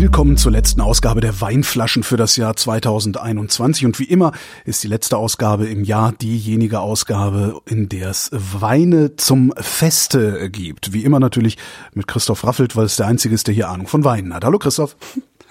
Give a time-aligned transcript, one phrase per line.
[0.00, 3.84] Willkommen zur letzten Ausgabe der Weinflaschen für das Jahr 2021.
[3.84, 4.32] Und wie immer
[4.64, 10.94] ist die letzte Ausgabe im Jahr diejenige Ausgabe, in der es Weine zum Feste gibt.
[10.94, 11.58] Wie immer natürlich
[11.92, 14.42] mit Christoph Raffelt, weil es der Einzige ist, der hier Ahnung von Weinen hat.
[14.42, 14.96] Hallo Christoph.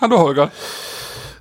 [0.01, 0.51] Hallo Holger.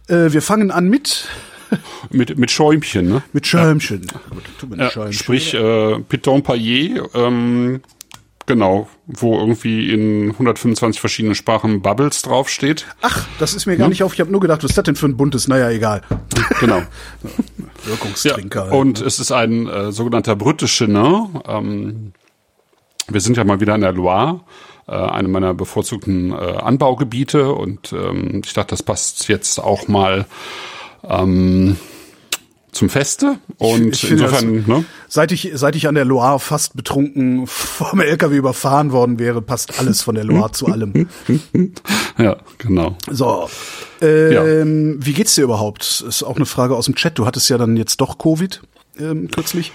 [0.08, 1.28] Äh, wir fangen an mit
[2.10, 3.22] mit, mit Schäumchen, ne?
[3.32, 4.06] Mit Schäumchen.
[4.12, 4.20] Ja.
[4.68, 5.14] Gut, ja, Schäumchen.
[5.14, 7.80] Sprich, äh, Piton Paillet, ähm,
[8.44, 12.86] genau, wo irgendwie in 125 verschiedenen Sprachen Bubbles draufsteht.
[13.00, 13.88] Ach, das ist mir gar ja.
[13.88, 14.12] nicht auf.
[14.12, 15.48] Ich habe nur gedacht, was ist das denn für ein buntes?
[15.48, 16.02] Naja, egal.
[16.60, 16.82] Genau.
[17.84, 18.66] Wirkungstrinker.
[18.66, 19.06] Ja, und ne?
[19.06, 21.40] es ist ein äh, sogenannter Brütte Chenin.
[21.46, 22.12] Ähm,
[23.08, 24.40] wir sind ja mal wieder in der Loire
[24.86, 30.27] äh, eine meiner bevorzugten äh, Anbaugebiete und ähm, ich dachte, das passt jetzt auch mal
[31.02, 31.78] ähm,
[32.72, 34.84] zum Feste und ich, ich insofern, das, ne?
[35.08, 39.78] Seit ich, seit ich an der Loire fast betrunken vom LKW überfahren worden wäre, passt
[39.78, 41.08] alles von der Loire zu allem.
[42.19, 42.96] Ja, genau.
[43.08, 43.48] So.
[44.00, 45.06] Ähm, ja.
[45.06, 46.05] Wie geht's dir überhaupt?
[46.06, 47.16] Ist auch eine Frage aus dem Chat.
[47.16, 48.61] Du hattest ja dann jetzt doch Covid
[48.98, 49.70] ähm, kürzlich.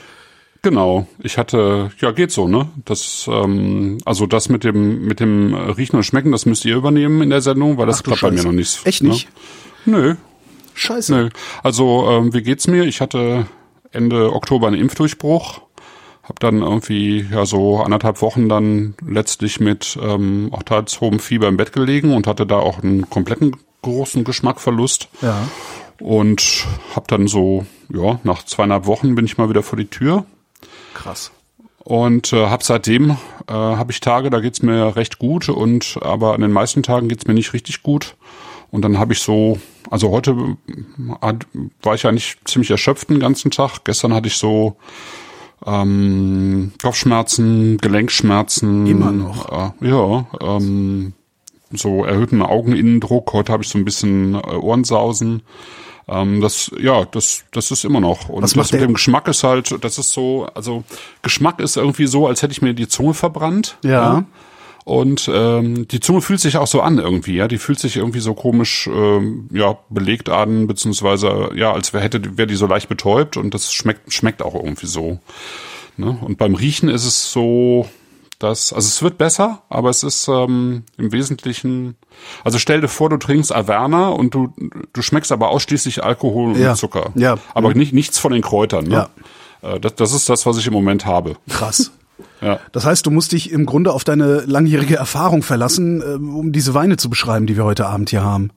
[0.62, 2.70] Genau, ich hatte, ja geht so, ne?
[2.86, 7.22] Das, ähm, also das mit dem mit dem Riechen und Schmecken, das müsst ihr übernehmen
[7.22, 8.36] in der Sendung, weil das Ach, klappt Scheiße.
[8.36, 8.86] bei mir noch nicht.
[8.86, 9.28] Echt nicht?
[9.86, 9.98] Ne?
[9.98, 10.16] Nö,
[10.74, 11.16] Scheiße.
[11.16, 11.30] Nee.
[11.62, 12.84] Also, ähm, wie geht's mir?
[12.84, 13.46] Ich hatte
[13.92, 15.62] Ende Oktober einen Impfdurchbruch.
[16.24, 21.50] Hab dann irgendwie ja so anderthalb Wochen dann letztlich mit ähm, auch teils hohem Fieber
[21.50, 25.10] im Bett gelegen und hatte da auch einen kompletten großen Geschmackverlust.
[25.22, 25.48] Ja.
[26.00, 26.66] Und
[26.96, 30.26] hab dann so, ja, nach zweieinhalb Wochen bin ich mal wieder vor die Tür.
[30.94, 31.32] Krass.
[31.84, 33.12] Und äh, hab seitdem
[33.48, 37.10] äh, habe ich Tage, da geht's mir recht gut und aber an den meisten Tagen
[37.10, 38.16] geht's mir nicht richtig gut.
[38.74, 39.60] Und dann habe ich so,
[39.92, 40.58] also heute
[41.84, 43.84] war ich eigentlich ziemlich erschöpft den ganzen Tag.
[43.84, 44.78] Gestern hatte ich so
[45.64, 48.88] ähm, Kopfschmerzen, Gelenkschmerzen.
[48.88, 49.74] Immer noch.
[49.80, 51.14] Äh, ja, ähm,
[51.72, 53.32] so erhöhten Augeninnendruck.
[53.34, 55.44] Heute habe ich so ein bisschen äh, Ohrensausen.
[56.08, 58.28] Ähm, das, ja, das, das ist immer noch.
[58.28, 60.84] Und Was das mit dem Geschmack ist halt, das ist so, also
[61.22, 63.78] Geschmack ist irgendwie so, als hätte ich mir die Zunge verbrannt.
[63.84, 63.92] Ja.
[63.92, 64.26] ja.
[64.84, 67.48] Und ähm, die Zunge fühlt sich auch so an irgendwie, ja.
[67.48, 72.38] Die fühlt sich irgendwie so komisch ähm, ja, belegt an, beziehungsweise ja, als wäre hätte
[72.38, 75.20] wäre die so leicht betäubt und das schmeckt, schmeckt auch irgendwie so.
[75.96, 76.18] Ne?
[76.22, 77.88] Und beim Riechen ist es so,
[78.40, 81.96] dass, also es wird besser, aber es ist ähm, im Wesentlichen,
[82.44, 84.54] also stell dir vor, du trinkst Averna und du,
[84.92, 86.72] du schmeckst aber ausschließlich Alkohol ja.
[86.72, 87.12] und Zucker.
[87.16, 87.38] Ja.
[87.54, 87.78] Aber mhm.
[87.78, 88.86] nicht, nichts von den Kräutern.
[88.86, 89.08] Ne?
[89.64, 89.76] Ja.
[89.76, 91.38] Äh, das, das ist das, was ich im Moment habe.
[91.50, 91.92] Krass.
[92.42, 92.60] Ja.
[92.72, 96.74] Das heißt, du musst dich im Grunde auf deine langjährige Erfahrung verlassen, äh, um diese
[96.74, 98.52] Weine zu beschreiben, die wir heute Abend hier haben.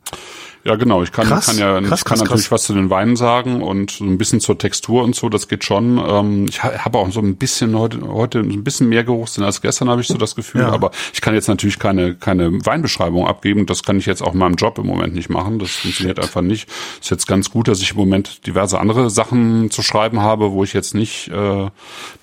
[0.66, 1.04] Ja, genau.
[1.04, 3.62] Ich kann, krass, kann ja, krass, ich kann krass, natürlich was zu den Weinen sagen
[3.62, 5.28] und so ein bisschen zur Textur und so.
[5.28, 6.02] Das geht schon.
[6.04, 9.88] Ähm, ich habe auch so ein bisschen heute, heute ein bisschen mehr Geruchssinn als gestern,
[9.88, 10.62] habe ich so das Gefühl.
[10.62, 10.72] Ja.
[10.72, 13.66] Aber ich kann jetzt natürlich keine, keine Weinbeschreibung abgeben.
[13.66, 15.60] Das kann ich jetzt auch in meinem Job im Moment nicht machen.
[15.60, 16.68] Das funktioniert einfach nicht.
[17.00, 20.64] Ist jetzt ganz gut, dass ich im Moment diverse andere Sachen zu schreiben habe, wo
[20.64, 21.70] ich jetzt nicht, äh,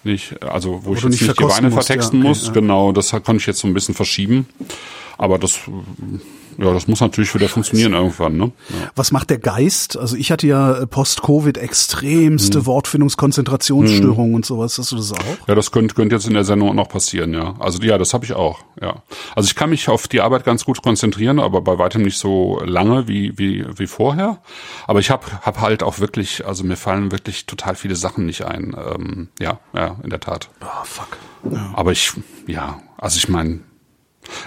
[0.04, 2.48] nicht, also wo, wo ich jetzt nicht, die Weine musst, vertexten ja, okay, muss.
[2.48, 2.52] Ja.
[2.52, 4.48] Genau, das kann ich jetzt so ein bisschen verschieben.
[5.18, 5.62] Aber das
[6.58, 8.38] ja, das muss natürlich wieder funktionieren irgendwann.
[8.38, 8.52] Ne?
[8.70, 8.92] Ja.
[8.96, 9.98] Was macht der Geist?
[9.98, 12.66] Also ich hatte ja äh, Post-Covid extremste hm.
[12.66, 14.36] Wortfindungskonzentrationsstörungen hm.
[14.36, 14.78] und sowas.
[14.78, 15.48] Hast du das auch?
[15.48, 17.56] Ja, das könnte, könnte jetzt in der Sendung auch noch passieren, ja.
[17.60, 19.04] Also ja, das habe ich auch, ja.
[19.36, 22.62] Also ich kann mich auf die Arbeit ganz gut konzentrieren, aber bei weitem nicht so
[22.66, 24.40] lange wie, wie, wie vorher.
[24.88, 28.46] Aber ich habe hab halt auch wirklich, also mir fallen wirklich total viele Sachen nicht
[28.46, 28.76] ein.
[28.78, 30.50] Ähm, ja, ja, in der Tat.
[30.62, 31.18] Oh, fuck.
[31.52, 31.72] Ja.
[31.74, 32.14] Aber ich,
[32.48, 33.60] ja, also ich meine,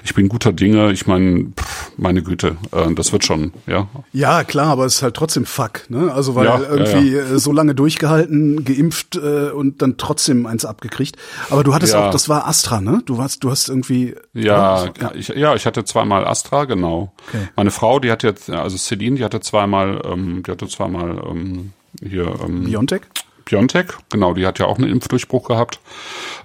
[0.05, 0.93] ich bin guter Dinge.
[0.93, 1.53] Ich meine,
[1.97, 3.89] meine Güte, äh, das wird schon, ja.
[4.13, 6.13] Ja, klar, aber es ist halt trotzdem Fuck, ne?
[6.13, 7.39] Also weil ja, irgendwie ja, ja.
[7.39, 11.17] so lange durchgehalten, geimpft äh, und dann trotzdem eins abgekriegt.
[11.51, 13.03] Aber du hattest auch, das war Astra, ne?
[13.07, 14.15] Du warst, du hast irgendwie.
[14.33, 17.13] Ja, ja, ich, ja, ich hatte zweimal Astra, genau.
[17.29, 17.49] Okay.
[17.57, 21.73] Meine Frau, die hat jetzt, also Celine, die hatte zweimal, ähm, die hatte zweimal ähm,
[22.03, 22.35] hier.
[22.45, 23.03] Ähm, Biontech?
[23.47, 25.81] Biontech, genau, die hat ja auch einen Impfdurchbruch gehabt.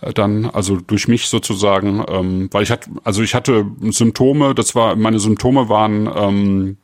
[0.01, 4.75] Äh, dann, also durch mich sozusagen, ähm, weil ich hatte, also ich hatte Symptome, das
[4.75, 6.77] war, meine Symptome waren ähm,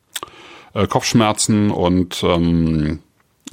[0.74, 3.00] äh, Kopfschmerzen und ähm,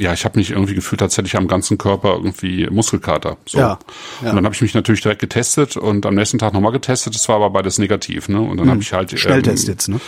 [0.01, 3.37] ja, ich habe mich irgendwie gefühlt, als hätte ich am ganzen Körper irgendwie Muskelkater.
[3.47, 3.59] So.
[3.59, 3.79] Ja,
[4.23, 4.31] ja.
[4.31, 7.15] Und dann habe ich mich natürlich direkt getestet und am nächsten Tag nochmal getestet.
[7.15, 8.41] Das war aber beides negativ, ne?
[8.41, 8.71] Und dann hm.
[8.73, 10.01] habe ich halt Schnelltest ähm, jetzt, ne?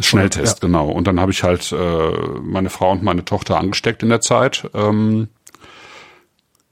[0.00, 0.66] Schnelltest, ja.
[0.66, 0.90] genau.
[0.90, 2.10] Und dann habe ich halt äh,
[2.42, 4.68] meine Frau und meine Tochter angesteckt in der Zeit.
[4.74, 5.28] Ähm,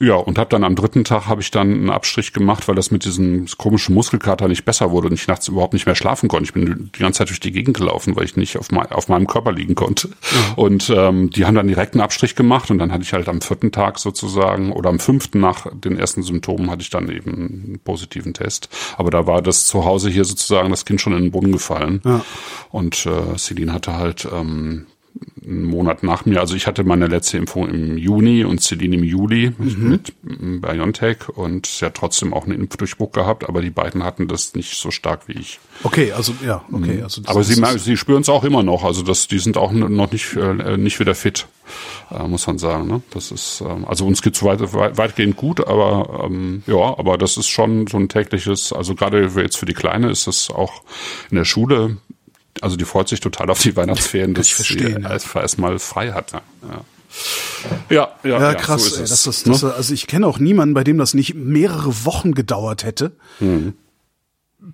[0.02, 2.90] Ja, und habe dann am dritten Tag habe ich dann einen Abstrich gemacht, weil das
[2.90, 6.44] mit diesem komischen Muskelkater nicht besser wurde und ich nachts überhaupt nicht mehr schlafen konnte.
[6.44, 9.08] Ich bin die ganze Zeit durch die Gegend gelaufen, weil ich nicht auf, mein, auf
[9.08, 10.08] meinem Körper liegen konnte.
[10.56, 13.42] Und ähm, die haben dann direkt einen Abstrich gemacht und dann hatte ich halt am
[13.42, 17.80] vierten Tag sozusagen oder am fünften nach den ersten Symptomen hatte ich dann eben einen
[17.84, 18.70] positiven Test.
[18.96, 22.00] Aber da war das zu Hause hier sozusagen das Kind schon in den Boden gefallen.
[22.06, 22.24] Ja.
[22.70, 24.86] Und äh, Celine hatte halt ähm,
[25.44, 26.40] einen Monat nach mir.
[26.40, 29.88] Also ich hatte meine letzte Impfung im Juni und Celine im Juli mhm.
[29.88, 34.54] mit BioNTech und sie hat trotzdem auch einen Impfdurchbruch gehabt, aber die beiden hatten das
[34.54, 35.60] nicht so stark wie ich.
[35.82, 36.96] Okay, also ja, okay.
[36.98, 37.02] Mhm.
[37.02, 38.84] Also aber sie, sie spüren es auch immer noch.
[38.84, 41.46] Also das, die sind auch noch nicht, äh, nicht wieder fit,
[42.10, 42.86] äh, muss man sagen.
[42.86, 43.02] Ne?
[43.10, 47.36] Das ist, äh, also uns geht's weit, weit, weitgehend gut, aber ähm, ja, aber das
[47.36, 50.82] ist schon so ein tägliches, also gerade jetzt für die Kleine ist es auch
[51.30, 51.96] in der Schule
[52.60, 54.78] also die freut sich total auf die Weihnachtsferien, dass sie
[55.34, 56.32] erstmal frei hat.
[56.32, 56.40] Ja.
[57.88, 58.84] Ja, ja, ja, krass.
[58.84, 59.74] So ey, das, das, das, ne?
[59.74, 63.74] Also ich kenne auch niemanden, bei dem das nicht mehrere Wochen gedauert hätte, mhm.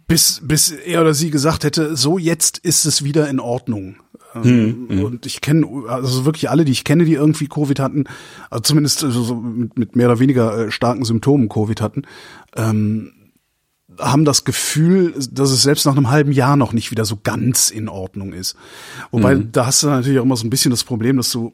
[0.06, 3.96] bis, bis er oder sie gesagt hätte, so jetzt ist es wieder in Ordnung.
[4.34, 5.04] Ähm, mhm.
[5.04, 8.04] Und ich kenne, also wirklich alle, die ich kenne, die irgendwie Covid hatten,
[8.50, 12.02] also zumindest so mit, mit mehr oder weniger äh, starken Symptomen Covid hatten,
[12.54, 13.12] ähm,
[13.98, 17.70] haben das Gefühl, dass es selbst nach einem halben Jahr noch nicht wieder so ganz
[17.70, 18.56] in Ordnung ist.
[19.10, 19.52] Wobei, mhm.
[19.52, 21.52] da hast du natürlich auch immer so ein bisschen das Problem, dass du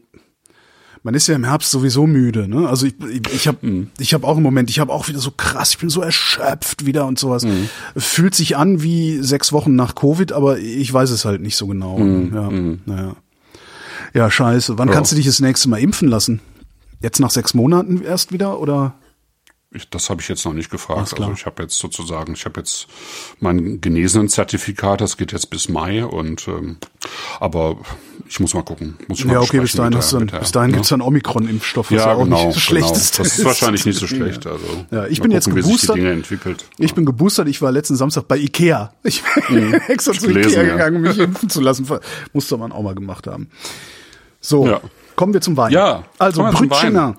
[1.04, 2.68] man ist ja im Herbst sowieso müde, ne?
[2.68, 2.94] Also ich
[3.32, 3.90] ich, habe mhm.
[3.98, 6.86] ich habe auch im Moment, ich habe auch wieder so krass, ich bin so erschöpft
[6.86, 7.44] wieder und sowas.
[7.44, 7.68] Mhm.
[7.96, 11.66] Fühlt sich an wie sechs Wochen nach Covid, aber ich weiß es halt nicht so
[11.66, 11.98] genau.
[11.98, 12.34] Mhm.
[12.34, 12.80] Ja, mhm.
[12.86, 13.16] naja.
[14.14, 14.78] Ja, scheiße.
[14.78, 14.94] Wann ja.
[14.94, 16.40] kannst du dich das nächste Mal impfen lassen?
[17.00, 18.94] Jetzt nach sechs Monaten erst wieder oder?
[19.74, 21.14] Ich, das habe ich jetzt noch nicht gefragt.
[21.18, 22.88] Also ich habe jetzt sozusagen, ich habe jetzt
[23.40, 26.76] mein Genesenen-Zertifikat, das geht jetzt bis Mai und ähm,
[27.40, 27.78] aber
[28.28, 28.98] ich muss mal gucken.
[29.08, 30.76] Muss ich ja, okay, bis dahin, der, dann, bis dahin ja.
[30.76, 33.18] gibt's dann Omikron-Impfstoff, was ja, ja auch genau, nicht so schlecht ist.
[33.18, 34.46] Das ist wahrscheinlich nicht so schlecht.
[34.46, 35.98] Also ja, ich bin gucken, jetzt geboostert.
[36.78, 37.48] Ich bin geboostert.
[37.48, 38.92] Ich war letzten Samstag bei Ikea.
[39.04, 39.74] Ich bin mhm.
[39.88, 41.86] extra zu gelesen, Ikea gegangen, um mich impfen zu lassen.
[42.34, 43.48] Musste man auch mal gemacht haben.
[44.40, 44.80] So,
[45.16, 45.72] kommen wir zum Wein.
[45.72, 47.16] Ja, also Brütchinger.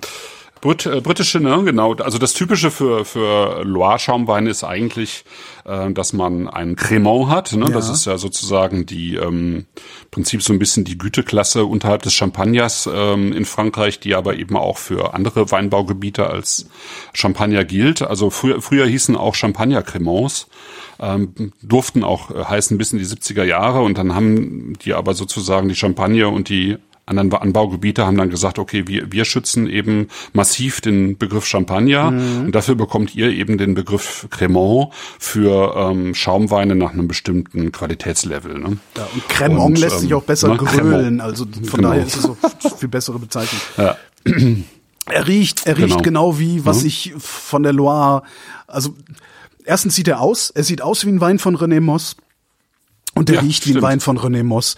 [0.63, 1.93] Brit, äh, britische, ne, genau.
[1.95, 5.25] Also das Typische für, für Loire-Schaumwein ist eigentlich,
[5.65, 7.51] äh, dass man einen Cremant hat.
[7.51, 7.65] Ne?
[7.65, 7.71] Ja.
[7.71, 9.65] Das ist ja sozusagen die ähm,
[10.09, 14.55] Prinzip so ein bisschen die Güteklasse unterhalb des Champagners ähm, in Frankreich, die aber eben
[14.55, 16.69] auch für andere Weinbaugebiete als
[17.11, 18.01] Champagner gilt.
[18.01, 20.47] Also früher, früher hießen auch Champagner-Cremants.
[20.97, 25.13] Ähm, durften auch äh, heißen bis in die 70er Jahre und dann haben die aber
[25.13, 30.07] sozusagen die Champagner und die anderen Anbaugebiete haben dann gesagt, okay, wir, wir schützen eben
[30.31, 32.45] massiv den Begriff Champagner mhm.
[32.45, 34.89] und dafür bekommt ihr eben den Begriff Cremant
[35.19, 38.57] für ähm, Schaumweine nach einem bestimmten Qualitätslevel.
[38.57, 38.77] Ne?
[38.97, 40.57] Ja, und Cremant und, lässt ähm, sich auch besser ne?
[40.57, 41.89] grölen, also von genau.
[41.89, 42.37] daher ist es auch
[42.77, 43.61] viel bessere Bezeichnung.
[43.77, 43.97] Ja.
[45.05, 46.87] Er riecht, er riecht genau, genau wie was mhm.
[46.87, 48.23] ich von der Loire,
[48.67, 48.95] also
[49.65, 52.15] erstens sieht er aus, er sieht aus wie ein Wein von René Moss.
[53.15, 54.75] Und der ja, riecht wie ein Wein von René Moss.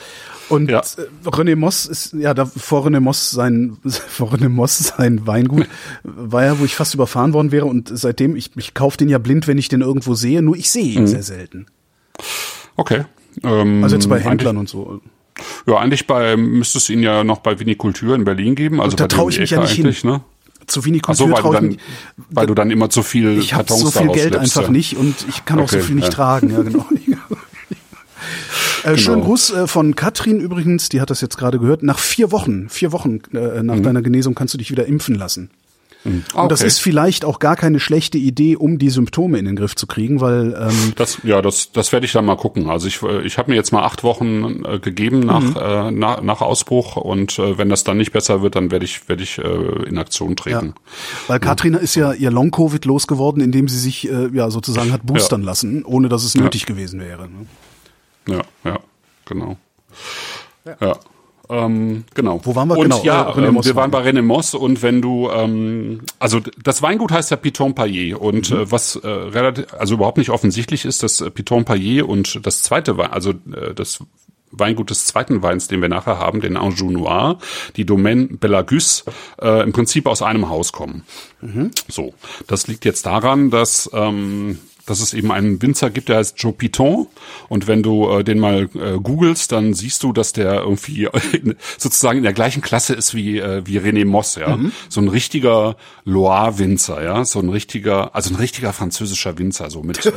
[0.49, 0.79] Und ja.
[0.79, 5.67] Äh, René Moss ist, ja, da vor René Moss sein, vor René Moss sein Weingut
[6.03, 9.17] war ja, wo ich fast überfahren worden wäre und seitdem, ich, ich kaufe den ja
[9.17, 11.07] blind, wenn ich den irgendwo sehe, nur ich sehe ihn mhm.
[11.07, 11.67] sehr selten.
[12.75, 13.05] Okay.
[13.43, 15.01] Ähm, also jetzt bei Händlern und so.
[15.67, 18.79] Ja, eigentlich bei, müsste es ihn ja noch bei Vinikultur in Berlin geben.
[18.79, 19.93] Also und da traue ich mich ja nicht hin.
[20.03, 20.21] Ne?
[20.67, 21.77] Zu Vinikultur so, traue ich mich.
[22.29, 24.69] Weil du dann immer zu viel Ich habe so viel Geld einfach ja.
[24.69, 26.13] nicht und ich kann okay, auch so viel nicht ja.
[26.13, 26.51] tragen.
[26.51, 26.85] Ja, genau.
[28.85, 28.97] Äh, genau.
[28.97, 31.81] Schönen Gruß äh, von Katrin übrigens, die hat das jetzt gerade gehört.
[31.81, 33.83] Nach vier Wochen, vier Wochen äh, nach mhm.
[33.83, 35.49] deiner Genesung kannst du dich wieder impfen lassen.
[36.03, 36.23] Mhm.
[36.31, 36.41] Okay.
[36.43, 39.75] Und das ist vielleicht auch gar keine schlechte Idee, um die Symptome in den Griff
[39.75, 42.69] zu kriegen, weil ähm, das ja das das werde ich dann mal gucken.
[42.69, 45.55] Also ich ich habe mir jetzt mal acht Wochen äh, gegeben nach, mhm.
[45.59, 49.09] äh, nach nach Ausbruch und äh, wenn das dann nicht besser wird, dann werde ich
[49.09, 50.75] werde ich äh, in Aktion treten.
[50.75, 50.81] Ja.
[51.27, 51.79] Weil Katrin ja.
[51.79, 55.47] ist ja ihr Long Covid losgeworden, indem sie sich äh, ja sozusagen hat boostern ja.
[55.47, 57.23] lassen, ohne dass es nötig gewesen wäre.
[57.23, 57.47] Ne?
[58.27, 58.79] Ja, ja,
[59.25, 59.57] genau.
[60.65, 60.77] Ja.
[60.81, 60.99] ja.
[61.49, 62.41] Ähm, genau.
[62.43, 62.77] Wo waren wir?
[62.77, 66.39] Und genau, ja, äh, ähm, wir waren bei René Moss und wenn du, ähm, also
[66.63, 68.57] das Weingut heißt ja Piton Paillet und mhm.
[68.57, 72.63] äh, was äh, relativ, also überhaupt nicht offensichtlich ist, dass äh, Piton Paillet und das
[72.63, 73.99] zweite Wein, also äh, das
[74.51, 77.37] Weingut des zweiten Weins, den wir nachher haben, den Anjou Noir,
[77.75, 79.03] die Domaine Belagus,
[79.41, 81.03] äh, im Prinzip aus einem Haus kommen.
[81.41, 81.71] Mhm.
[81.87, 82.13] So,
[82.47, 86.53] das liegt jetzt daran, dass ähm, dass es eben einen Winzer gibt, der heißt Joe
[86.53, 87.07] Piton.
[87.49, 91.55] Und wenn du äh, den mal äh, googelst, dann siehst du, dass der irgendwie in,
[91.77, 94.55] sozusagen in der gleichen Klasse ist wie, äh, wie René Moss, ja.
[94.55, 94.71] Mhm.
[94.89, 97.25] So ein richtiger Loire-Winzer, ja.
[97.25, 100.11] So ein richtiger, also ein richtiger französischer Winzer, so mit, äh,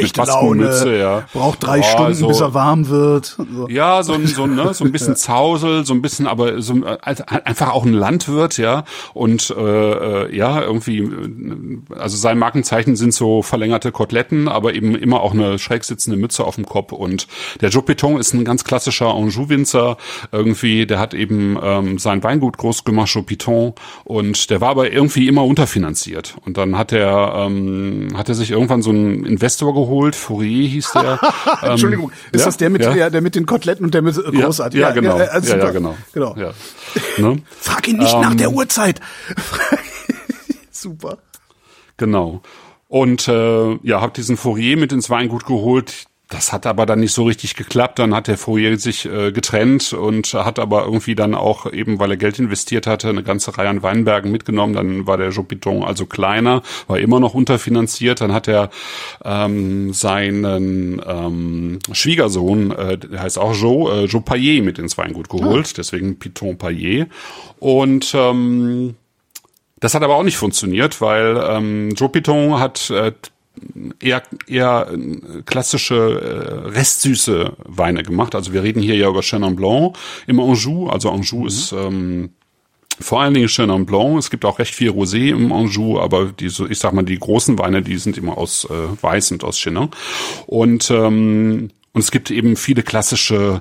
[0.00, 1.26] mit Baskenmütze, ja.
[1.32, 3.38] Braucht drei oh, Stunden, so, bis er warm wird.
[3.50, 3.68] So.
[3.68, 6.98] Ja, so ein, so, ne, so ein bisschen Zausel, so ein bisschen, aber so äh,
[7.02, 8.84] einfach auch ein Landwirt, ja.
[9.14, 14.74] Und äh, äh ja, irgendwie, äh, also sein Markenzeichen sind so verlängerte Koteletten Koteletten, aber
[14.74, 16.92] eben immer auch eine schräg sitzende Mütze auf dem Kopf.
[16.92, 17.28] Und
[17.60, 19.96] der Joe Piton ist ein ganz klassischer Anjou-Winzer.
[20.32, 23.74] Irgendwie, der hat eben ähm, sein Weingut groß gemacht, Piton.
[24.04, 26.36] Und der war aber irgendwie immer unterfinanziert.
[26.44, 30.92] Und dann hat er, ähm, hat er sich irgendwann so einen Investor geholt, Fourier hieß
[30.92, 31.20] der.
[31.62, 32.46] ähm, Entschuldigung, ist ja?
[32.46, 32.92] das der mit, ja?
[32.92, 34.80] der, der mit den Koteletten und der mit äh, großartig?
[34.80, 35.18] Ja, ja, genau.
[35.18, 35.96] Ja, also ja, genau.
[36.12, 36.36] genau.
[36.36, 36.52] Ja.
[37.18, 37.42] Ne?
[37.60, 39.00] Frag ihn nicht nach der ähm, Uhrzeit.
[40.70, 41.18] Super.
[41.96, 42.42] Genau.
[42.90, 46.06] Und äh, ja, habe diesen Fourier mit ins Weingut geholt.
[46.28, 48.00] Das hat aber dann nicht so richtig geklappt.
[48.00, 52.10] Dann hat der Fourier sich äh, getrennt und hat aber irgendwie dann auch eben, weil
[52.10, 54.74] er Geld investiert hatte, eine ganze Reihe an Weinbergen mitgenommen.
[54.74, 58.22] Dann war der Jopiton also kleiner, war immer noch unterfinanziert.
[58.22, 58.70] Dann hat er
[59.24, 65.28] ähm, seinen ähm, Schwiegersohn, äh, der heißt auch Joe, äh, Joe Paillet mit ins Weingut
[65.28, 65.68] geholt.
[65.70, 65.74] Oh.
[65.76, 67.06] Deswegen Piton Paillet.
[67.60, 68.96] Und ähm,
[69.80, 73.12] das hat aber auch nicht funktioniert, weil ähm, Joe Piton hat äh,
[74.00, 78.34] eher, eher äh, klassische äh, restsüße Weine gemacht.
[78.34, 79.96] Also wir reden hier ja über Chenin Blanc
[80.26, 80.88] im Anjou.
[80.88, 81.46] Also Anjou mhm.
[81.46, 82.30] ist ähm,
[83.00, 84.18] vor allen Dingen Chenin Blanc.
[84.18, 87.58] Es gibt auch recht viel Rosé im Anjou, aber die ich sag mal, die großen
[87.58, 89.88] Weine, die sind immer aus äh, Weiß und aus Chenin.
[90.46, 93.60] Und ähm, und es gibt eben viele klassische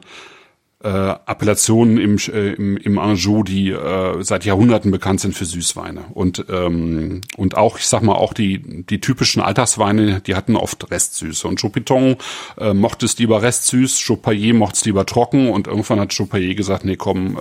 [0.81, 6.05] äh, Appellationen im, äh, im, im Anjou, die äh, seit Jahrhunderten bekannt sind für Süßweine.
[6.13, 10.89] Und, ähm, und auch, ich sag mal, auch die, die typischen Alltagsweine, die hatten oft
[10.89, 11.47] Restsüße.
[11.47, 12.15] Und Choupiton
[12.57, 16.85] äh, mochte es lieber restsüß, Chopayet mochte es lieber trocken und irgendwann hat Chopayet gesagt,
[16.85, 17.39] nee, komm, äh,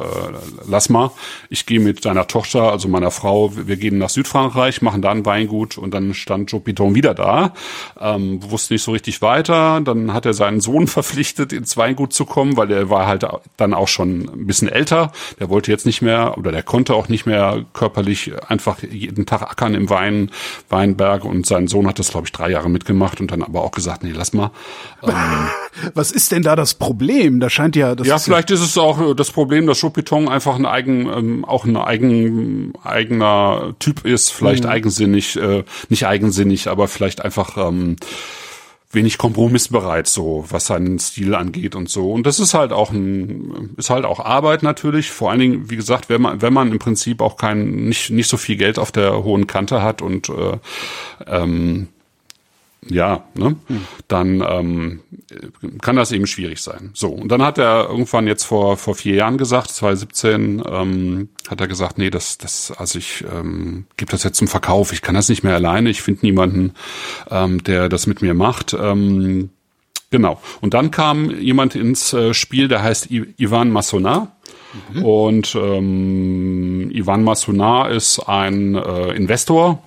[0.66, 1.12] lass mal,
[1.48, 5.24] ich gehe mit deiner Tochter, also meiner Frau, wir gehen nach Südfrankreich, machen da ein
[5.24, 7.54] Weingut und dann stand Choupiton wieder da,
[8.00, 12.24] ähm, wusste nicht so richtig weiter, dann hat er seinen Sohn verpflichtet, ins Weingut zu
[12.24, 15.12] kommen, weil er war halt dann auch schon ein bisschen älter.
[15.38, 19.42] Der wollte jetzt nicht mehr oder der konnte auch nicht mehr körperlich einfach jeden Tag
[19.42, 20.30] ackern im Wein,
[20.68, 23.72] Weinberg und sein Sohn hat das, glaube ich, drei Jahre mitgemacht und dann aber auch
[23.72, 24.50] gesagt, nee, lass mal.
[25.02, 25.48] Ähm,
[25.94, 27.40] Was ist denn da das Problem?
[27.40, 30.66] Da scheint ja, das ja, vielleicht ist es auch das Problem, dass Chopiton einfach ein
[30.66, 34.70] eigen, ähm, auch ein eigen, eigener Typ ist, vielleicht mhm.
[34.70, 37.96] eigensinnig, äh, nicht eigensinnig, aber vielleicht einfach ähm,
[38.90, 42.10] wenig kompromissbereit, so was seinen Stil angeht und so.
[42.10, 45.10] Und das ist halt auch ein, ist halt auch Arbeit natürlich.
[45.10, 48.28] Vor allen Dingen, wie gesagt, wenn man, wenn man im Prinzip auch kein, nicht, nicht
[48.28, 50.58] so viel Geld auf der hohen Kante hat und äh,
[51.26, 51.88] ähm,
[52.86, 53.84] ja, ne, hm.
[54.06, 55.00] dann ähm,
[55.80, 56.90] kann das eben schwierig sein.
[56.94, 61.60] So, und dann hat er irgendwann jetzt vor vor vier Jahren gesagt, 2017, ähm, hat
[61.60, 65.14] er gesagt, nee, das, das, also ich ähm, gebe das jetzt zum Verkauf, ich kann
[65.14, 66.74] das nicht mehr alleine, ich finde niemanden,
[67.30, 68.76] ähm, der das mit mir macht.
[68.78, 69.50] Ähm,
[70.10, 70.40] genau.
[70.60, 74.28] Und dann kam jemand ins äh, Spiel, der heißt I Ivan Massonat.
[74.92, 75.04] Mhm.
[75.04, 79.82] Und ähm, Ivan Massonat ist ein äh, Investor,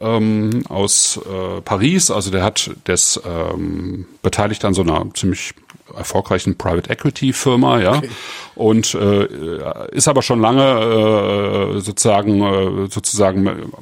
[0.00, 2.10] ähm, aus äh, Paris.
[2.10, 5.54] Also der hat das ähm, beteiligt an so einer ziemlich
[5.96, 8.10] erfolgreichen Private Equity Firma, ja, okay.
[8.54, 13.72] und äh, ist aber schon lange äh, sozusagen äh, sozusagen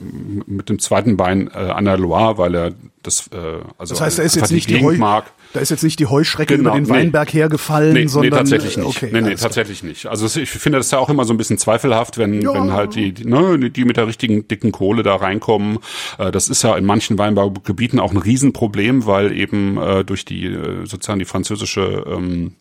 [0.47, 2.73] mit dem zweiten Bein äh, an der Loire, weil er
[3.04, 3.37] das äh,
[3.78, 5.32] also das heißt, er ist jetzt nicht die, die mag.
[5.52, 7.40] Da ist jetzt nicht die Heuschrecke genau, über den Weinberg nee.
[7.40, 8.96] hergefallen, nee, sondern nee, tatsächlich nicht.
[8.96, 9.88] Okay, nee, nee, tatsächlich klar.
[9.88, 10.06] nicht.
[10.06, 12.52] Also ich finde das ja auch immer so ein bisschen zweifelhaft, wenn ja.
[12.52, 15.78] wenn halt die die, ne, die mit der richtigen dicken Kohle da reinkommen.
[16.18, 20.46] Äh, das ist ja in manchen Weinbaugebieten auch ein Riesenproblem, weil eben äh, durch die
[20.46, 22.56] äh, sozusagen die französische ähm,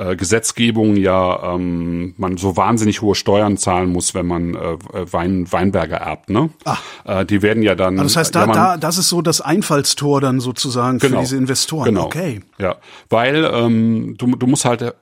[0.00, 5.50] äh, Gesetzgebung ja ähm, man so wahnsinnig hohe Steuern zahlen muss, wenn man äh, Wein,
[5.52, 6.30] Weinberge erbt.
[6.30, 6.50] Ne?
[6.64, 6.82] Ach.
[7.04, 7.98] Äh, die werden ja dann.
[7.98, 11.16] Also das heißt, da, ja, man, da, das ist so das Einfallstor dann sozusagen genau,
[11.16, 11.84] für diese Investoren.
[11.84, 12.06] Genau.
[12.06, 12.40] Okay.
[12.58, 12.76] Ja,
[13.10, 14.94] weil ähm, du, du musst halt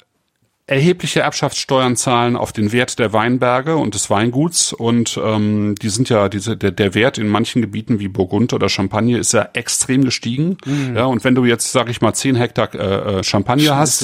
[0.68, 6.10] erhebliche Erbschaftssteuern zahlen auf den Wert der Weinberge und des Weinguts und ähm, die sind
[6.10, 10.04] ja diese der, der Wert in manchen Gebieten wie Burgund oder Champagne ist ja extrem
[10.04, 10.94] gestiegen mhm.
[10.94, 14.02] ja und wenn du jetzt sag ich mal 10 Hektar äh, äh Champagner Scheiße, hast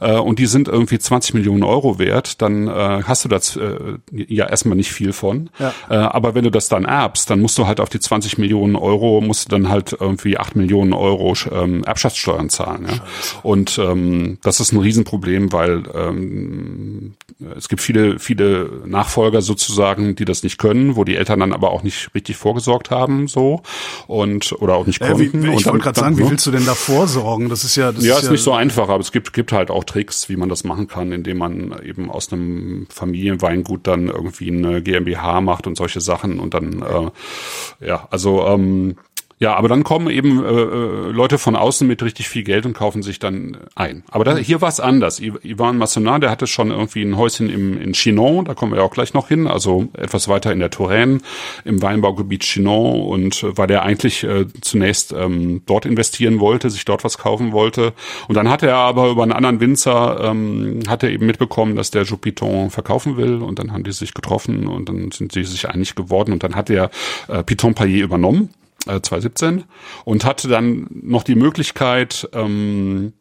[0.00, 0.16] ja.
[0.16, 3.96] äh, und die sind irgendwie 20 Millionen Euro wert dann äh, hast du das äh,
[4.12, 5.74] ja erstmal nicht viel von ja.
[5.90, 8.76] äh, aber wenn du das dann erbst dann musst du halt auf die 20 Millionen
[8.76, 13.00] Euro musst du dann halt irgendwie 8 Millionen Euro ähm, Erbschaftssteuern zahlen ja?
[13.42, 17.14] und ähm, das ist ein Riesenproblem weil äh, ähm,
[17.56, 21.70] es gibt viele, viele Nachfolger sozusagen, die das nicht können, wo die Eltern dann aber
[21.70, 23.62] auch nicht richtig vorgesorgt haben, so
[24.06, 25.42] und oder auch nicht Äh, konnten.
[25.42, 26.30] wie, und ich wollte gerade sagen, wie ne?
[26.30, 27.48] willst du denn da vorsorgen?
[27.48, 29.70] Das ist ja, das Ja, ist ist nicht so einfach, aber es gibt, gibt halt
[29.70, 34.50] auch Tricks, wie man das machen kann, indem man eben aus einem Familienweingut dann irgendwie
[34.50, 38.96] eine GmbH macht und solche Sachen und dann, äh, ja, also, ähm,
[39.44, 42.72] ja, aber dann kommen eben äh, äh, Leute von außen mit richtig viel Geld und
[42.72, 44.02] kaufen sich dann ein.
[44.10, 45.20] Aber da, hier war es anders.
[45.20, 48.84] Ivan Massonat, der hatte schon irgendwie ein Häuschen im, in Chinon, da kommen wir ja
[48.84, 51.18] auch gleich noch hin, also etwas weiter in der Touraine,
[51.66, 56.86] im Weinbaugebiet Chinon und äh, weil der eigentlich äh, zunächst ähm, dort investieren wollte, sich
[56.86, 57.92] dort was kaufen wollte.
[58.28, 61.90] Und dann hatte er aber über einen anderen Winzer, ähm, hat er eben mitbekommen, dass
[61.90, 65.68] der Joupiton verkaufen will und dann haben die sich getroffen und dann sind sie sich
[65.68, 66.88] einig geworden und dann hat er
[67.28, 68.48] äh, Piton Paillet übernommen
[68.86, 69.64] äh, 2017
[70.04, 73.12] und hatte dann noch die Möglichkeit, ähm,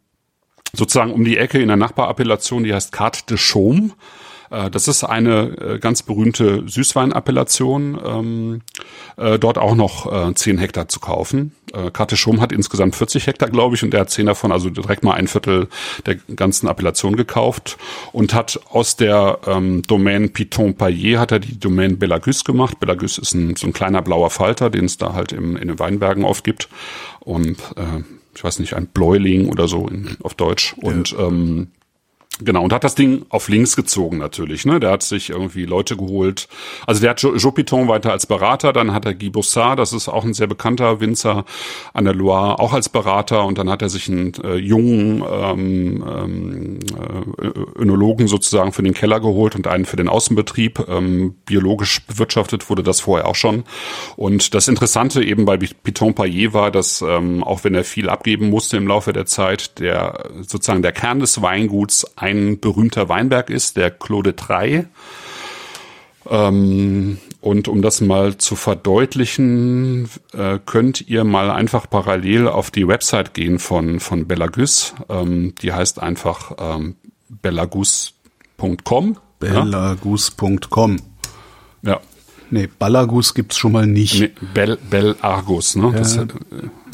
[0.74, 3.92] sozusagen um die Ecke in der Nachbarappellation, die heißt Carte de Chaume.
[4.54, 8.62] Äh, Das ist eine äh, ganz berühmte Süßweinappellation, ähm,
[9.18, 11.54] äh, dort auch noch äh, 10 Hektar zu kaufen.
[11.74, 14.52] Äh, Carte de Chaume hat insgesamt 40 Hektar, glaube ich, und er hat 10 davon,
[14.52, 15.68] also direkt mal ein Viertel
[16.06, 17.78] der ganzen Appellation gekauft
[18.12, 22.80] und hat aus der ähm, Domaine Piton Paillet hat er die Domaine Belagus gemacht.
[22.80, 25.80] Belagus ist ein, so ein kleiner blauer Falter, den es da halt im, in den
[25.80, 26.70] Weinbergen oft gibt
[27.22, 28.04] und äh,
[28.36, 30.74] ich weiß nicht, ein Bläuling oder so in, auf Deutsch.
[30.82, 31.68] Und ähm,
[32.40, 34.66] Genau, und hat das Ding auf links gezogen natürlich.
[34.66, 34.80] Ne?
[34.80, 36.48] Der hat sich irgendwie Leute geholt.
[36.88, 40.10] Also der hat Jo- Jopiton weiter als Berater, dann hat er Guy Bossard, das ist
[40.10, 41.46] auch ein sehr bekannter Winzer
[41.94, 43.46] an der Loire, auch als Berater.
[43.46, 46.80] Und dann hat er sich einen äh, jungen ähm, ähm,
[47.40, 50.88] äh, Önologen sozusagen für den Keller geholt und einen für den Außenbetrieb.
[50.90, 53.64] Ähm, biologisch bewirtschaftet wurde das vorher auch schon.
[54.16, 58.50] Und das Interessante eben bei Piton Paillet war, dass ähm, auch wenn er viel abgeben
[58.50, 63.76] musste im Laufe der Zeit, der sozusagen der Kern des Weinguts ein berühmter Weinberg ist,
[63.76, 64.86] der Claude Trey.
[66.30, 72.88] Ähm, und um das mal zu verdeutlichen, äh, könnt ihr mal einfach parallel auf die
[72.88, 74.96] Website gehen von, von Belagus.
[75.10, 76.96] Ähm, die heißt einfach ähm,
[77.30, 79.18] belagus.com.
[79.40, 80.98] Bellagus.com.
[80.98, 81.04] Ja.
[82.54, 84.20] Nee, Ballagus gibt's schon mal nicht.
[84.20, 85.92] Nee, Bel, Belargus, ne?
[85.92, 86.28] Das, äh,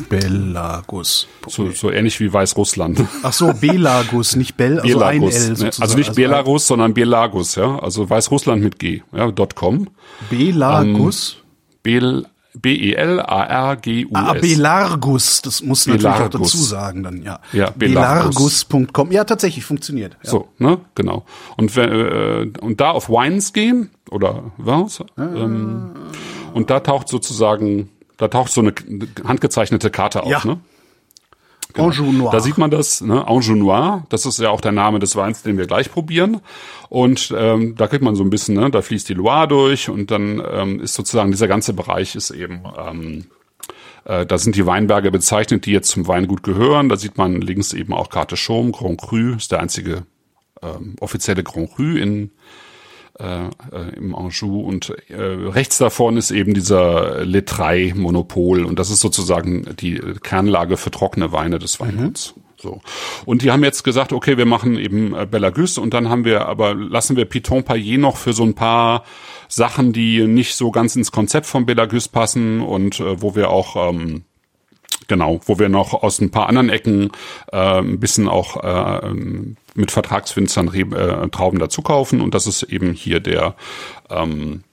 [0.07, 1.27] Bellagus.
[1.47, 3.03] so, so ähnlich wie Weißrussland.
[3.23, 5.31] Ach so, Belagus, nicht Bell, also ein L ne?
[5.31, 5.81] sozusagen.
[5.81, 7.77] Also nicht Belarus, sondern Belarus, ja.
[7.77, 9.89] Also Weißrussland mit G, ja, .com.
[10.29, 11.43] Belagus.
[11.83, 12.25] Bel,
[12.55, 14.11] B-E-L-A-R-G-U-S.
[14.13, 17.39] Ah, Belargus, das muss natürlich auch dazu sagen dann, ja.
[17.53, 18.65] Ja, Belargus.
[18.67, 19.11] Belargus.com.
[19.11, 20.17] Ja, tatsächlich, funktioniert.
[20.23, 20.29] Ja.
[20.31, 21.25] So, ne, genau.
[21.57, 24.99] Und wenn, äh, und da auf Wines gehen oder was?
[25.17, 25.91] Ähm,
[26.53, 28.73] und da taucht sozusagen, da taucht so eine
[29.25, 30.41] handgezeichnete Karte auf, Ja.
[30.45, 30.59] ne?
[31.75, 32.31] Anjou Noir.
[32.31, 33.27] Da sieht man das, ne?
[33.27, 36.41] Anjou Noir, das ist ja auch der Name des Weins, den wir gleich probieren.
[36.89, 40.09] Und ähm, da kriegt man so ein bisschen, ne, da fließt die Loire durch und
[40.09, 43.25] dann ähm, ist sozusagen dieser ganze Bereich ist eben, ähm,
[44.05, 46.89] äh, da sind die Weinberge bezeichnet, die jetzt zum Weingut gehören.
[46.89, 50.03] Da sieht man links eben auch Carte Chaume, Grand Cru, ist der einzige
[50.63, 52.31] ähm, offizielle Grand Cru in
[53.19, 59.01] äh, im Anjou und äh, rechts davon ist eben dieser Letrai Monopol und das ist
[59.01, 62.33] sozusagen die Kernlage für trockene Weine des Weinguts.
[62.61, 62.81] So.
[63.25, 66.45] Und die haben jetzt gesagt, okay, wir machen eben äh, Belagus und dann haben wir,
[66.45, 69.03] aber lassen wir Piton Paillet noch für so ein paar
[69.47, 73.89] Sachen, die nicht so ganz ins Konzept von Belagus passen und äh, wo wir auch
[73.89, 74.23] ähm,
[75.07, 77.11] Genau, wo wir noch aus ein paar anderen Ecken
[77.51, 79.13] äh, ein bisschen auch äh,
[79.73, 83.55] mit Vertragswinzern Reb- äh, Trauben dazu kaufen und das ist eben hier der
[84.09, 84.63] ähm,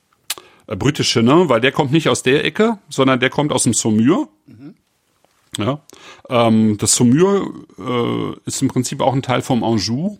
[0.67, 1.49] äh, britische, ne?
[1.49, 4.29] weil der kommt nicht aus der Ecke, sondern der kommt aus dem Saumur.
[5.59, 5.81] Ja,
[6.29, 10.19] ähm, das Saumur äh, ist im Prinzip auch ein Teil vom Anjou.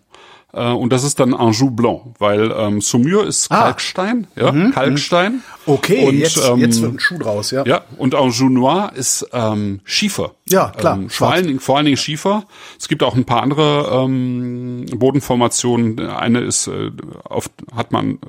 [0.53, 3.63] Äh, und das ist dann Anjou Blanc, weil ähm, Saumur ist Ah.
[3.63, 5.41] Kalkstein, ja, Kalkstein.
[5.65, 7.65] Okay, und, jetzt, ähm, jetzt wird ein Schuh draus, ja.
[7.65, 10.31] ja, und Anjou Noir ist ähm, Schiefer.
[10.49, 12.45] Ja, klar, Ähm, vor, allen Dingen, vor allen Dingen Schiefer.
[12.79, 15.99] Es gibt auch ein paar andere ähm, Bodenformationen.
[15.99, 16.91] Eine ist, äh,
[17.25, 18.19] oft hat man,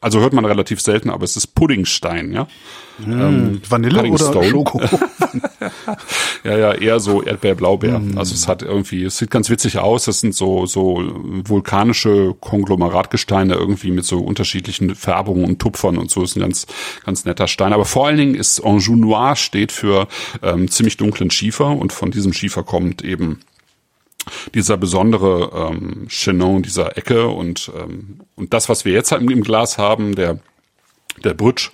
[0.00, 2.46] also hört man relativ selten, aber es ist Puddingstein, ja.
[3.04, 4.42] Ähm, Vanille Pudding oder.
[4.44, 4.80] Schoko?
[6.44, 7.98] Ja, ja, eher so Erdbeer, Blaubeer.
[7.98, 8.16] Mm.
[8.16, 10.04] Also es hat irgendwie, es sieht ganz witzig aus.
[10.04, 11.02] Das sind so, so
[11.44, 16.22] vulkanische Konglomeratgesteine irgendwie mit so unterschiedlichen Färbungen und Tupfern und so.
[16.22, 16.66] Ist ein ganz,
[17.04, 17.72] ganz netter Stein.
[17.72, 20.08] Aber vor allen Dingen ist Anjou Noir steht für
[20.42, 23.40] ähm, ziemlich dunklen Schiefer und von diesem Schiefer kommt eben
[24.54, 29.42] dieser besondere ähm, Chenon dieser Ecke und ähm, und das, was wir jetzt im, im
[29.42, 30.38] Glas haben, der
[31.24, 31.70] der Brutsch,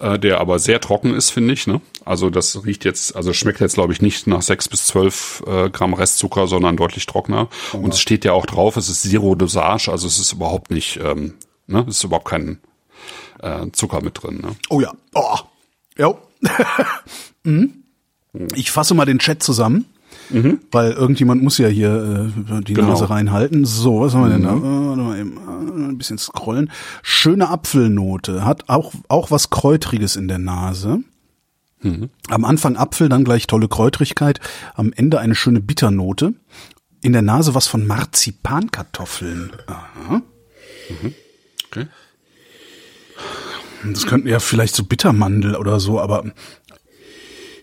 [0.00, 1.66] äh, der aber sehr trocken ist, finde ich.
[1.66, 1.80] Ne?
[2.04, 5.70] Also das riecht jetzt, also schmeckt jetzt glaube ich nicht nach sechs bis zwölf äh,
[5.70, 7.48] Gramm Restzucker, sondern deutlich trockener.
[7.72, 10.98] Und es steht ja auch drauf, es ist Zero Dosage, also es ist überhaupt nicht,
[11.02, 11.34] ähm,
[11.66, 12.58] ne, es ist überhaupt kein
[13.40, 14.40] äh, Zucker mit drin.
[14.42, 14.56] Ne?
[14.68, 14.92] Oh ja.
[15.14, 15.38] Oh.
[15.96, 16.18] Jo.
[17.44, 17.84] mhm.
[18.54, 19.86] Ich fasse mal den Chat zusammen.
[20.70, 22.88] Weil irgendjemand muss ja hier äh, die Genau.
[22.88, 23.64] Nase reinhalten.
[23.64, 24.54] So, was haben wir denn da?
[24.54, 26.70] Äh, warte mal eben, äh, ein bisschen scrollen.
[27.02, 28.44] Schöne Apfelnote.
[28.44, 31.00] Hat auch, auch was Kräutriges in der Nase.
[32.28, 34.38] Am Anfang Apfel, dann gleich tolle Kräutrigkeit.
[34.74, 36.34] Am Ende eine schöne Bitternote.
[37.00, 39.50] In der Nase was von Marzipankartoffeln.
[39.66, 40.22] Aha.
[41.66, 41.86] Okay.
[43.92, 46.24] Das könnten ja vielleicht so Bittermandel oder so, aber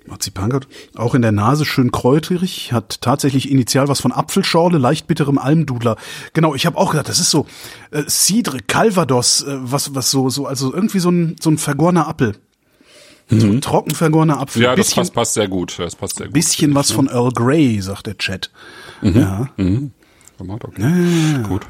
[0.10, 0.76] Marzipankartoffeln.
[0.96, 5.96] Auch in der Nase schön kräuterig, hat tatsächlich initial was von Apfelschorle, leicht bitterem Almdudler.
[6.34, 7.46] Genau, ich habe auch gedacht, das ist so
[7.92, 12.08] äh, Cidre, Calvados, äh, was was so so also irgendwie so ein so ein vergorener
[12.08, 12.36] Apfel.
[13.32, 14.62] So ein trocken vergorener Apfel.
[14.62, 14.66] Mhm.
[14.66, 15.78] Ja, das bisschen, passt, passt sehr gut.
[15.78, 16.34] Das passt sehr gut.
[16.34, 18.50] bisschen was von Earl Grey, sagt der Chat.
[19.04, 19.50] Ja.
[20.40, 21.44] Tomat, okay.
[21.48, 21.68] Gut.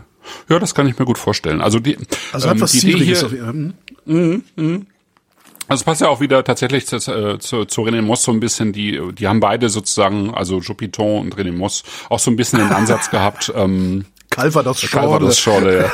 [0.47, 1.59] Ja, das kann ich mir gut vorstellen.
[1.59, 1.97] Also die,
[2.31, 4.85] Also hat ähm, was die Idee hier, auf hm?
[5.69, 8.39] Also es passt ja auch wieder tatsächlich zu, äh, zu, zu René Moss so ein
[8.39, 12.59] bisschen, die, die haben beide sozusagen, also Jupiton und René Moss, auch so ein bisschen
[12.59, 15.07] den Ansatz gehabt, ähm, Calvados Schorle.
[15.07, 15.91] Calvados Schorle,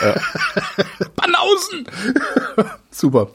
[0.00, 0.14] ja.
[1.16, 1.88] Banausen.
[2.90, 3.28] Super.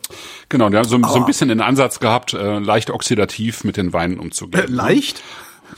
[0.50, 3.92] Genau, die haben so, so ein bisschen den Ansatz gehabt, äh, leicht oxidativ mit den
[3.94, 4.64] Weinen umzugehen.
[4.64, 5.22] Äh, leicht?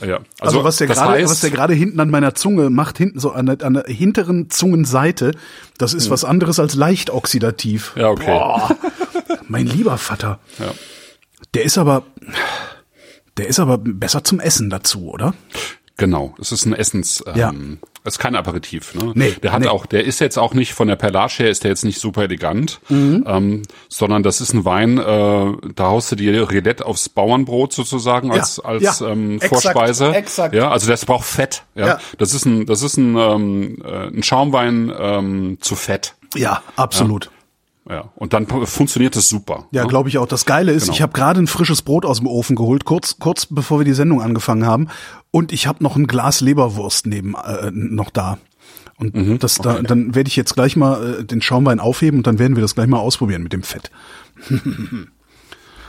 [0.00, 0.20] Ja.
[0.40, 3.32] Also, was der gerade, heißt, was der gerade hinten an meiner Zunge macht, hinten so
[3.32, 5.32] an der, an der hinteren Zungenseite,
[5.78, 7.92] das ist was anderes als leicht oxidativ.
[7.96, 8.26] Ja, okay.
[8.26, 8.76] Boah,
[9.48, 10.38] mein lieber Vater.
[10.58, 10.72] Ja.
[11.54, 12.04] Der ist aber,
[13.36, 15.34] der ist aber besser zum Essen dazu, oder?
[15.96, 17.52] Genau, es ist ein Essens, ähm, Ja.
[18.02, 18.94] es ist kein Aperitif.
[18.96, 19.12] Ne?
[19.14, 19.68] Nee, der hat nee.
[19.68, 22.22] auch, der ist jetzt auch nicht von der Perlage her, ist der jetzt nicht super
[22.24, 23.24] elegant, Mhm.
[23.28, 28.32] ähm, sondern das ist ein Wein, äh, da haust du dir Rillette aufs Bauernbrot sozusagen
[28.32, 30.12] als Ja, als ja, ähm, exakt, Vorspeise.
[30.14, 30.54] exakt.
[30.54, 31.62] Ja, also das braucht Fett.
[31.76, 31.98] Ja, Ja.
[32.18, 36.14] das ist ein, das ist ein, ähm, äh, ein Schaumwein ähm, zu Fett.
[36.34, 37.30] Ja, absolut.
[37.88, 39.66] Ja, und dann funktioniert das super.
[39.70, 39.88] Ja, ne?
[39.88, 40.26] glaube ich auch.
[40.26, 40.94] Das Geile ist, Genau.
[40.94, 43.92] ich habe gerade ein frisches Brot aus dem Ofen geholt, kurz kurz bevor wir die
[43.92, 44.88] Sendung angefangen haben,
[45.30, 48.38] und ich habe noch ein Glas Leberwurst neben äh, noch da.
[48.96, 52.26] Und Mhm, das da, dann werde ich jetzt gleich mal äh, den Schaumwein aufheben und
[52.26, 53.90] dann werden wir das gleich mal ausprobieren mit dem Fett.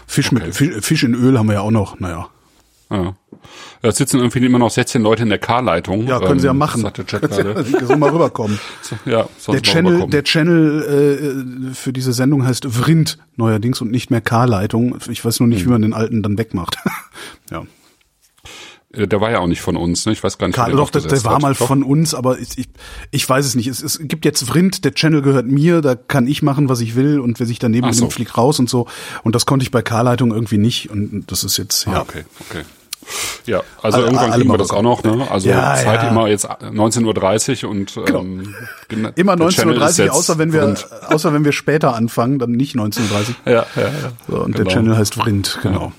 [0.07, 0.35] Fisch Okay.
[0.45, 1.99] mit Fisch, Fisch in Öl haben wir ja auch noch.
[1.99, 2.27] Naja,
[2.91, 3.15] Ja.
[3.81, 6.07] Da sitzen irgendwie immer noch 16 Leute in der K-Leitung.
[6.07, 6.81] ja, können Sie ja ähm, machen.
[6.81, 7.65] Sagt der Chat gerade.
[7.85, 8.59] so mal rüberkommen.
[9.05, 10.11] ja, sonst Der Channel, rüberkommen.
[10.11, 14.97] der Channel äh, für diese Sendung heißt Vrind neuerdings und nicht mehr K-Leitung.
[15.09, 15.65] Ich weiß nur nicht, Hm.
[15.67, 16.77] wie man den alten dann wegmacht.
[17.51, 17.63] ja.
[18.93, 20.13] Äh, Der war ja auch nicht von uns, ne?
[20.13, 21.67] Ich weiß gar nicht, Karl, doch, der, der war mal Doch.
[21.67, 22.69] von uns, aber ich, ich,
[23.11, 23.67] ich weiß es nicht.
[23.67, 26.95] Es, es gibt jetzt Vrind, der Channel gehört mir, da kann ich machen, was ich
[26.95, 28.01] will und wer sich daneben Ach so.
[28.03, 28.87] nimmt, fliegt raus und so.
[29.23, 32.01] Und das konnte ich bei K-Leitung irgendwie nicht und das ist jetzt, Ah, ja.
[32.01, 32.61] okay, okay.
[33.45, 35.27] Ja, also Alle- irgendwann alle kriegen wir das auch noch, ne?
[35.29, 36.09] Also Ja, Zeit ja.
[36.09, 38.55] immer jetzt 19.30 Uhr und ähm,
[38.87, 40.87] gen- Immer der Channel ist 19.30 Uhr, außer wenn wir, rund.
[41.09, 43.91] außer wenn wir später anfangen, dann nicht 19.30 Ja, ja, ja.
[44.27, 44.63] So, und genau.
[44.63, 45.91] der Channel heißt Vrind, genau.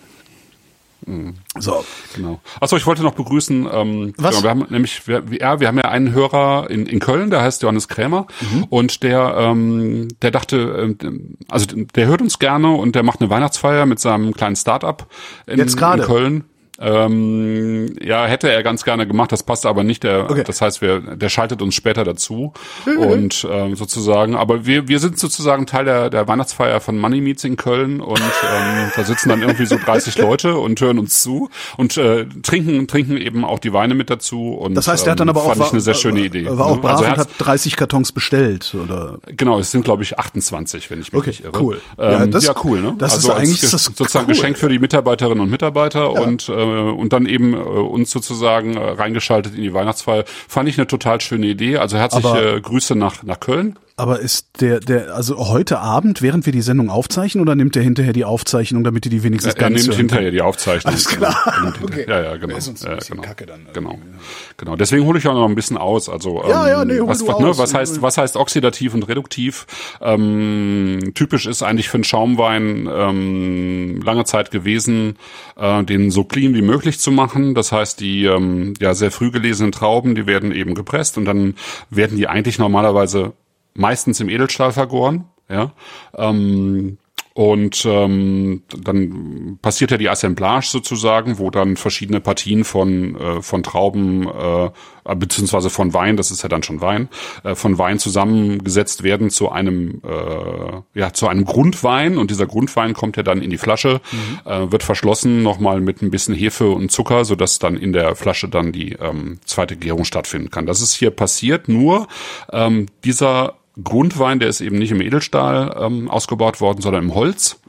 [1.60, 1.84] So.
[2.16, 2.40] Genau.
[2.60, 3.68] Achso, ich wollte noch begrüßen.
[3.72, 4.30] Ähm, Was?
[4.30, 7.42] Genau, wir haben nämlich, wir, ja, wir haben ja einen Hörer in, in Köln, der
[7.42, 8.64] heißt Johannes Krämer Mhm.
[8.70, 13.30] und der, ähm, der dachte, ähm, also der hört uns gerne und der macht eine
[13.30, 15.06] Weihnachtsfeier mit seinem kleinen Start-up
[15.46, 16.02] in, Jetzt gerade?
[16.02, 16.44] in Köln.
[16.78, 20.02] Ähm, ja, hätte er ganz gerne gemacht, das passt aber nicht.
[20.02, 20.42] Der, Okay.
[20.46, 22.52] Das heißt, wir, der schaltet uns später dazu
[22.98, 24.34] und ähm, sozusagen.
[24.34, 28.18] Aber wir, wir sind sozusagen Teil der, der Weihnachtsfeier von Money Meets in Köln und
[28.20, 32.86] ähm, da sitzen dann irgendwie so 30 Leute und hören uns zu und äh, trinken
[32.88, 34.52] trinken eben auch die Weine mit dazu.
[34.54, 36.46] Und Das heißt, der hat dann ähm, aber auch, fand ich eine sehr schöne Idee.
[36.50, 36.80] war auch ne?
[36.82, 39.18] brav Also er und hat, hat 30 Kartons bestellt, oder?
[39.26, 41.62] genau, es sind glaube ich 28, wenn ich mich Okay, nicht irre.
[41.62, 41.80] cool.
[41.98, 42.94] Ähm, Ja, ja, das- cool, ne?
[42.98, 44.34] das ist also als eigentlich- Ge- das ist sozusagen cool.
[44.34, 48.80] Geschenk für die Mitarbeiterinnen und Mitarbeiter und äh, und dann eben äh, uns sozusagen äh,
[48.80, 50.24] reingeschaltet in die Weihnachtsfeier.
[50.26, 51.78] Fand ich eine total schöne Idee.
[51.78, 53.78] Also herzliche Grüße nach nach Köln.
[53.98, 57.82] Aber ist der, der, also heute Abend, während wir die Sendung aufzeichnen, oder nimmt der
[57.82, 60.92] hinterher die Aufzeichnung, damit die die wenigstens Er ganz nimmt hören hinterher die Aufzeichnung.
[60.92, 61.34] Alles klar.
[61.46, 62.04] Er nimmt Okay.
[62.06, 62.56] Ja, ja, genau.
[62.56, 63.22] Ist uns ein Ja, genau.
[63.22, 63.92] kacke dann Genau.
[63.92, 64.18] irgendwie,
[64.58, 64.76] Genau.
[64.76, 66.10] Deswegen hole ich auch noch ein bisschen aus.
[66.10, 69.66] Also ähm, Ja, ja, nee, was, was, ne, was heißt was heißt oxidativ und reduktiv?
[70.02, 75.16] Ähm, typisch ist eigentlich für einen Schaumwein ähm, lange Zeit gewesen,
[75.56, 77.54] äh, den so clean wie möglich zu machen.
[77.54, 81.54] Das heißt, die ähm, ja sehr früh gelesenen Trauben, die werden eben gepresst und dann
[81.88, 83.32] werden die eigentlich normalerweise
[83.76, 85.26] meistens im Edelstahl vergoren.
[85.48, 85.72] Ja.
[86.16, 86.98] Ähm,
[87.34, 93.62] Und ähm, dann passiert ja die Assemblage sozusagen, wo dann verschiedene Partien von, äh, von
[93.62, 94.70] Trauben äh,
[95.14, 97.10] beziehungsweise von Wein, das ist ja dann schon Wein,
[97.44, 102.94] äh, von Wein zusammengesetzt werden zu einem äh, ja zu einem Grundwein und dieser Grundwein
[102.94, 104.50] kommt ja dann in die Flasche, mhm.
[104.50, 108.16] äh, wird verschlossen nochmal mit ein bisschen Hefe und Zucker, so dass dann in der
[108.16, 110.64] Flasche dann die ähm, zweite Gärung stattfinden kann.
[110.64, 111.68] Das ist hier passiert.
[111.68, 112.08] Nur
[112.50, 117.60] ähm, dieser Grundwein, der ist eben nicht im Edelstahl ähm, ausgebaut worden, sondern im Holz.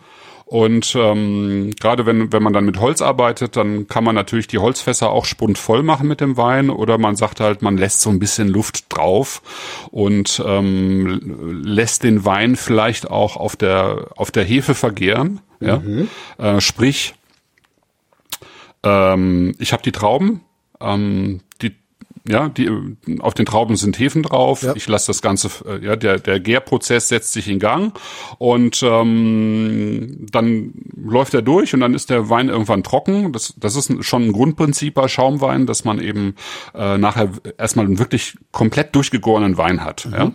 [0.48, 4.60] Und ähm, gerade wenn, wenn man dann mit Holz arbeitet, dann kann man natürlich die
[4.60, 8.20] Holzfässer auch spundvoll machen mit dem Wein oder man sagt halt, man lässt so ein
[8.20, 9.41] bisschen Luft drauf
[9.91, 15.41] und ähm, lässt den Wein vielleicht auch auf der, auf der Hefe vergehren.
[15.60, 15.80] Ja?
[15.80, 16.08] Mhm.
[16.38, 17.15] Äh, sprich,
[18.84, 20.46] ähm, ich habe die Trauben,
[20.80, 21.41] ähm,
[22.27, 22.69] ja, die
[23.19, 24.63] auf den Trauben sind Hefen drauf.
[24.63, 24.75] Ja.
[24.75, 27.97] Ich lasse das Ganze, äh, ja, der der Gärprozess setzt sich in Gang
[28.37, 33.31] und ähm, dann läuft er durch und dann ist der Wein irgendwann trocken.
[33.33, 36.35] Das das ist schon ein Grundprinzip bei Schaumwein, dass man eben
[36.73, 40.05] äh, nachher erstmal einen wirklich komplett durchgegorenen Wein hat.
[40.05, 40.13] Mhm.
[40.13, 40.31] Ja.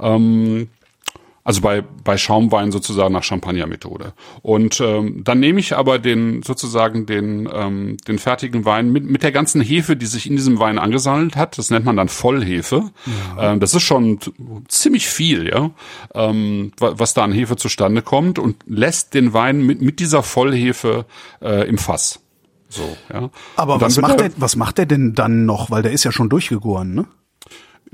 [0.00, 0.68] Ähm,
[1.50, 4.12] also bei, bei Schaumwein sozusagen nach Champagner-Methode.
[4.40, 9.24] Und ähm, dann nehme ich aber den sozusagen den, ähm, den fertigen Wein mit, mit
[9.24, 11.58] der ganzen Hefe, die sich in diesem Wein angesammelt hat.
[11.58, 12.92] Das nennt man dann Vollhefe.
[13.36, 13.50] Ja.
[13.50, 14.20] Ähm, das ist schon
[14.68, 15.72] ziemlich viel, ja,
[16.14, 21.04] ähm, was da an Hefe zustande kommt und lässt den Wein mit, mit dieser Vollhefe
[21.42, 22.20] äh, im Fass.
[22.68, 23.28] So, ja.
[23.56, 25.72] Aber was macht er, was macht er denn dann noch?
[25.72, 27.06] Weil der ist ja schon durchgegoren, ne?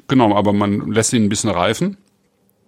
[0.09, 1.97] Genau, aber man lässt ihn ein bisschen reifen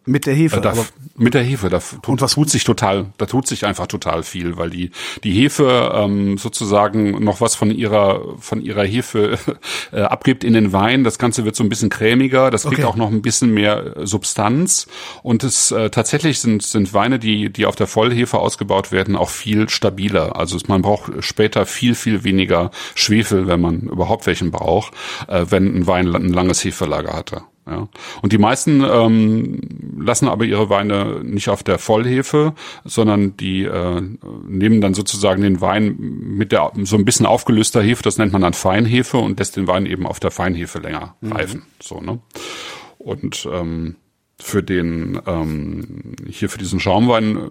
[0.08, 0.60] mit der Hefe.
[0.60, 0.74] Da,
[1.16, 4.70] mit der Hefe, da tut, tut sich total, da tut sich einfach total viel, weil
[4.70, 4.90] die
[5.24, 9.38] die Hefe ähm, sozusagen noch was von ihrer von ihrer Hefe
[9.92, 11.04] äh, abgibt in den Wein.
[11.04, 12.84] Das Ganze wird so ein bisschen cremiger, das kriegt okay.
[12.84, 14.86] auch noch ein bisschen mehr Substanz
[15.22, 19.30] und es äh, tatsächlich sind sind Weine, die die auf der Vollhefe ausgebaut werden, auch
[19.30, 20.36] viel stabiler.
[20.36, 24.94] Also man braucht später viel viel weniger Schwefel, wenn man überhaupt welchen braucht,
[25.28, 27.42] äh, wenn ein Wein ein langes Hefelager hatte.
[27.68, 27.88] Ja.
[28.22, 29.60] Und die meisten ähm,
[29.98, 32.54] lassen aber ihre Weine nicht auf der Vollhefe,
[32.84, 34.00] sondern die äh,
[34.46, 38.42] nehmen dann sozusagen den Wein mit der so ein bisschen aufgelöster Hefe, das nennt man
[38.42, 41.32] dann Feinhefe und lässt den Wein eben auf der Feinhefe länger mhm.
[41.32, 41.62] reifen.
[41.80, 42.20] So, ne?
[42.98, 43.96] Und ähm,
[44.40, 47.48] für den ähm, hier für diesen Schaumwein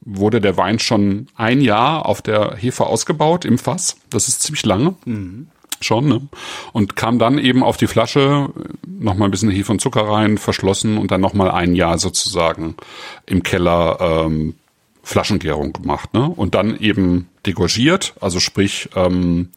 [0.00, 3.96] wurde der Wein schon ein Jahr auf der Hefe ausgebaut im Fass.
[4.10, 4.94] Das ist ziemlich lange.
[5.06, 5.48] Mhm
[5.80, 6.28] schon, ne?
[6.72, 8.50] Und kam dann eben auf die Flasche,
[8.86, 12.76] nochmal ein bisschen Hefe und Zucker rein, verschlossen und dann nochmal ein Jahr sozusagen
[13.26, 14.54] im Keller ähm,
[15.02, 16.28] Flaschengärung gemacht, ne?
[16.28, 19.50] Und dann eben degorgiert, also sprich ähm,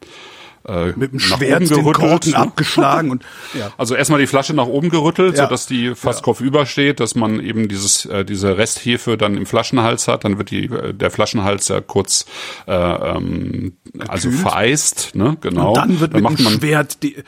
[0.69, 2.37] äh, mit dem Schwert den Korken ne?
[2.37, 3.23] abgeschlagen und
[3.57, 3.71] ja.
[3.77, 5.43] also erstmal die Flasche nach oben gerüttelt, ja.
[5.43, 6.23] so dass die fast ja.
[6.23, 10.51] kopfüber steht, dass man eben dieses äh, diese Resthefe dann im Flaschenhals hat, dann wird
[10.51, 12.25] die äh, der Flaschenhals ja kurz
[12.67, 13.73] äh, ähm,
[14.07, 15.69] also vereist, ne, genau.
[15.69, 17.23] Und dann wird dann mit dem Schwert die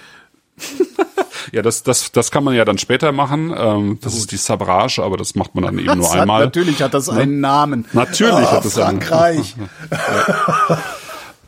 [1.52, 3.54] ja, das, das, das kann man ja dann später machen.
[3.58, 6.46] Ähm, das ist die Sabrage, aber das macht man dann eben das nur einmal.
[6.46, 7.86] natürlich hat das einen Namen.
[7.94, 9.56] Natürlich oh, hat das Frankreich.
[9.58, 10.84] einen Namen.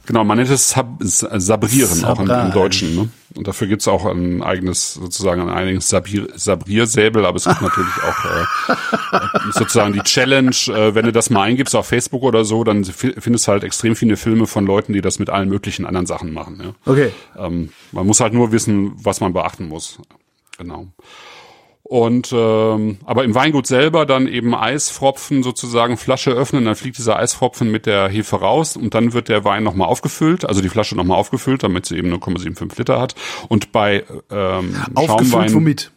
[0.06, 2.12] Genau, man nennt es Sab Sabrieren Sabra.
[2.12, 2.96] auch im, im, Deutschen.
[2.96, 3.10] Ne?
[3.36, 7.94] Und dafür gibt's auch ein eigenes, sozusagen ein eigenes Sabir Sabriersäbel, aber es gibt natürlich
[8.04, 12.64] auch äh, sozusagen die Challenge, äh, wenn du das mal eingibst auf Facebook oder so,
[12.66, 16.06] dann findest du halt extrem viele Filme von Leuten, die das mit allen möglichen anderen
[16.06, 16.62] Sachen machen.
[16.62, 16.92] Ja?
[16.92, 17.12] Okay.
[17.38, 20.00] Ähm, man muss halt nur wissen, was man beachten muss.
[20.58, 20.88] Genau.
[21.84, 27.18] Und ähm, aber im Weingut selber dann eben Eisfropfen sozusagen Flasche öffnen, dann fliegt dieser
[27.18, 30.96] Eisfropfen mit der Hefe raus und dann wird der Wein nochmal aufgefüllt, also die Flasche
[30.96, 33.16] nochmal aufgefüllt, damit sie eben 0,75 Liter hat.
[33.50, 35.92] Und bei ähm, aufgefüllt Schaumwein, womit?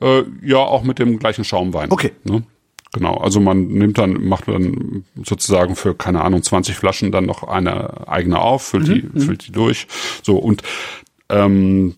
[0.00, 1.90] Äh, ja, auch mit dem gleichen Schaumwein.
[1.92, 2.12] Okay.
[2.24, 2.42] Ne?
[2.92, 7.44] Genau, also man nimmt dann, macht dann sozusagen für, keine Ahnung, 20 Flaschen dann noch
[7.44, 9.86] eine eigene auf, füllt mhm, die, füllt die durch.
[10.22, 10.62] So, und
[11.28, 11.94] ähm,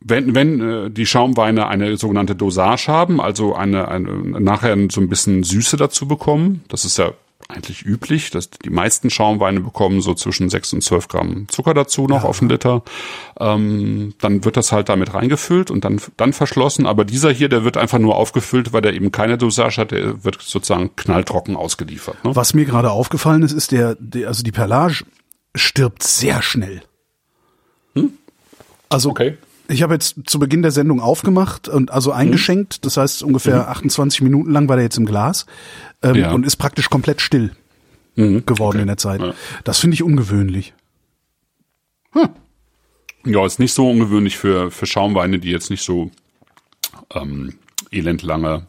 [0.00, 5.08] wenn, wenn äh, die Schaumweine eine sogenannte Dosage haben, also eine, eine nachher so ein
[5.08, 7.12] bisschen Süße dazu bekommen, das ist ja
[7.48, 12.06] eigentlich üblich, dass die meisten Schaumweine bekommen so zwischen 6 und 12 Gramm Zucker dazu
[12.06, 12.28] noch ja.
[12.28, 12.82] auf einen Liter.
[13.38, 16.86] Ähm, dann wird das halt damit reingefüllt und dann, dann verschlossen.
[16.86, 20.24] Aber dieser hier, der wird einfach nur aufgefüllt, weil der eben keine Dosage hat, der
[20.24, 22.24] wird sozusagen knalltrocken ausgeliefert.
[22.24, 22.36] Ne?
[22.36, 25.04] Was mir gerade aufgefallen ist, ist der, der, also die Perlage
[25.54, 26.82] stirbt sehr schnell.
[27.94, 28.12] Hm?
[28.88, 29.36] Also okay.
[29.70, 32.78] Ich habe jetzt zu Beginn der Sendung aufgemacht und also eingeschenkt.
[32.78, 32.82] Mhm.
[32.82, 33.68] Das heißt, ungefähr mhm.
[33.68, 35.46] 28 Minuten lang war der jetzt im Glas
[36.02, 36.32] ähm, ja.
[36.32, 37.52] und ist praktisch komplett still
[38.16, 38.44] mhm.
[38.46, 38.82] geworden okay.
[38.82, 39.20] in der Zeit.
[39.20, 39.34] Ja.
[39.64, 40.74] Das finde ich ungewöhnlich.
[42.12, 42.28] Hm.
[43.24, 46.10] Ja, ist nicht so ungewöhnlich für, für Schaumweine, die jetzt nicht so
[47.14, 47.54] ähm,
[47.92, 48.66] elend lange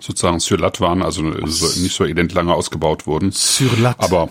[0.00, 3.30] sozusagen sur lat waren, also so, nicht so elend lange ausgebaut wurden.
[3.30, 3.96] Sur lat.
[3.98, 4.30] Aber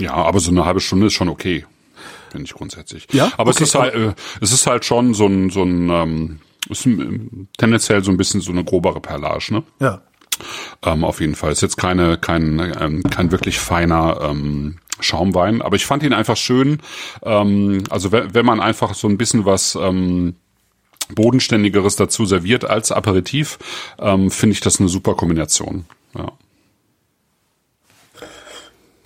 [0.00, 1.64] ja, aber so eine halbe Stunde ist schon okay,
[2.32, 3.06] finde ich grundsätzlich.
[3.12, 3.30] Ja?
[3.36, 6.40] aber Okay, es ist halt, äh, es ist halt schon so ein so ein ähm,
[6.68, 9.62] ist ein, tendenziell so ein bisschen so eine grobere Perlage, ne?
[9.80, 10.02] Ja.
[10.84, 11.52] Ähm, auf jeden Fall.
[11.52, 16.36] Ist jetzt keine, kein, ähm, kein wirklich feiner ähm, Schaumwein, aber ich fand ihn einfach
[16.36, 16.80] schön.
[17.22, 20.36] Ähm, also wenn, wenn man einfach so ein bisschen was ähm,
[21.14, 23.58] bodenständigeres dazu serviert als Aperitif,
[23.98, 25.84] ähm, finde ich das eine super Kombination.
[26.16, 26.32] Ja.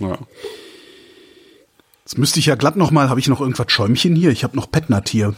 [0.00, 0.18] Ja.
[2.06, 4.30] Jetzt müsste ich ja glatt noch mal, habe ich noch irgendwas Schäumchen hier?
[4.30, 5.34] Ich habe noch Petnat hier.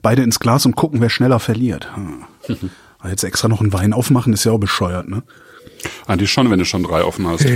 [0.00, 1.94] Beide ins Glas und gucken, wer schneller verliert.
[1.94, 2.24] Hm.
[3.00, 5.24] Aber Jetzt extra noch einen Wein aufmachen, ist ja auch bescheuert, ne?
[6.06, 7.46] Eigentlich schon, wenn du schon drei offen hast.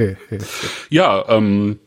[0.88, 1.78] ja, ähm,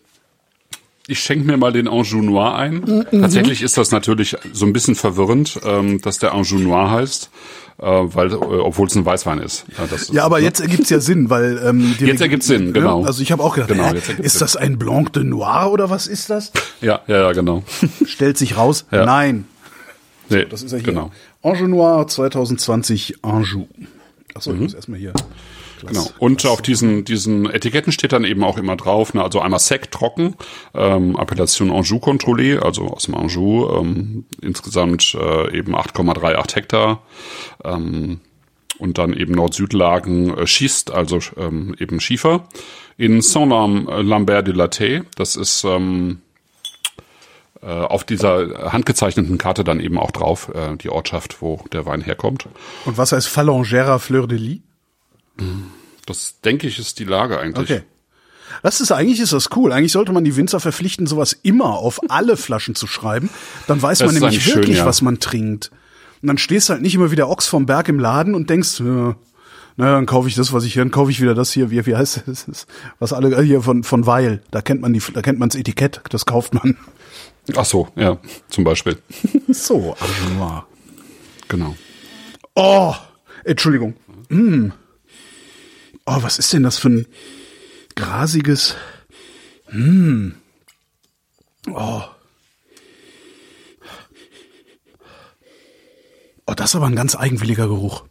[1.08, 3.06] ich schenke mir mal den Anjou Noir ein.
[3.10, 7.32] Tatsächlich ist das natürlich so ein bisschen verwirrend, ähm, dass der Anjou Noir heißt,
[7.80, 9.66] weil, äh, obwohl es ein Weißwein ist.
[9.78, 10.46] Ja, das Ja, aber ne?
[10.46, 13.04] jetzt ergibt's ja Sinn, weil ähm, die Jetzt ergibt's Sinn, genau.
[13.06, 16.08] Also ich habe auch gedacht, Genau, ergibt's ist das ein Blanc de Noir oder was
[16.08, 16.52] ist das?
[16.82, 17.64] Ja, ja, ja, genau.
[18.06, 19.06] Stellt sich raus, Ja.
[19.06, 19.46] nein,
[20.30, 20.88] Nee, das ist ja hier.
[20.88, 21.12] Genau.
[21.42, 23.68] Anjou Noir 2020 Anjou.
[24.34, 25.14] Achso, ich muss erstmal hier.
[25.80, 26.08] Glas- Genau.
[26.20, 29.92] Und auf diesen, diesen Etiketten steht dann eben auch immer drauf, ne, also einmal Sec
[29.92, 30.36] trocken,
[30.74, 37.02] ähm, Appellation Anjou Contrôlé, also aus dem Anjou, ähm, insgesamt äh, eben 8,38 Hektar.
[37.64, 38.20] Ähm,
[38.80, 42.48] und dann eben Nord-Süd-Lagen äh, schießt, also ähm, eben Schiefer.
[42.98, 46.22] In Saint-Lambert de la Taye, das ist ähm,
[47.62, 52.02] äh, auf dieser handgezeichneten Karte dann eben auch drauf, äh, die Ortschaft, wo der Wein
[52.02, 52.48] herkommt.
[52.86, 54.60] Und was heißt Phalangera Fleur de Lis?
[56.06, 57.70] Das denke ich ist die Lage eigentlich.
[57.70, 57.84] Okay.
[58.64, 59.72] Das ist eigentlich ist das cool.
[59.72, 63.30] Eigentlich sollte man die Winzer verpflichten, sowas immer auf alle Flaschen zu schreiben.
[63.68, 64.86] Dann weiß Das man nämlich schön, wirklich, ja.
[64.86, 65.72] was man trinkt.
[66.22, 68.50] Und dann stehst du halt nicht immer wie der Ochs vom Berg im Laden und
[68.50, 69.16] denkst, ja,
[69.76, 71.86] naja, dann kaufe ich das, was ich hier, dann kaufe ich wieder das hier, wie,
[71.86, 72.66] wie heißt das?
[72.98, 75.60] Was alle äh, hier von von Weil, da kennt man die, da kennt man das
[75.60, 76.78] Etikett, das kauft man.
[77.56, 78.18] Ach so, ja,
[78.50, 78.98] zum Beispiel.
[79.50, 80.68] So, Argenoir.
[81.48, 81.76] Genau.
[82.56, 82.94] Oh,
[83.46, 83.94] Entschuldigung.
[84.28, 84.72] Mm.
[86.10, 87.06] Oh, was ist denn das für ein
[87.96, 88.76] grasiges?
[89.72, 90.30] Mm.
[91.70, 92.02] Oh.
[96.46, 98.06] Oh, das ist aber ein ganz eigenwilliger Geruch.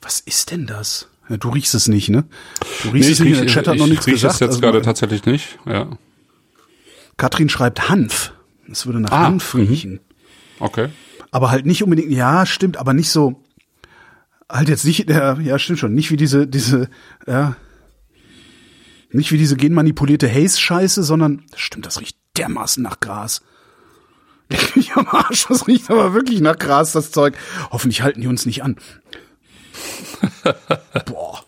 [0.00, 1.08] Was ist denn das?
[1.28, 2.24] Ja, du riechst es nicht, ne?
[2.82, 4.34] Du riechst es nicht, der Chat hat noch nichts riech gesagt.
[4.34, 5.58] es jetzt also- gerade tatsächlich nicht.
[5.64, 5.96] Ja.
[7.16, 8.32] Katrin schreibt Hanf.
[8.70, 9.66] Es würde nach Ah, Hanf mhm.
[9.66, 10.00] riechen.
[10.58, 10.88] Okay.
[11.30, 13.42] Aber halt nicht unbedingt, ja, stimmt, aber nicht so,
[14.48, 16.88] halt jetzt nicht, ja, ja, stimmt schon, nicht wie diese, diese,
[17.26, 17.56] ja,
[19.10, 23.42] nicht wie diese genmanipulierte Haze-Scheiße, sondern, stimmt, das riecht dermaßen nach Gras.
[24.50, 27.36] Leck mich am Arsch, das riecht aber wirklich nach Gras, das Zeug.
[27.70, 28.76] Hoffentlich halten die uns nicht an.
[31.06, 31.44] Boah.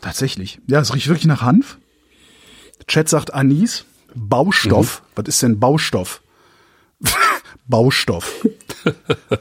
[0.00, 0.60] Tatsächlich.
[0.66, 1.78] Ja, es riecht wirklich nach Hanf.
[2.86, 3.86] Chat sagt Anis.
[4.14, 5.02] Baustoff.
[5.16, 6.20] Was ist denn Baustoff?
[7.66, 8.46] Baustoff.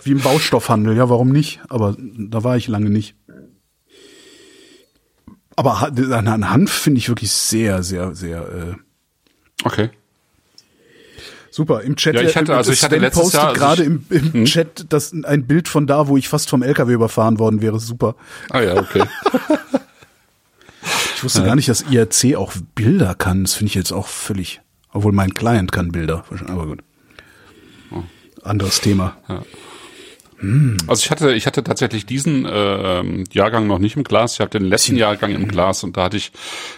[0.04, 1.60] Wie im Baustoffhandel, ja, warum nicht?
[1.70, 3.16] Aber da war ich lange nicht.
[5.56, 8.74] Aber an Hanf finde ich wirklich sehr, sehr, sehr äh,
[9.66, 9.90] Okay.
[11.52, 11.82] super.
[11.84, 13.88] Im Chat, Ja, ich hatte- also ich hatte Sven letztes postet Jahr, also gerade ich-
[13.88, 17.62] im, im Chat das ein Bild von da, wo ich fast vom LKW überfahren worden
[17.62, 17.80] wäre.
[17.80, 18.16] Super.
[18.50, 19.04] Ah ja, okay.
[21.16, 23.44] Ich wusste gar nicht, dass IRC auch Bilder kann.
[23.44, 24.60] Das finde ich jetzt auch völlig.
[24.92, 26.26] Obwohl mein Client kann Bilder.
[26.48, 26.80] Aber gut.
[28.44, 29.16] Anderes Thema.
[30.88, 34.34] Also ich hatte, ich hatte tatsächlich diesen äh, Jahrgang noch nicht im Glas.
[34.34, 36.34] Ich habe den letzten Jahrgang im Glas und da hatte ich,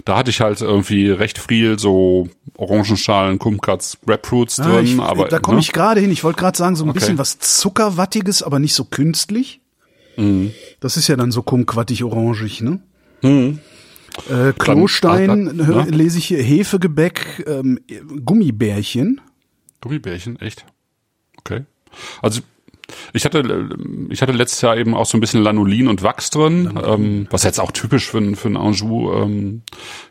[0.06, 4.86] da hatte ich halt irgendwie recht viel so Orangenschalen, Kumquats, Grapefruits Ah, drin.
[4.86, 5.62] ich, aber da komme ne?
[5.62, 6.12] ich gerade hin.
[6.12, 7.00] Ich wollte gerade sagen, so ein Okay.
[7.00, 9.62] bisschen was Zuckerwattiges, aber nicht so künstlich.
[10.16, 10.52] Mhm.
[10.80, 12.80] Das ist ja dann so kumquattig orangig, ne?
[13.24, 15.92] Äh, Klostein Dann- hör- ne?
[15.92, 17.80] lese ich hier Hefegebäck, ähm,
[18.24, 19.22] Gummibärchen.
[19.82, 20.66] Gummibärchen, echt?
[21.46, 21.64] Okay.
[22.22, 22.42] Also
[23.14, 23.70] ich hatte,
[24.10, 27.44] ich hatte letztes Jahr eben auch so ein bisschen Lanolin und Wachs drin, ähm, was
[27.44, 29.62] jetzt auch typisch für, ein- für ein Anjou ähm,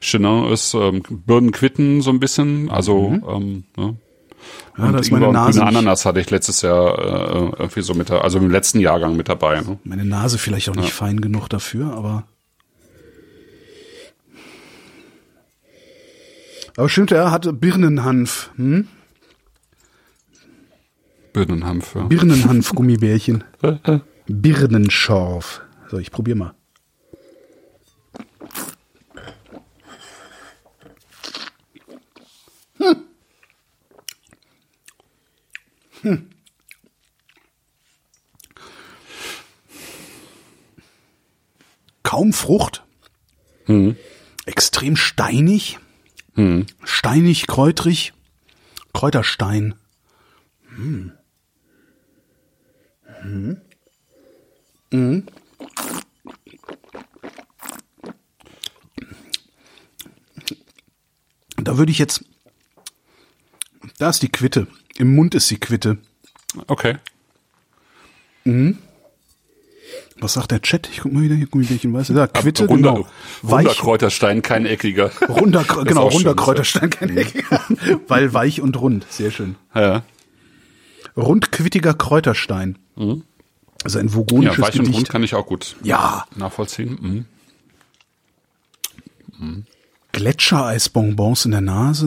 [0.01, 0.75] Chenin ist.
[0.75, 3.97] Ähm, Birnenquitten so ein bisschen, also ähm, ne?
[4.77, 5.59] Ja, und da ist meine Nase.
[5.61, 9.29] grüne Ananas hatte ich letztes Jahr äh, irgendwie so mit, also im letzten Jahrgang mit
[9.29, 9.61] dabei.
[9.61, 9.79] Ne?
[9.85, 12.25] meine Nase vielleicht auch nicht fein genug dafür, aber.
[16.77, 18.51] Aber stimmt, er hatte Birnenhanf.
[18.57, 18.89] Hm?
[21.35, 21.95] Birnenhanf.
[21.97, 22.05] Ja.
[22.05, 23.45] Birnenhanf-Gummibärchen.
[24.27, 25.63] Birnenschorf.
[25.91, 26.55] So, ich probiere mal.
[32.79, 32.97] Hm.
[36.03, 36.31] Hm.
[42.05, 42.85] Kaum Frucht.
[43.65, 43.97] Hm.
[44.47, 45.79] Extrem steinig.
[46.35, 46.67] Hm.
[46.85, 48.13] Steinig, kräutrig.
[48.93, 49.75] Kräuterstein.
[50.77, 51.13] Hm.
[53.25, 53.57] Hm.
[54.91, 55.27] Mhm.
[61.57, 62.25] Da würde ich jetzt.
[63.99, 64.67] Da ist die Quitte.
[64.97, 65.99] Im Mund ist die Quitte.
[66.67, 66.99] Okay.
[70.21, 70.89] Was sagt der Chat?
[70.93, 72.09] Ich guck mal wieder, hier guck mal, welchen weiß.
[72.09, 73.09] Ja, Quitte, Runder, genau.
[73.43, 75.11] Weich, Runder Kräuterstein, kein eckiger.
[75.29, 77.61] runder, genau, schön, runder ist Kräuterstein, kein Eckiger.
[78.07, 79.07] Weil weich und rund.
[79.11, 79.57] Sehr schön.
[79.75, 80.05] Ja,
[81.17, 82.79] Rundquittiger Kräuterstein.
[83.83, 84.99] Also ein ja vogonisches weich und Gedicht.
[84.99, 87.27] rund kann ich auch gut ja, nachvollziehen.
[89.39, 89.67] Mhm.
[90.13, 92.07] Gletschereisbonbons in der Nase?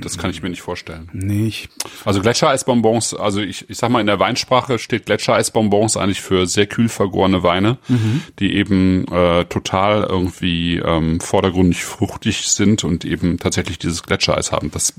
[0.00, 1.08] Das kann ich mir nicht vorstellen.
[1.12, 1.68] Nee, ich,
[2.04, 6.66] Also Gletschereisbonbons, also ich, ich sag mal, in der Weinsprache steht Gletschereisbonbons eigentlich für sehr
[6.66, 7.78] kühl vergorene Weine,
[8.40, 14.70] die eben äh, total irgendwie ähm, vordergründig fruchtig sind und eben tatsächlich dieses Gletschereis haben.
[14.72, 14.94] Das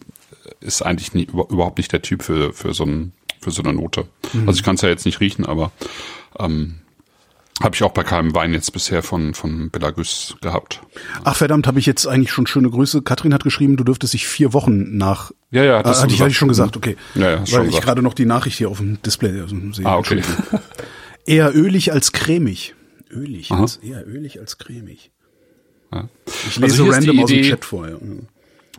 [0.61, 3.11] ist eigentlich nie, über, überhaupt nicht der Typ für, für, so, ein,
[3.46, 4.08] für so eine Note.
[4.48, 5.72] Also ich kann es ja jetzt nicht riechen, aber
[6.39, 6.80] ähm,
[7.62, 10.82] habe ich auch bei keinem Wein jetzt bisher von, von Belagus gehabt.
[11.24, 13.04] ach verdammt, habe ich jetzt eigentlich schon schöne Grüße.
[13.04, 15.32] Katrin hat geschrieben, du dürftest dich vier Wochen nach.
[15.52, 16.98] Ja, ja, das hattest hatte ich, hatte ich schon gesagt, okay.
[17.14, 19.86] Ja, ja, Weil schon ich gerade noch die Nachricht hier auf dem Display äh, sehe.
[19.86, 20.22] Ah, okay.
[21.26, 22.74] Eher ölig als cremig.
[23.12, 25.12] Ölig, als, eher ölig als cremig.
[25.93, 26.10] Ja.
[26.26, 27.88] Ich Also lese die random aus dem Chat vor.
[27.88, 27.98] Ja.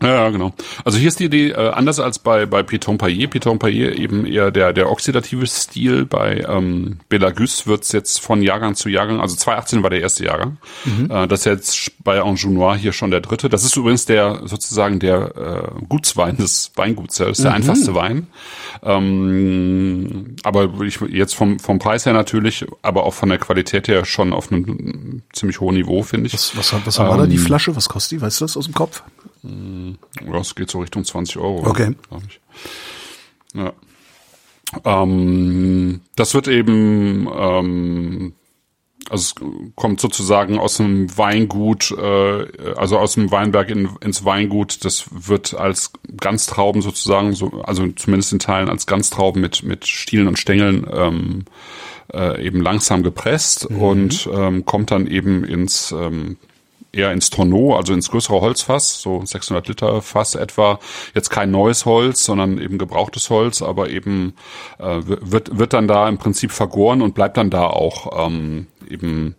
[0.01, 0.53] Ja, ja, genau.
[0.85, 3.29] Also hier ist die Idee äh, anders als bei bei Piton Paillet.
[3.31, 6.05] Piton Paillet eben eher der der oxidative Stil.
[6.05, 10.57] Bei ähm, Belagus wird's jetzt von Jahrgang zu Jahrgang, also 2018 war der erste Jahrgang.
[11.09, 13.49] Äh, das ist jetzt bei Anjou Noir hier schon der dritte.
[13.49, 17.17] Das ist übrigens der sozusagen der äh, Gutswein des Weinguts.
[17.17, 18.27] Das ist der einfachste Wein.
[18.83, 24.05] Ähm, aber ich jetzt vom vom Preis her natürlich, aber auch von der Qualität her
[24.05, 26.33] schon auf einem ziemlich hohen Niveau finde ich.
[26.33, 27.75] Was, was, was war da die Ähm, Flasche?
[27.75, 28.21] Was kostet die?
[28.21, 29.03] Weißt du das aus dem Kopf?
[30.25, 31.67] Ja, es geht so Richtung 20 Euro.
[31.67, 31.95] Okay.
[33.53, 33.73] Ja.
[34.83, 38.33] Ähm, das wird eben, ähm,
[39.09, 39.35] also es
[39.75, 44.83] kommt sozusagen aus dem Weingut, äh, also aus dem Weinberg in, ins Weingut.
[44.83, 50.27] Das wird als Ganztrauben sozusagen, so, also zumindest in Teilen als Ganztrauben mit mit Stielen
[50.27, 51.45] und Stängeln ähm,
[52.13, 56.37] äh, eben langsam gepresst und ähm, kommt dann eben ins ähm,
[56.91, 60.79] eher ins Tonneau, also ins größere Holzfass, so 600 Liter Fass etwa.
[61.13, 64.33] Jetzt kein neues Holz, sondern eben gebrauchtes Holz, aber eben
[64.79, 69.35] äh, wird wird dann da im Prinzip vergoren und bleibt dann da auch ähm, eben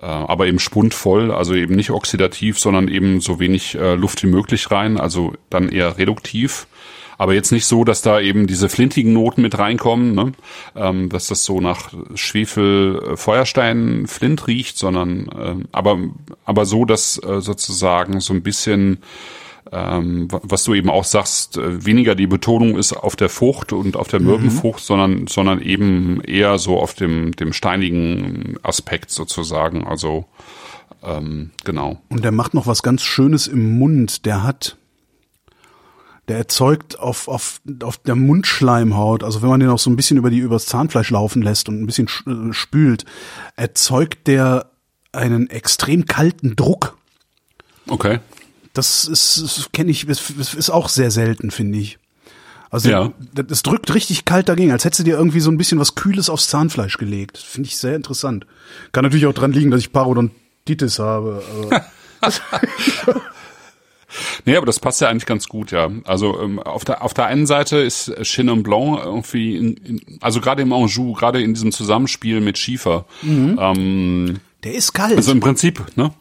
[0.00, 4.28] äh, aber eben spundvoll, also eben nicht oxidativ, sondern eben so wenig äh, Luft wie
[4.28, 6.66] möglich rein, also dann eher reduktiv.
[7.18, 10.32] Aber jetzt nicht so, dass da eben diese flintigen Noten mit reinkommen, ne?
[10.76, 15.98] ähm, dass das so nach Schwefel, äh, Feuerstein, Flint riecht, sondern ähm, aber
[16.44, 18.98] aber so, dass äh, sozusagen so ein bisschen
[19.70, 23.72] ähm, wa- was du eben auch sagst, äh, weniger die Betonung ist auf der Frucht
[23.72, 29.86] und auf der Mürbenfrucht, sondern sondern eben eher so auf dem dem steinigen Aspekt sozusagen.
[29.86, 30.24] Also
[31.04, 31.98] ähm, genau.
[32.08, 34.24] Und der macht noch was ganz Schönes im Mund.
[34.24, 34.76] Der hat,
[36.28, 40.16] der erzeugt auf, auf, auf der Mundschleimhaut, also wenn man den auch so ein bisschen
[40.18, 43.04] über die, übers Zahnfleisch laufen lässt und ein bisschen sch- äh, spült,
[43.56, 44.70] erzeugt der
[45.12, 46.96] einen extrem kalten Druck.
[47.88, 48.20] Okay.
[48.74, 51.98] Das ist, das kenne ich, das ist auch sehr selten, finde ich.
[52.70, 53.12] Also Ja.
[53.34, 55.94] das das drückt richtig kalt dagegen, als hättest du dir irgendwie so ein bisschen was
[55.94, 57.38] Kühles aufs Zahnfleisch gelegt.
[57.38, 58.46] Finde ich sehr interessant.
[58.92, 61.42] Kann natürlich auch dran liegen, dass ich Parodontitis habe.
[64.44, 65.90] Nee, aber das passt ja eigentlich ganz gut, ja.
[66.04, 70.40] Also ähm, auf der auf der einen Seite ist Chenin Blanc irgendwie, in, in, also
[70.40, 73.04] gerade im Anjou, gerade in diesem Zusammenspiel mit Schiefer.
[73.22, 75.16] Ähm, der ist kalt.
[75.16, 76.12] also im Prinzip, ne?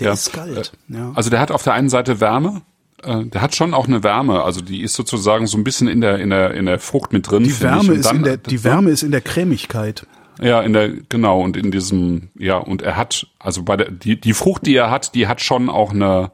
[0.00, 0.12] der ja.
[0.14, 0.72] ist kalt.
[0.88, 1.12] Ja.
[1.14, 2.62] Also der hat auf der einen Seite Wärme,
[3.02, 6.00] äh, der hat schon auch eine Wärme, also die ist sozusagen so ein bisschen in
[6.00, 7.44] der in der in der Frucht mit drin.
[7.44, 7.60] Die.
[7.60, 8.64] Wärme ist dann- in der, die?
[8.64, 10.06] Wärme ist in der Cremigkeit.
[10.42, 14.20] Ja, in der genau und in diesem ja und er hat also bei der die
[14.20, 16.32] die Frucht, die er hat, die hat schon auch eine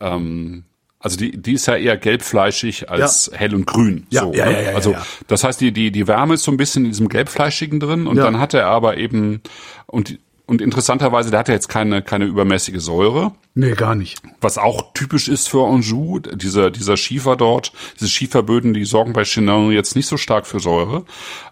[0.00, 0.64] ähm,
[0.98, 4.06] also die die ist ja eher gelbfleischig als hell und grün.
[4.10, 4.52] Ja, so, ja, ne?
[4.52, 5.06] ja, ja, also ja.
[5.28, 8.16] das heißt die die die Wärme ist so ein bisschen in diesem gelbfleischigen drin und
[8.16, 8.24] Ja.
[8.24, 9.40] dann hat er aber eben
[9.86, 10.18] und
[10.48, 14.20] und interessanterweise, der hat ja jetzt keine keine übermäßige Säure Nee, gar nicht.
[14.40, 19.24] was auch typisch ist für Anjou, dieser, dieser Schiefer dort, diese Schieferböden, die sorgen bei
[19.24, 21.04] Chenin jetzt nicht so stark für Säure.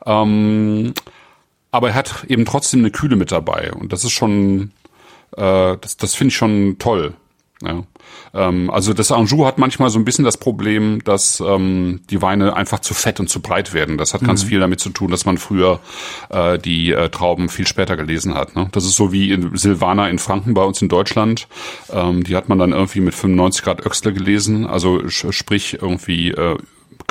[0.07, 0.95] Ähm,
[1.73, 3.73] aber er hat eben trotzdem eine Kühle mit dabei.
[3.73, 4.71] Und das ist schon,
[5.37, 7.15] äh, das, das finde ich schon toll.
[7.63, 7.85] Ja.
[8.35, 12.57] Ähm, also das Anjou hat manchmal so ein bisschen das Problem, dass ähm, die Weine
[12.57, 13.97] einfach zu fett und zu breit werden.
[13.97, 14.27] Das hat mhm.
[14.27, 15.81] ganz viel damit zu tun, dass man früher
[16.31, 18.57] äh, die äh, Trauben viel später gelesen hat.
[18.57, 18.69] Ne?
[18.73, 21.47] Das ist so wie in Silvaner in Franken bei uns in Deutschland.
[21.91, 26.57] Ähm, die hat man dann irgendwie mit 95 Grad Öxle gelesen, also sprich irgendwie äh,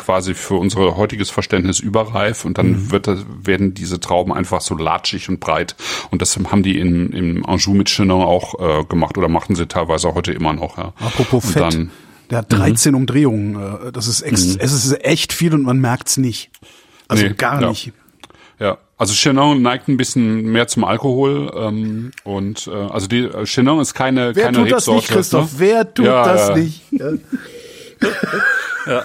[0.03, 2.91] quasi für unser heutiges Verständnis überreif und dann mhm.
[2.91, 3.07] wird,
[3.45, 5.75] werden diese Trauben einfach so latschig und breit
[6.11, 9.67] und das haben die in, im Anjou mit Chenin auch äh, gemacht oder machen sie
[9.67, 10.77] teilweise heute immer noch.
[10.77, 10.93] Ja.
[10.99, 11.91] Apropos Fett, dann,
[12.29, 12.97] der hat 13 mhm.
[12.97, 14.59] Umdrehungen, äh, das ist, ex mhm.
[14.59, 16.51] es ist echt viel und man merkt's nicht.
[17.07, 17.69] Also nee, gar ja.
[17.69, 17.93] nicht.
[18.59, 23.45] Ja, also Chenin neigt ein bisschen mehr zum Alkohol ähm, und äh, also die äh,
[23.45, 25.53] Chenin ist keine Wer keine tut das nicht, Christoph?
[25.53, 25.59] Ne?
[25.59, 26.81] Wer tut ja, das nicht?
[28.85, 29.03] Ja.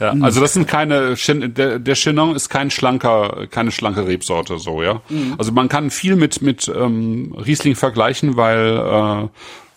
[0.00, 0.14] Ja.
[0.14, 0.24] Mhm.
[0.24, 5.02] also das sind keine, der, der Chenin ist kein schlanker, keine schlanke Rebsorte, so, ja.
[5.08, 5.34] Mhm.
[5.38, 9.28] Also man kann viel mit, mit ähm, Riesling vergleichen, weil, äh,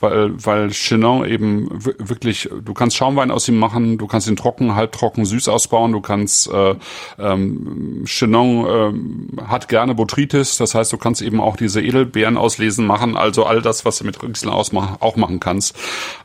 [0.02, 4.76] weil, weil Chenin eben wirklich, du kannst Schaumwein aus ihm machen, du kannst ihn trocken,
[4.76, 6.76] halbtrocken, süß ausbauen, du kannst, äh,
[7.20, 8.66] ähm, Chenin
[9.38, 13.46] äh, hat gerne Botrytis, das heißt, du kannst eben auch diese Edelbeeren auslesen machen, also
[13.46, 15.76] all das, was du mit Riesling ausmachen, auch machen kannst.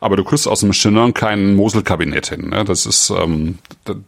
[0.01, 2.65] Aber du kriegst aus dem Chenin kein Moselkabinett hin, ne?
[2.65, 3.59] das ist, ähm,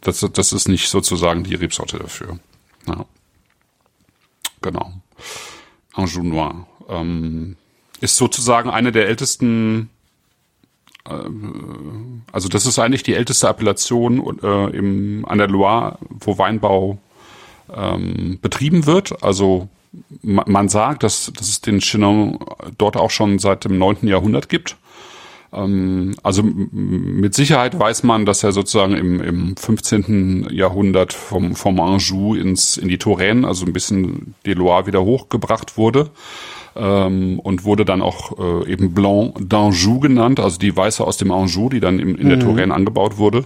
[0.01, 2.39] das, das ist nicht sozusagen die Rebsorte dafür.
[2.87, 3.05] Ja.
[4.61, 4.91] Genau.
[5.93, 6.67] Anjou Noir.
[6.89, 7.55] Ähm,
[8.01, 9.89] ist sozusagen eine der ältesten,
[11.05, 11.13] äh,
[12.31, 16.99] also das ist eigentlich die älteste Appellation äh, im, an der Loire, wo Weinbau
[17.73, 19.23] ähm, betrieben wird.
[19.23, 19.67] Also
[20.21, 22.39] man sagt, dass, dass es den Chinon
[22.77, 24.77] dort auch schon seit dem neunten Jahrhundert gibt.
[25.51, 30.49] Ähm, also mit Sicherheit weiß man, dass er sozusagen im, im 15.
[30.51, 35.77] Jahrhundert vom, vom Anjou ins, in die Touraine, also ein bisschen die Loire wieder hochgebracht
[35.77, 36.11] wurde
[36.75, 41.31] ähm, und wurde dann auch äh, eben Blanc d'Anjou genannt, also die Weiße aus dem
[41.31, 42.41] Anjou, die dann in, in der mhm.
[42.41, 43.45] Touraine angebaut wurde.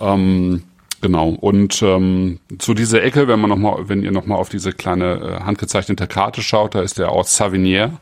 [0.00, 0.62] Ähm,
[1.02, 1.28] Genau.
[1.28, 5.14] Und ähm, zu dieser Ecke, wenn man noch mal, wenn ihr nochmal auf diese kleine
[5.14, 7.98] äh, handgezeichnete Karte schaut, da ist der Ort Savinier.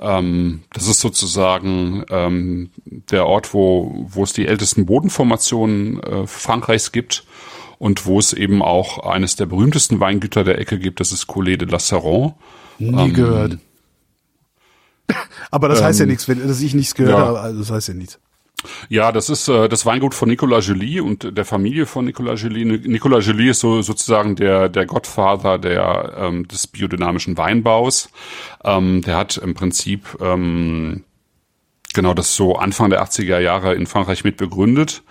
[0.00, 2.70] Ähm, das ist sozusagen ähm,
[3.10, 7.24] der Ort, wo, wo es die ältesten Bodenformationen äh, Frankreichs gibt
[7.78, 10.98] und wo es eben auch eines der berühmtesten Weingüter der Ecke gibt.
[10.98, 12.34] Das ist Collet de la Saron.
[12.78, 13.58] Nie ähm, gehört.
[15.50, 17.26] Aber das ähm, heißt ja ähm, nichts, wenn dass ich nichts gehört ja.
[17.26, 18.18] habe, also das heißt ja nichts.
[18.88, 22.64] Ja, das ist äh, das Weingut von Nicolas Joly und der Familie von Nicolas Joly.
[22.64, 28.08] Nicolas Joly ist so sozusagen der der Gottvater der ähm, des biodynamischen Weinbaus.
[28.64, 31.04] Ähm, der hat im Prinzip ähm,
[31.92, 35.02] genau das so Anfang der 80er Jahre in Frankreich mit begründet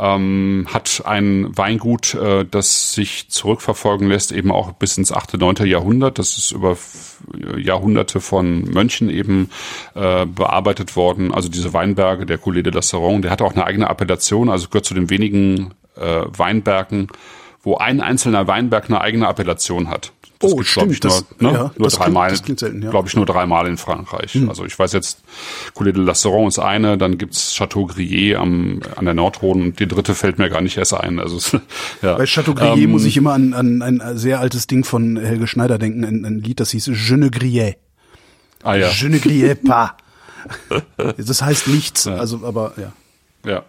[0.00, 5.66] ähm, hat ein Weingut, äh, das sich zurückverfolgen lässt, eben auch bis ins 8., 9.
[5.66, 6.18] Jahrhundert.
[6.18, 6.76] Das ist über
[7.58, 9.50] Jahrhunderte von Mönchen eben
[9.94, 11.32] äh, bearbeitet worden.
[11.32, 14.68] Also diese Weinberge, der Coulet de la Saron, der hat auch eine eigene Appellation, also
[14.68, 17.08] gehört zu den wenigen äh, Weinbergen,
[17.62, 20.12] wo ein einzelner Weinberg eine eigene Appellation hat.
[20.40, 20.92] Das oh, stimmt.
[20.92, 21.58] Ich, das, nur, ne?
[21.58, 22.90] ja, nur dreimal, ja.
[22.90, 24.32] glaube ich, nur dreimal in Frankreich.
[24.32, 24.48] Hm.
[24.48, 25.20] Also ich weiß jetzt,
[25.74, 29.86] Coulet de Lasseron ist eine, dann gibt's Chateau Grillé am, an der Nordrhone und die
[29.86, 31.18] dritte fällt mir gar nicht erst ein.
[31.18, 31.58] Also
[32.02, 32.16] ja.
[32.16, 35.46] Bei Chateau Grillé ähm, muss ich immer an, an ein sehr altes Ding von Helge
[35.46, 37.74] Schneider denken, ein, ein Lied, das hieß Je ne grillais.
[38.62, 38.88] Ah ja.
[38.88, 39.90] Je ne grillais pas.
[41.18, 42.14] das heißt nichts, ja.
[42.14, 42.92] also aber ja.
[43.44, 43.64] Ja.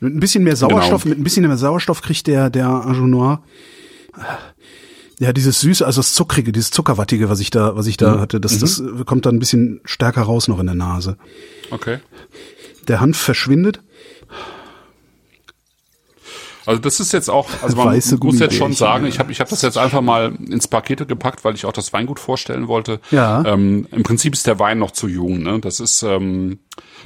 [0.00, 1.10] Mit ein bisschen mehr Sauerstoff, genau.
[1.10, 3.40] mit ein bisschen mehr Sauerstoff kriegt der der Anjou Noir
[5.18, 8.20] ja, dieses Süße, also das Zuckrige, dieses Zuckerwattige, was ich da, was ich da mhm.
[8.20, 8.60] hatte, das, mhm.
[8.60, 11.16] das kommt dann ein bisschen stärker raus noch in der Nase.
[11.70, 11.98] Okay.
[12.88, 13.80] Der Hanf verschwindet.
[16.66, 19.40] Also das ist jetzt auch, also man Weiße muss jetzt schon sagen, ich habe ich
[19.40, 23.00] hab das jetzt einfach mal ins Pakete gepackt, weil ich auch das Weingut vorstellen wollte.
[23.10, 23.44] Ja.
[23.44, 25.42] Ähm, Im Prinzip ist der Wein noch zu jung.
[25.42, 25.60] Ne?
[25.60, 26.58] Das ist ähm,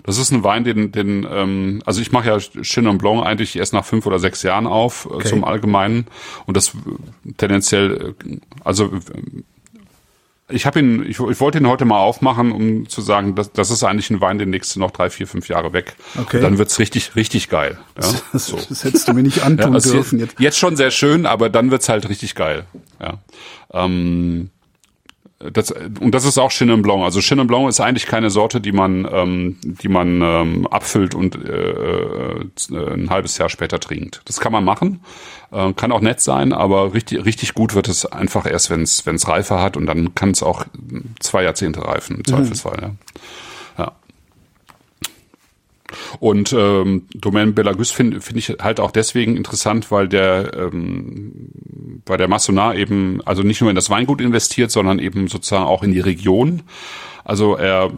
[0.04, 3.72] das ist ein Wein, den, den ähm, also ich mache ja Chenin Blanc eigentlich erst
[3.72, 5.28] nach fünf oder sechs Jahren auf äh, okay.
[5.28, 6.06] zum Allgemeinen
[6.46, 6.72] und das
[7.36, 8.90] tendenziell, äh, also
[10.50, 13.70] ich habe ihn, ich, ich wollte ihn heute mal aufmachen, um zu sagen, das, das
[13.70, 15.96] ist eigentlich ein Wein, den nächste noch drei, vier, fünf Jahre weg.
[16.20, 16.36] Okay.
[16.38, 17.78] Und dann wird's richtig, richtig geil.
[18.00, 18.58] Ja, das, so.
[18.68, 20.58] das hättest du mir nicht antun ja, also dürfen jetzt, jetzt.
[20.58, 22.64] schon sehr schön, aber dann wird's halt richtig geil.
[23.00, 23.18] Ja.
[23.72, 24.50] Ähm,
[25.40, 27.02] das, und das ist auch Chenin Blanc.
[27.02, 31.34] Also Chenin Blanc ist eigentlich keine Sorte, die man, ähm, die man ähm, abfüllt und
[31.34, 34.20] äh, äh, ein halbes Jahr später trinkt.
[34.26, 35.00] Das kann man machen,
[35.50, 39.28] äh, kann auch nett sein, aber richtig, richtig gut wird es einfach erst, wenn es
[39.28, 40.66] Reife hat und dann kann es auch
[41.20, 42.26] zwei Jahrzehnte reifen im mhm.
[42.26, 42.76] Zweifelsfall.
[42.76, 42.98] Mhm.
[43.78, 43.84] Ja.
[43.84, 43.92] ja.
[46.18, 51.50] Und ähm, Domaine Belagus finde find ich halt auch deswegen interessant, weil der ähm,
[52.06, 55.82] weil der Massonat eben also nicht nur in das Weingut investiert, sondern eben sozusagen auch
[55.82, 56.62] in die Region.
[57.24, 57.92] Also er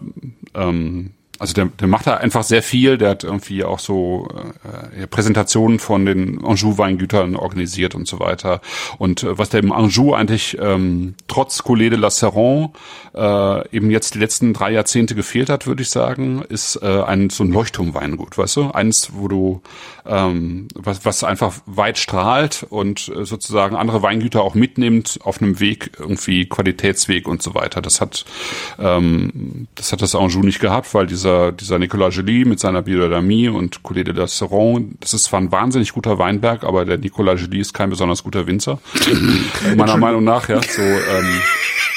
[0.54, 2.98] ähm, also der, der macht da einfach sehr viel.
[2.98, 4.28] Der hat irgendwie auch so
[4.96, 8.60] äh, Präsentationen von den Anjou-Weingütern organisiert und so weiter.
[8.98, 12.70] Und äh, was der im Anjou eigentlich ähm, trotz Collet de la Serron
[13.12, 17.28] äh, eben jetzt die letzten drei Jahrzehnte gefehlt hat, würde ich sagen, ist äh, ein
[17.28, 18.70] so ein Leuchtturmweingut, weißt du?
[18.70, 19.62] Eins, wo du
[20.06, 25.58] ähm, was, was einfach weit strahlt und äh, sozusagen andere Weingüter auch mitnimmt auf einem
[25.58, 27.82] Weg, irgendwie Qualitätsweg und so weiter.
[27.82, 28.24] Das hat
[28.78, 32.82] ähm, das hat das Anjou nicht gehabt, weil dieser dieser, dieser Nicolas Joly mit seiner
[32.82, 36.98] Biodynamie und Coulée de la Seron, das ist zwar ein wahnsinnig guter Weinberg, aber der
[36.98, 38.78] Nicolas Joly ist kein besonders guter Winzer.
[39.76, 41.40] meiner Meinung nach, ja, so, ähm,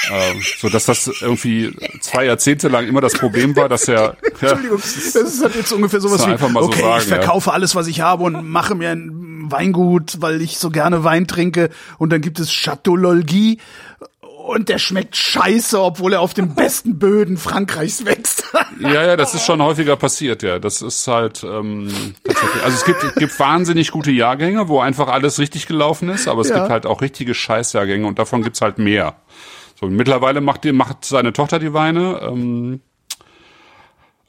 [0.10, 4.18] äh, so dass das irgendwie zwei Jahrzehnte lang immer das Problem war, dass er.
[4.42, 7.08] Ja, Entschuldigung, das ist halt jetzt ungefähr sowas wie, einfach mal okay, so sagen, ich
[7.08, 7.54] verkaufe ja.
[7.54, 11.70] alles, was ich habe und mache mir ein Weingut, weil ich so gerne Wein trinke
[11.98, 13.60] und dann gibt es Chateau Lolgy
[14.46, 18.46] und der schmeckt scheiße, obwohl er auf den besten Böden Frankreichs wächst.
[18.80, 20.60] ja, ja, das ist schon häufiger passiert, ja.
[20.60, 21.92] Das ist halt ähm,
[22.24, 22.64] tatsächlich.
[22.64, 26.50] Also es gibt, gibt wahnsinnig gute Jahrgänge, wo einfach alles richtig gelaufen ist, aber es
[26.50, 26.60] ja.
[26.60, 29.16] gibt halt auch richtige Scheißjahrgänge und davon gibt's halt mehr.
[29.80, 32.20] So, mittlerweile macht, die, macht seine Tochter die Weine.
[32.22, 32.82] Ähm,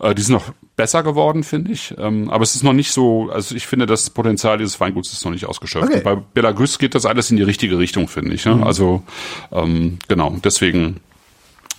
[0.01, 1.95] äh, die sind noch besser geworden, finde ich.
[1.99, 5.25] Ähm, aber es ist noch nicht so, also ich finde, das Potenzial dieses Weinguts ist
[5.25, 5.91] noch nicht ausgeschöpft.
[5.91, 6.03] Okay.
[6.05, 8.45] Bei Belagus geht das alles in die richtige Richtung, finde ich.
[8.45, 8.57] Ne?
[8.57, 8.65] Mhm.
[8.65, 9.03] Also
[9.51, 11.01] ähm, genau, deswegen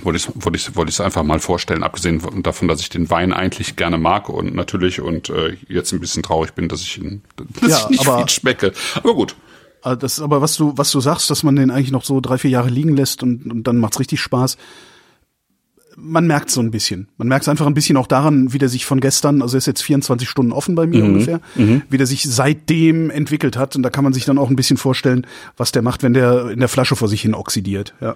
[0.02, 3.10] wollte ich wollte ich wollte ich es einfach mal vorstellen, abgesehen davon, dass ich den
[3.10, 6.98] Wein eigentlich gerne mag und natürlich und äh, jetzt ein bisschen traurig bin, dass ich
[6.98, 7.22] ihn
[7.62, 8.74] dass ja, ich nicht aber, viel schmecke.
[8.96, 9.36] Aber gut.
[9.84, 12.20] Ah, das ist aber was du was du sagst, dass man den eigentlich noch so
[12.20, 14.58] drei vier Jahre liegen lässt und, und dann macht's richtig Spaß
[16.00, 17.10] man merkt so ein bisschen.
[17.18, 19.60] Man merkt es einfach ein bisschen auch daran, wie der sich von gestern, also er
[19.60, 21.14] ist jetzt 24 Stunden offen bei mir mhm.
[21.14, 21.82] ungefähr, mhm.
[21.90, 23.76] wie der sich seitdem entwickelt hat.
[23.76, 25.26] Und da kann man sich dann auch ein bisschen vorstellen,
[25.58, 27.96] was der macht, wenn der in der Flasche vor sich hin oxidiert.
[28.00, 28.16] Ja.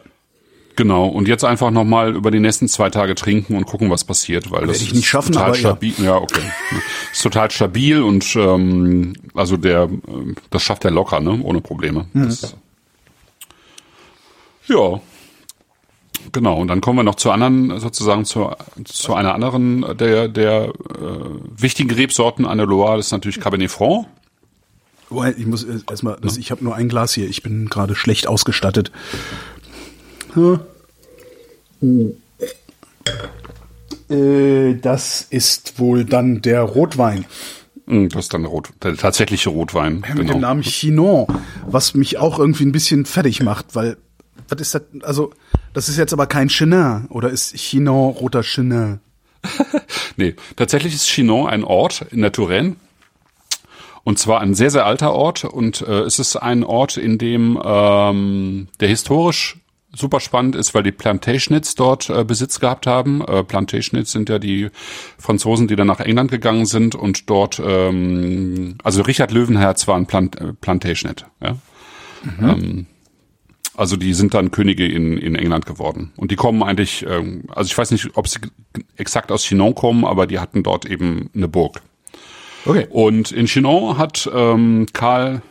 [0.76, 4.52] Genau, und jetzt einfach nochmal über die nächsten zwei Tage trinken und gucken, was passiert,
[4.52, 5.94] weil das ich nicht schaffen, total aber stabil.
[5.98, 6.42] Ja, ja okay.
[7.12, 9.90] ist total stabil und ähm, also der
[10.50, 11.42] das schafft er locker, ne?
[11.44, 12.06] Ohne Probleme.
[12.14, 12.26] Mhm.
[12.26, 12.56] Das,
[14.68, 15.02] ja.
[16.32, 18.52] Genau, und dann kommen wir noch zu anderen, sozusagen zu,
[18.86, 20.72] zu einer anderen der, der äh,
[21.58, 24.08] wichtigen Rebsorten an der Loire, das ist natürlich Cabernet Franc.
[25.38, 28.92] Ich muss erstmal, also ich habe nur ein Glas hier, ich bin gerade schlecht ausgestattet.
[30.34, 30.62] Hm.
[34.10, 37.26] Äh, das ist wohl dann der Rotwein.
[37.88, 40.04] Hm, das ist dann der, Rot, der tatsächliche Rotwein.
[40.08, 40.34] Ja, mit genau.
[40.34, 41.28] dem Namen Chinon,
[41.66, 43.98] was mich auch irgendwie ein bisschen fertig macht, weil
[44.48, 44.84] was ist das?
[45.02, 45.32] Also,
[45.74, 49.00] das ist jetzt aber kein Chenin oder ist Chinon roter Chenin?
[50.18, 52.76] nee, tatsächlich ist Chinon ein Ort in der Touraine.
[54.04, 55.44] Und zwar ein sehr, sehr alter Ort.
[55.44, 59.58] Und äh, es ist ein Ort, in dem ähm, der historisch
[59.94, 63.22] super spannend ist, weil die Plantagenets dort äh, Besitz gehabt haben.
[63.22, 64.70] Äh, Plantagenets sind ja die
[65.18, 70.06] Franzosen, die dann nach England gegangen sind und dort, ähm, also Richard Löwenherz war ein
[70.06, 71.26] Plant äh, Plantagenet.
[71.42, 71.58] Ja?
[72.24, 72.50] Mhm.
[72.50, 72.86] Ähm,
[73.76, 76.12] also die sind dann Könige in, in England geworden.
[76.18, 78.40] Und die kommen eigentlich, ähm, also ich weiß nicht, ob sie
[78.98, 81.82] exakt aus Chinon kommen, aber die hatten dort eben eine Burg.
[82.66, 82.88] Okay.
[82.90, 85.42] Und in Chinon hat ähm, Karl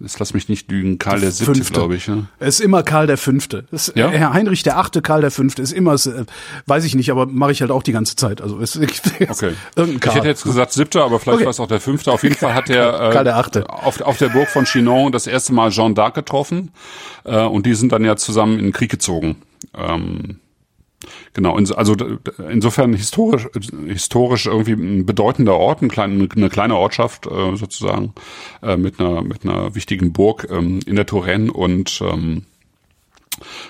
[0.00, 2.08] Jetzt lass mich nicht lügen, Karl der, der Siebte, glaube ich.
[2.08, 2.26] Ne?
[2.38, 3.64] Es ist immer Karl der Fünfte.
[3.70, 4.08] Es, ja?
[4.08, 6.24] Herr Heinrich der Achte, Karl der Fünfte ist immer, äh,
[6.66, 8.40] weiß ich nicht, aber mache ich halt auch die ganze Zeit.
[8.40, 9.54] Also es, okay.
[9.76, 10.12] irgendein Karl.
[10.12, 11.44] Ich hätte jetzt gesagt Siebte, aber vielleicht okay.
[11.44, 12.12] war es auch der Fünfte.
[12.12, 13.68] Auf jeden Fall hat er äh, Karl der Achte.
[13.68, 16.70] Auf, auf der Burg von Chinon das erste Mal Jean d'Arc getroffen
[17.24, 19.36] äh, und die sind dann ja zusammen in den Krieg gezogen.
[19.74, 20.38] Ähm,
[21.34, 21.96] Genau, also
[22.50, 23.48] insofern historisch,
[23.86, 28.12] historisch irgendwie ein bedeutender Ort, eine kleine Ortschaft äh, sozusagen
[28.62, 32.44] äh, mit einer mit einer wichtigen Burg ähm, in der Touraine und ähm,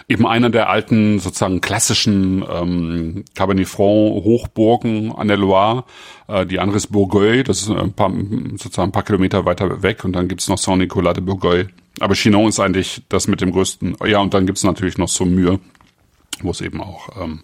[0.09, 5.85] eben einer der alten sozusagen klassischen ähm, Cabernet Franc Hochburgen an der Loire.
[6.29, 10.05] Äh, die andere ist Bourgueil, das ist ein paar, sozusagen ein paar Kilometer weiter weg
[10.05, 11.69] und dann gibt's noch Saint-Nicolas de Bourgueil.
[12.01, 13.97] Aber Chinon ist eigentlich das mit dem größten.
[14.07, 15.61] Ja, und dann gibt's natürlich noch Saumur
[16.43, 17.41] wo es eben auch ähm,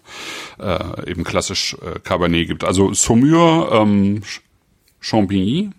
[0.59, 2.63] äh, eben klassisch äh, Cabernet gibt.
[2.63, 4.21] Also Saumur, ähm,
[4.99, 5.71] Champigny,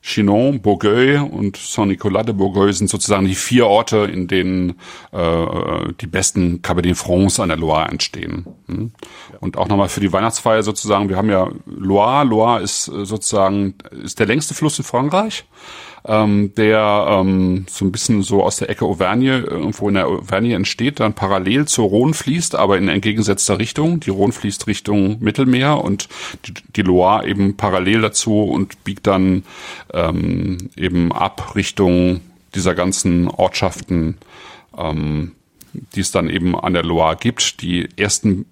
[0.00, 4.78] Chinon, Bourgueil und Saint-Nicolas de Bourgueil sind sozusagen die vier Orte, in denen
[5.12, 8.46] äh, die besten Cabernet Francs an der Loire entstehen.
[8.68, 8.92] Hm?
[9.40, 13.74] Und auch nochmal für die Weihnachtsfeier sozusagen, wir haben ja Loire, Loire ist äh, sozusagen
[14.02, 15.44] ist der längste Fluss in Frankreich
[16.06, 20.54] ähm, der ähm, so ein bisschen so aus der Ecke Auvergne, irgendwo in der Auvergne
[20.54, 24.00] entsteht, dann parallel zur Rhone fließt, aber in entgegengesetzter Richtung.
[24.00, 26.08] Die Rhone fließt Richtung Mittelmeer und
[26.46, 29.44] die, die Loire eben parallel dazu und biegt dann
[29.92, 32.20] ähm, eben ab Richtung
[32.54, 34.16] dieser ganzen Ortschaften,
[34.76, 35.32] ähm,
[35.94, 37.62] die es dann eben an der Loire gibt.
[37.62, 38.46] Die ersten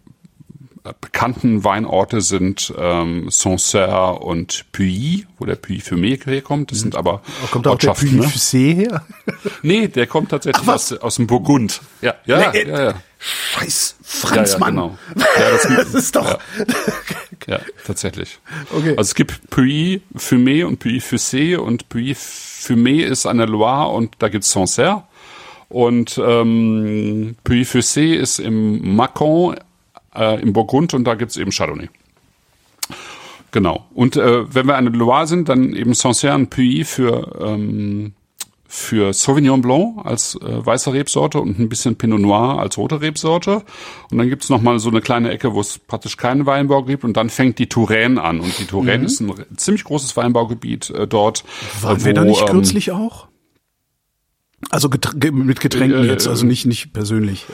[1.00, 6.70] bekannten Weinorte sind ähm, Sancerre und Puy, wo der Puy Fumé herkommt.
[6.72, 7.92] Das sind aber Kommt auch der.
[7.92, 8.22] Puy Ne?
[8.24, 9.04] Fusé her?
[9.62, 11.80] Nee, der kommt tatsächlich Ach, aus, aus dem Burgund.
[12.00, 12.94] Ja, ja, Nee, ja, ja.
[13.18, 14.74] Scheiß Ja, Franz, ja, Mann.
[14.74, 14.98] genau.
[15.16, 15.62] Ja, das,
[15.92, 16.38] Das ist doch.
[17.46, 18.38] ja, tatsächlich.
[18.72, 18.90] Okay.
[18.90, 23.88] Also es gibt Puy Fumé und Puy Fussé und Puy Fumé ist an der Loire
[23.92, 25.04] und da gibt's Sancerre.
[25.68, 29.56] Und ähm, Puy Fussé ist im Macon
[30.16, 31.88] äh, im Burgund und da gibt's eben Chardonnay.
[33.52, 33.86] Genau.
[33.94, 38.12] Und äh, wenn wir an der Loire sind, dann eben Sancerre und Puy für ähm,
[38.68, 43.62] für Sauvignon Blanc als äh, weiße Rebsorte und ein bisschen Pinot Noir als rote Rebsorte.
[44.10, 47.04] Und dann gibt's noch mal so eine kleine Ecke, wo es praktisch keinen Weinbau gibt.
[47.04, 48.40] Und dann fängt die Touraine an.
[48.40, 51.44] Und die Touraine ist ein ziemlich großes Weinbaugebiet äh, dort.
[51.80, 53.28] Waren äh, wir da wo, nicht ähm, kürzlich auch?
[54.70, 57.46] Also getr ge- mit Getränken Äh, jetzt, also nicht, nicht persönlich.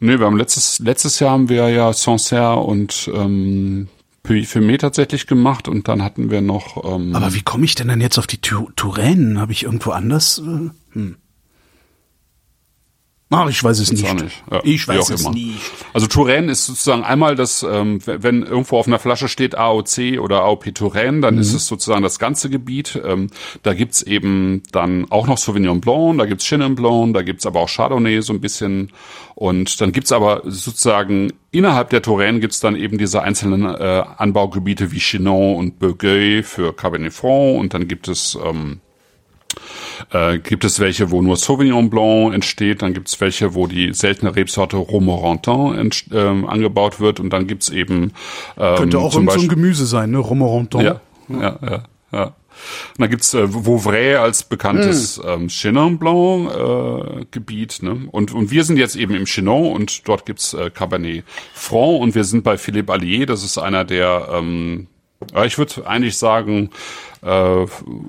[0.00, 3.88] Nee, wir haben letztes, letztes Jahr haben wir ja Sancerre und ähm,
[4.22, 5.68] Puy Fumé tatsächlich gemacht.
[5.68, 6.84] Und dann hatten wir noch...
[6.84, 9.40] Ähm, Aber wie komme ich denn dann jetzt auf die Touraine?
[9.40, 10.38] Habe ich irgendwo anders?
[10.44, 11.16] äh, Hm.
[13.34, 14.22] Ach, ich weiß es Weiß nicht.
[14.22, 14.42] nicht.
[14.50, 15.30] Ja, ich weiß es immer.
[15.32, 15.58] nicht.
[15.94, 20.42] Also Touraine ist sozusagen einmal das, ähm, wenn irgendwo auf einer Flasche steht AOC oder
[20.42, 21.40] AOP Touraine, dann Mhm.
[21.40, 23.00] ist es sozusagen das ganze Gebiet.
[23.04, 23.28] Ähm,
[23.62, 27.60] da gibt's eben dann auch noch Sauvignon Blanc, da gibt's Chenin Blanc, da gibt's aber
[27.60, 28.92] auch Chardonnay so ein bisschen.
[29.34, 34.92] Und dann gibt's aber sozusagen innerhalb der Touraine gibt's dann eben diese einzelnen äh, Anbaugebiete
[34.92, 38.80] wie Chinon und Bourgueil für Cabernet Franc und dann gibt es ähm,
[40.12, 43.92] äh, gibt es welche, wo nur Sauvignon Blanc entsteht, dann gibt es welche, wo die
[43.92, 48.12] seltene Rebsorte Romorantin ähm, angebaut wird und dann gibt's eben
[48.56, 50.18] ähm, Könnte auch zum irgend so ein Beispiel, Gemüse sein, ne?
[50.18, 50.80] Romoranton.
[50.80, 51.82] ja, ja, ja,
[52.12, 52.24] ja.
[52.24, 58.08] Und dann gibt's äh, Vouvray als bekanntes ähm, Chenin Blanc äh, Gebiet, ne?
[58.10, 61.24] Und und wir sind jetzt eben im Chenin und dort gibt's äh, Cabernet
[61.54, 64.88] Franc und wir sind bei Philippe Allier, das ist einer der ähm,
[65.44, 66.70] ich würde eigentlich sagen,
[67.22, 67.66] äh,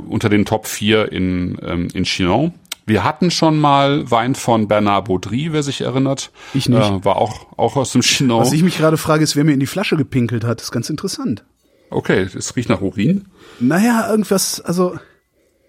[0.07, 2.53] unter den Top 4 in, ähm, in Chinon.
[2.85, 6.31] Wir hatten schon mal Wein von Bernard Baudry, wer sich erinnert.
[6.53, 6.81] Ich nicht.
[6.81, 8.41] Äh, war auch, auch aus dem Chinon.
[8.41, 10.59] Was ich mich gerade frage, ist, wer mir in die Flasche gepinkelt hat.
[10.59, 11.45] Das ist ganz interessant.
[11.89, 13.25] Okay, es riecht nach Urin.
[13.59, 14.97] Naja, irgendwas, also,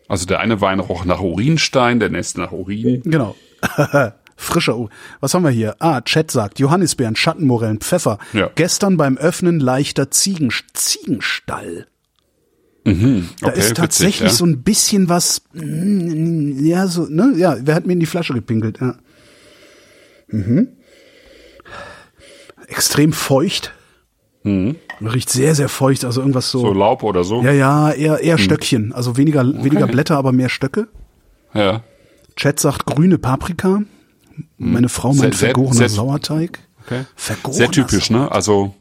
[0.09, 3.03] Also der eine Wein roch nach Urinstein, der nächste nach Urin.
[3.05, 3.37] genau.
[4.37, 4.89] Frischer U.
[5.21, 5.77] Was haben wir hier?
[5.79, 8.19] Ah, Chat sagt, Johannisbeeren, Schattenmorellen, Pfeffer.
[8.33, 8.51] Ja.
[8.55, 11.87] Gestern beim Öffnen leichter Ziegen, Ziegenstall.
[12.85, 14.29] Da Okay, ist tatsächlich witzig, ja.
[14.31, 18.35] so ein bisschen was, mm, ja, so, ne, ja, wer hat mir in die Flasche
[18.35, 18.97] gepinkelt, ja.
[20.29, 20.69] Mhm.
[22.69, 23.73] Extrem feucht.
[24.45, 26.59] Riecht sehr, sehr feucht, also irgendwas so.
[26.59, 26.67] Mhm.
[26.67, 27.43] So Laub oder so.
[27.43, 28.93] ja, ja, eher, eher Stöckchen.
[28.93, 30.89] Also weniger, weniger Blätter, aber mehr Stöcke.
[31.55, 31.83] ja.
[32.37, 33.83] Chat sagt grüne Paprika.
[34.59, 36.59] Meine Frau meint Sehr- vergorener sehr- Sauerteig.
[36.85, 37.05] Okay.
[37.17, 38.31] Vergorener Sehr typisch, ne?
[38.31, 38.75] Also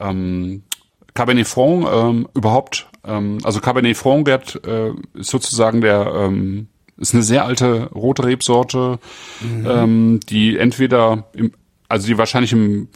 [0.00, 0.62] ähm,
[1.14, 7.14] Cabernet Franc ähm, überhaupt, ähm, also Cabernet Franc wird, äh, ist sozusagen der ähm, ist
[7.14, 8.98] eine sehr alte rote Rebsorte,
[9.42, 11.52] ähm, die entweder im,
[11.88, 12.88] also die wahrscheinlich im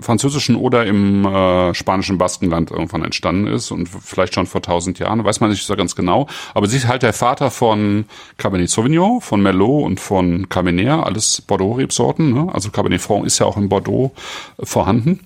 [0.00, 5.24] französischen oder im äh, spanischen Baskenland irgendwann entstanden ist und vielleicht schon vor tausend Jahren,
[5.24, 6.26] weiß man nicht so ganz genau.
[6.54, 8.04] Aber sie ist halt der Vater von
[8.36, 12.32] Cabernet Sauvignon, von Merlot und von Cabernet, alles Bordeaux-Rebsorten.
[12.32, 12.48] Ne?
[12.52, 14.12] Also Cabernet Franc ist ja auch in Bordeaux
[14.58, 15.20] äh, vorhanden.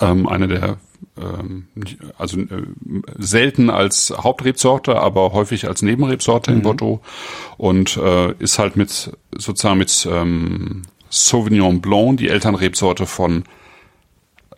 [0.00, 0.78] Ähm, eine der
[1.18, 1.68] ähm,
[2.18, 2.46] also äh,
[3.18, 7.00] selten als Hauptrebsorte, aber häufig als Nebenrebsorte in Bordeaux
[7.56, 13.44] und äh, ist halt mit sozusagen mit ähm, Sauvignon Blanc die Elternrebsorte von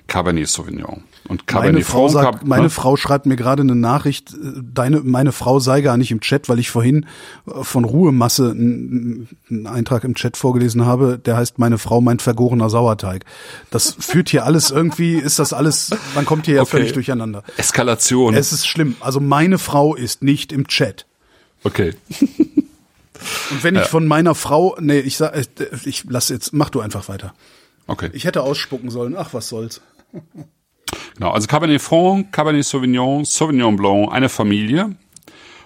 [0.09, 1.05] Cabernet Sauvignon.
[1.29, 2.71] Und Cabernet Meine Frau, Franc, sagt, meine ne?
[2.71, 4.37] Frau schreibt mir gerade eine Nachricht, äh,
[4.73, 7.05] deine, meine Frau sei gar nicht im Chat, weil ich vorhin
[7.47, 12.23] äh, von Ruhemasse einen einen Eintrag im Chat vorgelesen habe, der heißt, meine Frau meint
[12.23, 13.27] vergorener Sauerteig.
[13.71, 16.71] Das führt hier alles irgendwie, ist das alles, man kommt hier ja Okay.
[16.71, 17.45] völlig durcheinander.
[17.59, 18.35] Eskalation.
[18.35, 18.97] Es ist schlimm.
[19.01, 21.07] Also meine Frau ist nicht im Chat.
[21.65, 21.95] okay.
[23.51, 26.81] Und wenn ich von meiner Frau, nee, ich sag, ich, ich lass jetzt, mach du
[26.81, 27.35] einfach weiter.
[27.89, 28.11] Okay.
[28.13, 29.17] Ich hätte ausspucken sollen.
[29.17, 29.81] Ach, was soll's.
[31.17, 34.95] Genau, also Cabernet Franc, Cabernet Sauvignon, Sauvignon Blanc, eine Familie.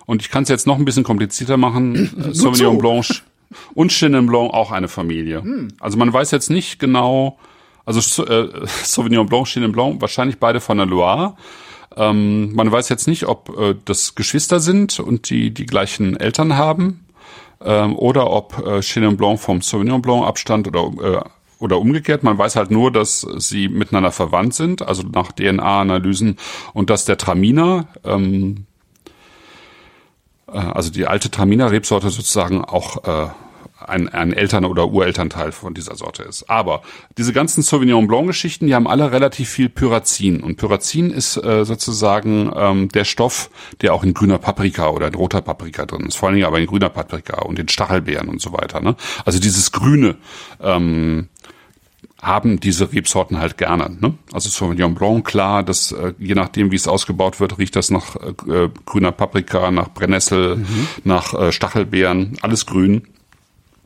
[0.07, 1.95] Und ich kann es jetzt noch ein bisschen komplizierter machen.
[2.19, 2.79] Äh, Sauvignon.
[2.79, 3.23] Blanc
[3.75, 5.71] und Chenin Blanc auch eine Familie.
[5.81, 7.39] Also man weiß jetzt nicht genau,
[7.85, 11.37] also äh, Sauvignon Blanc, Chenin Blanc, wahrscheinlich beide von der Loire.
[11.97, 16.57] Ähm, man weiß jetzt nicht, ob äh, das Geschwister sind und die die gleichen Eltern
[16.57, 17.05] haben
[17.63, 21.21] ähm, oder ob äh, Chenin Blanc vom Sauvignon Blanc abstand oder äh,
[21.63, 22.23] oder umgekehrt.
[22.23, 26.37] Man weiß halt nur, dass sie miteinander verwandt sind, also nach DNA-Analysen
[26.75, 28.67] und dass der Traminer, ähm,
[30.49, 33.31] äh, also die alte Traminer-Rebsorte sozusagen auch äh,
[33.89, 36.49] ein, ein Eltern- oder Urelternteil von dieser Sorte ist.
[36.49, 36.83] Aber
[37.19, 40.43] diese ganzen Sauvignon Blanc-Geschichten, die haben alle relativ viel Pyrazin.
[40.43, 43.51] Und Pyrazin ist äh, sozusagen ähm, der Stoff,
[43.81, 46.17] der auch in grüner Paprika oder in roter Paprika drin ist.
[46.17, 48.81] Vor allen Dingen aber in grüner Paprika und in Stachelbeeren und so weiter.
[48.81, 48.97] Ne?
[49.25, 50.17] Also dieses Grüne.
[50.61, 51.29] Ähm,
[52.23, 53.97] haben diese Rebsorten halt gerne.
[54.01, 54.15] Ne?
[54.33, 58.15] Also Sauvignon Blanc, klar, das äh, je nachdem, wie es ausgebaut wird, riecht das nach
[58.17, 60.87] äh, grüner Paprika, nach Brennnessel, mhm.
[61.03, 63.09] nach äh, Stachelbeeren, alles grün.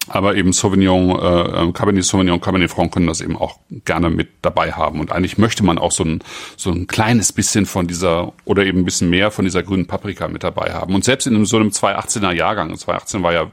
[0.09, 4.73] Aber eben Sauvignon, äh, Cabernet Sauvignon, Cabernet Franc können das eben auch gerne mit dabei
[4.73, 5.01] haben.
[5.01, 6.21] Und eigentlich möchte man auch so ein,
[6.57, 10.29] so ein kleines bisschen von dieser, oder eben ein bisschen mehr von dieser grünen Paprika
[10.29, 10.95] mit dabei haben.
[10.95, 13.51] Und selbst in so einem 218er Jahrgang, 218 war ja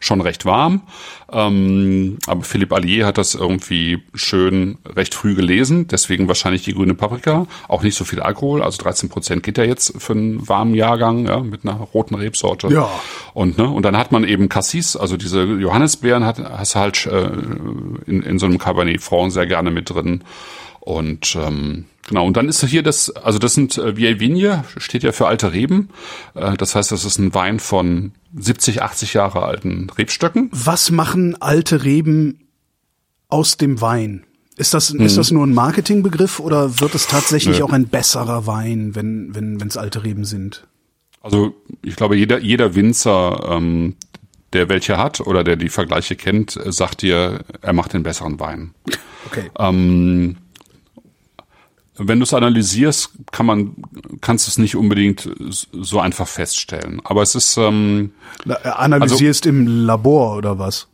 [0.00, 0.82] schon recht warm.
[1.32, 6.94] Ähm, aber Philipp Allier hat das irgendwie schön recht früh gelesen, deswegen wahrscheinlich die grüne
[6.94, 7.46] Paprika.
[7.66, 11.26] Auch nicht so viel Alkohol, also 13 Prozent geht ja jetzt für einen warmen Jahrgang
[11.26, 12.68] ja, mit einer roten Rebsorte.
[12.68, 12.88] Ja.
[13.34, 17.06] Und, ne, und dann hat man eben Cassis, also diese Johannisbeeren hat, hast du halt
[17.06, 17.28] äh,
[18.06, 20.22] in, in so einem Cabernet Franc sehr gerne mit drin.
[20.86, 25.10] Und ähm, genau, und dann ist hier das, also das sind äh, Vigne, steht ja
[25.10, 25.88] für alte Reben.
[26.36, 30.48] Äh, das heißt, das ist ein Wein von 70, 80 Jahre alten Rebstöcken.
[30.52, 32.46] Was machen alte Reben
[33.26, 34.26] aus dem Wein?
[34.56, 35.00] Ist das, hm.
[35.00, 37.64] ist das nur ein Marketingbegriff oder wird es tatsächlich Nö.
[37.64, 40.68] auch ein besserer Wein, wenn wenn wenn es alte Reben sind?
[41.20, 43.96] Also ich glaube, jeder, jeder Winzer, ähm,
[44.52, 48.70] der welche hat oder der die Vergleiche kennt, sagt dir, er macht den besseren Wein.
[49.26, 49.50] Okay.
[49.58, 50.36] Ähm,
[51.98, 53.76] wenn du es analysierst, kann man,
[54.20, 57.00] kannst du es nicht unbedingt so einfach feststellen.
[57.04, 58.12] Aber es ist ähm,
[58.46, 60.88] äh, analysierst also, im Labor oder was?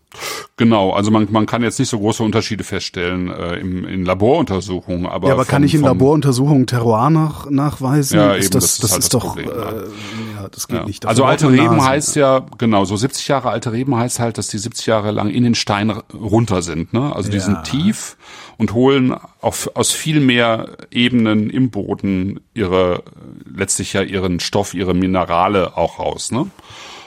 [0.56, 5.06] Genau, also man, man kann jetzt nicht so große Unterschiede feststellen äh, im, in Laboruntersuchungen,
[5.06, 8.18] aber ja, aber vom, kann ich in Laboruntersuchungen Terroir nach, nachweisen?
[8.18, 10.78] Ja, ist eben, das, das, das ist, ist halt doch, Problem, äh, ja, das geht
[10.78, 10.84] ja.
[10.84, 11.06] nicht.
[11.06, 11.88] also alte Reben Nase.
[11.88, 15.30] heißt ja genau so 70 Jahre alte Reben heißt halt, dass die 70 Jahre lang
[15.30, 17.14] in den Stein runter sind, ne?
[17.14, 17.42] Also die ja.
[17.42, 18.16] sind tief
[18.58, 23.02] und holen auf, aus viel mehr Ebenen im Boden ihre
[23.44, 26.46] letztlich ja ihren Stoff, ihre Minerale auch raus, ne?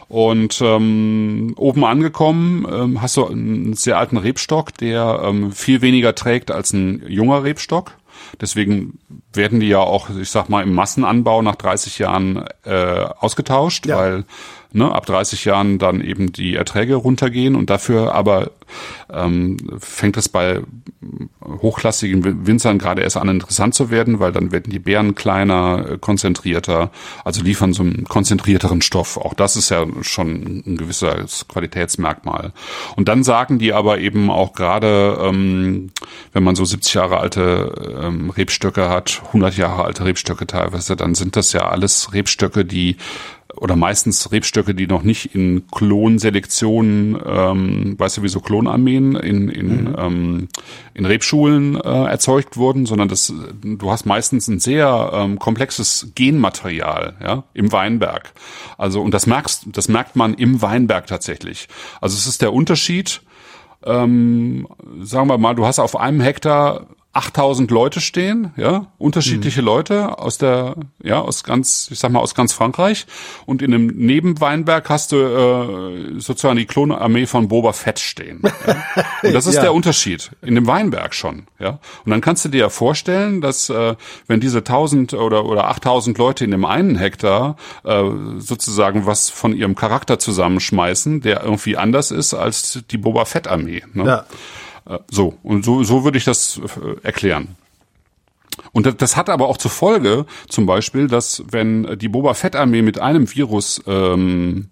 [0.08, 6.14] Und ähm, oben angekommen ähm, hast du einen sehr alten Rebstock, der ähm, viel weniger
[6.14, 7.94] trägt als ein junger Rebstock.
[8.40, 9.00] Deswegen
[9.34, 13.98] werden die ja auch, ich sag mal, im Massenanbau nach 30 Jahren äh, ausgetauscht, ja.
[13.98, 14.26] weil
[14.72, 18.52] ne, ab 30 Jahren dann eben die Erträge runtergehen und dafür aber
[19.12, 20.62] ähm, fängt es bei
[21.44, 25.98] hochklassigen Winzern gerade erst an interessant zu werden, weil dann werden die Beeren kleiner, äh,
[25.98, 26.92] konzentrierter,
[27.24, 29.18] also liefern so einen konzentrierteren Stoff.
[29.18, 32.54] Auch das ist ja schon ein gewisses Qualitätsmerkmal.
[32.96, 35.92] Und dann sagen die aber eben auch gerade, ähm,
[36.34, 41.16] wenn man so 70 Jahre alte ähm, Rebstöcke hat, 100 Jahre alte Rebstöcke teilweise, dann
[41.16, 42.98] sind das ja alles Rebstöcke, die
[43.56, 49.50] oder meistens Rebstöcke, die noch nicht in Klonselektionen, ähm, weißt du, wie so Klonarmeen in,
[49.50, 49.96] in, mhm.
[49.98, 50.48] ähm,
[50.94, 53.34] in Rebschulen äh, erzeugt wurden, sondern das,
[53.64, 58.34] du hast meistens ein sehr ähm, komplexes Genmaterial ja, im Weinberg.
[58.78, 61.68] Also, und das merkst, das merkt man im Weinberg tatsächlich.
[62.02, 63.22] Also es ist der Unterschied,
[63.86, 64.68] ähm,
[65.02, 69.66] sagen wir mal, du hast auf einem Hektar 8000 Leute stehen, ja, unterschiedliche mhm.
[69.66, 73.06] Leute aus der, ja, aus ganz, ich sag mal, aus ganz Frankreich.
[73.46, 78.42] Und in einem Nebenweinberg hast du äh, sozusagen die Klonarmee von Boba Fett stehen.
[78.44, 78.76] Ja?
[79.24, 79.62] Und das ist ja.
[79.62, 81.80] der Unterschied in dem Weinberg schon, ja.
[82.04, 83.96] Und dann kannst du dir ja vorstellen, dass äh,
[84.28, 87.56] wenn diese 1000 oder oder 8000 Leute in dem einen Hektar
[87.86, 88.04] äh,
[88.40, 93.84] sozusagen was von ihrem Charakter zusammenschmeißen, der irgendwie anders ist als die Boba Fett Armee.
[93.94, 94.06] Ne?
[94.06, 94.26] Ja.
[94.88, 97.56] Äh, so, und so, so würde ich das äh, erklären.
[98.72, 103.00] Und das hat aber auch zur Folge, zum Beispiel, dass wenn die Boba Fett-Armee mit
[103.00, 104.70] einem Virus ähm,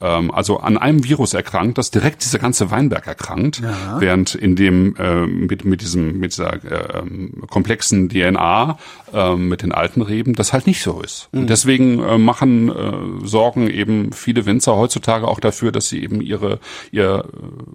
[0.00, 4.00] ähm, also an einem Virus erkrankt, das direkt dieser ganze Weinberg erkrankt, ja.
[4.00, 7.02] während in dem äh, mit mit diesem mit dieser äh,
[7.48, 8.78] komplexen DNA
[9.12, 11.28] äh, mit den alten Reben das halt nicht so ist.
[11.32, 11.40] Mhm.
[11.40, 16.20] Und deswegen äh, machen äh, Sorgen eben viele Winzer heutzutage auch dafür, dass sie eben
[16.20, 16.58] ihre
[16.90, 17.24] ihr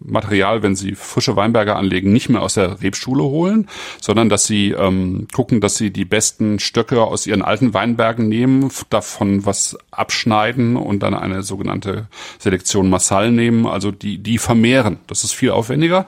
[0.03, 3.67] Material, wenn sie frische Weinberge anlegen, nicht mehr aus der Rebschule holen,
[4.01, 8.69] sondern dass sie ähm, gucken, dass sie die besten Stöcke aus ihren alten Weinbergen nehmen,
[8.89, 12.07] davon was abschneiden und dann eine sogenannte
[12.39, 14.99] Selektion Massal nehmen, also die, die vermehren.
[15.07, 16.07] Das ist viel aufwendiger,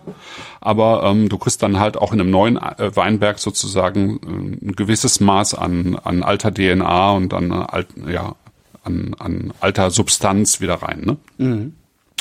[0.61, 4.75] aber ähm, du kriegst dann halt auch in einem neuen äh, Weinberg sozusagen äh, ein
[4.75, 8.35] gewisses Maß an, an alter DNA und an, alt, ja,
[8.83, 11.01] an, an alter Substanz wieder rein.
[11.01, 11.17] Ne?
[11.37, 11.73] Mhm.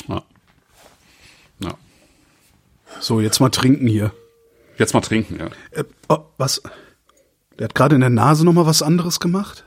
[0.07, 0.23] Ja.
[1.59, 1.73] ja.
[2.99, 4.11] So, jetzt mal trinken hier.
[4.77, 5.47] Jetzt mal trinken, ja.
[5.71, 6.61] Äh, oh, was?
[7.59, 9.63] Der hat gerade in der Nase noch mal was anderes gemacht?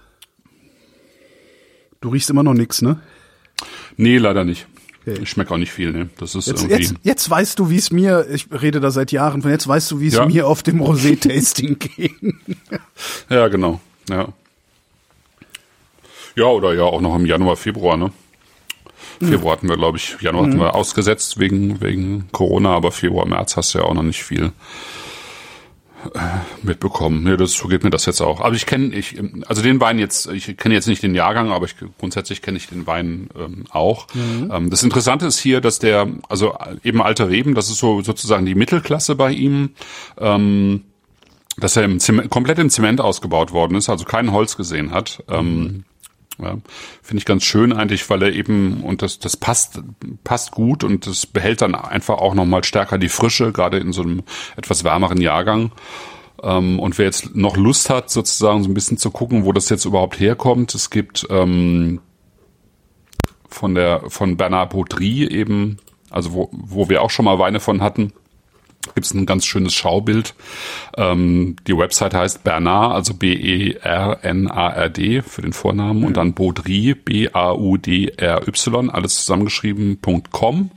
[2.01, 3.01] Du riechst immer noch nix, ne?
[3.97, 4.67] Nee, leider nicht.
[5.07, 5.21] Okay.
[5.23, 6.09] Ich schmecke auch nicht viel, ne?
[6.19, 6.83] Das ist jetzt, irgendwie.
[6.83, 9.91] Jetzt, jetzt weißt du, wie es mir, ich rede da seit Jahren von, jetzt weißt
[9.93, 10.27] du, wie es ja.
[10.27, 12.41] mir auf dem Rosé-Tasting ging.
[13.31, 13.81] ja, genau.
[14.11, 14.29] Ja.
[16.35, 18.13] Ja, oder ja auch noch im Januar, Februar, ne?
[19.21, 20.51] Februar hatten wir, glaube ich, Januar mhm.
[20.51, 24.23] hatten wir ausgesetzt wegen, wegen Corona, aber Februar, März hast du ja auch noch nicht
[24.23, 24.53] viel
[26.63, 27.27] mitbekommen.
[27.27, 28.41] Ja, das so geht mir das jetzt auch.
[28.41, 31.67] Aber ich kenne ich also den Wein jetzt, ich kenne jetzt nicht den Jahrgang, aber
[31.67, 34.07] ich grundsätzlich kenne ich den Wein ähm, auch.
[34.15, 34.51] Mhm.
[34.53, 38.47] Ähm, das Interessante ist hier, dass der also eben alte Reben, das ist so sozusagen
[38.47, 39.71] die Mittelklasse bei ihm.
[40.19, 40.83] Ähm,
[41.59, 45.25] dass er im Zement, komplett im Zement ausgebaut worden ist, also kein Holz gesehen hat.
[45.29, 45.85] Ähm, mhm.
[46.39, 46.59] Ja,
[47.03, 49.81] Finde ich ganz schön eigentlich, weil er eben, und das, das passt,
[50.23, 54.03] passt gut und das behält dann einfach auch nochmal stärker die Frische, gerade in so
[54.03, 54.23] einem
[54.57, 55.73] etwas wärmeren Jahrgang.
[56.43, 59.71] Ähm, und wer jetzt noch Lust hat, sozusagen so ein bisschen zu gucken, wo das
[59.71, 62.01] jetzt überhaupt herkommt, es gibt ähm,
[63.49, 65.79] von der von Bernard Baudry eben,
[66.11, 68.13] also wo, wo wir auch schon mal Weine von hatten,
[68.95, 70.35] gibt es ein ganz schönes Schaubild.
[70.97, 73.63] Ähm, die Website heißt Bernard, also B-E-R-N-A-R-D
[75.23, 76.07] für den Vornamen mhm.
[76.07, 80.71] und dann Baudry, B-A-U-D-R-Y, alles zusammengeschrieben.com.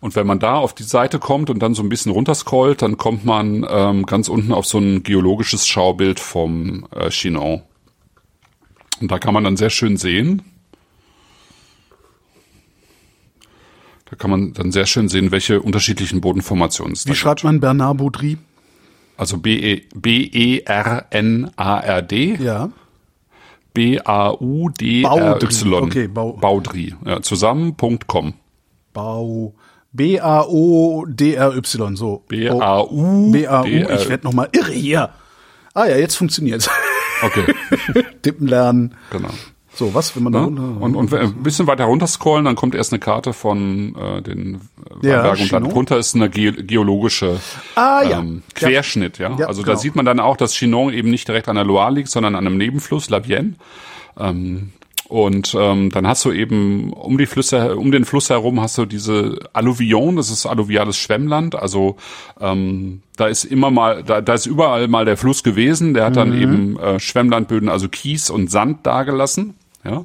[0.00, 2.96] Und wenn man da auf die Seite kommt und dann so ein bisschen runterscrollt, dann
[2.98, 7.62] kommt man ähm, ganz unten auf so ein geologisches Schaubild vom äh, Chinon.
[9.00, 10.42] Und da kann man dann sehr schön sehen,
[14.10, 17.98] Da kann man dann sehr schön sehen, welche unterschiedlichen Bodenformationen es Wie schreibt man Bernard
[17.98, 18.38] Baudry?
[19.16, 20.58] Also B-E-R-N-A-R-D.
[22.40, 22.70] Ja.
[23.74, 25.74] B-A-U-D-R-Y.
[25.74, 26.94] Okay, Bau Baudry.
[27.04, 28.34] Ja, zusammen.com.
[28.92, 29.54] Bau.
[29.92, 32.24] B-A-O-D-R-Y, so.
[32.28, 33.32] B-A-U.
[33.32, 33.66] B-A-U.
[33.66, 35.10] Ich werde nochmal irre hier.
[35.74, 36.70] Ah ja, jetzt funktioniert's.
[37.22, 37.54] Okay.
[38.22, 38.94] Tippen lernen.
[39.10, 39.30] Genau.
[39.78, 42.74] So, was, wenn man da runter, und, und ein bisschen weiter runter scrollen, dann kommt
[42.74, 44.60] erst eine Karte von äh, den
[45.02, 47.38] ja, Weinbergen und dann drunter ist eine ge geologische
[47.76, 48.18] ah, ja.
[48.18, 49.36] ähm, Querschnitt, ja.
[49.38, 49.46] ja.
[49.46, 49.74] also genau.
[49.74, 52.34] da sieht man dann auch, dass Chinon eben nicht direkt an der Loire liegt, sondern
[52.34, 53.54] an einem Nebenfluss, La Vienne.
[54.18, 54.72] Ähm,
[55.08, 58.84] und ähm, dann hast du eben um die Flüsse, um den Fluss herum hast du
[58.84, 61.54] diese Alluvion, das ist alluviales Schwemmland.
[61.54, 61.96] Also
[62.40, 65.94] ähm, da ist immer mal, da, da ist überall mal der Fluss gewesen.
[65.94, 66.42] Der hat dann mhm.
[66.42, 69.54] eben äh, Schwemmlandböden, also Kies und Sand dagelassen.
[69.84, 70.04] Ja.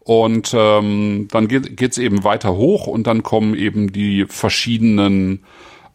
[0.00, 5.44] Und ähm, dann geht geht's eben weiter hoch und dann kommen eben die verschiedenen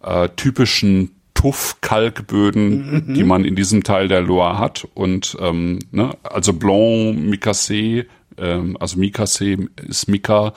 [0.03, 3.13] äh, typischen Tuff-Kalkböden, mhm.
[3.13, 4.87] die man in diesem Teil der Loire hat.
[4.93, 8.05] Und ähm, ne, also Blanc, Micassé,
[8.37, 9.57] ähm, also Mikase
[9.87, 10.53] ist Mika,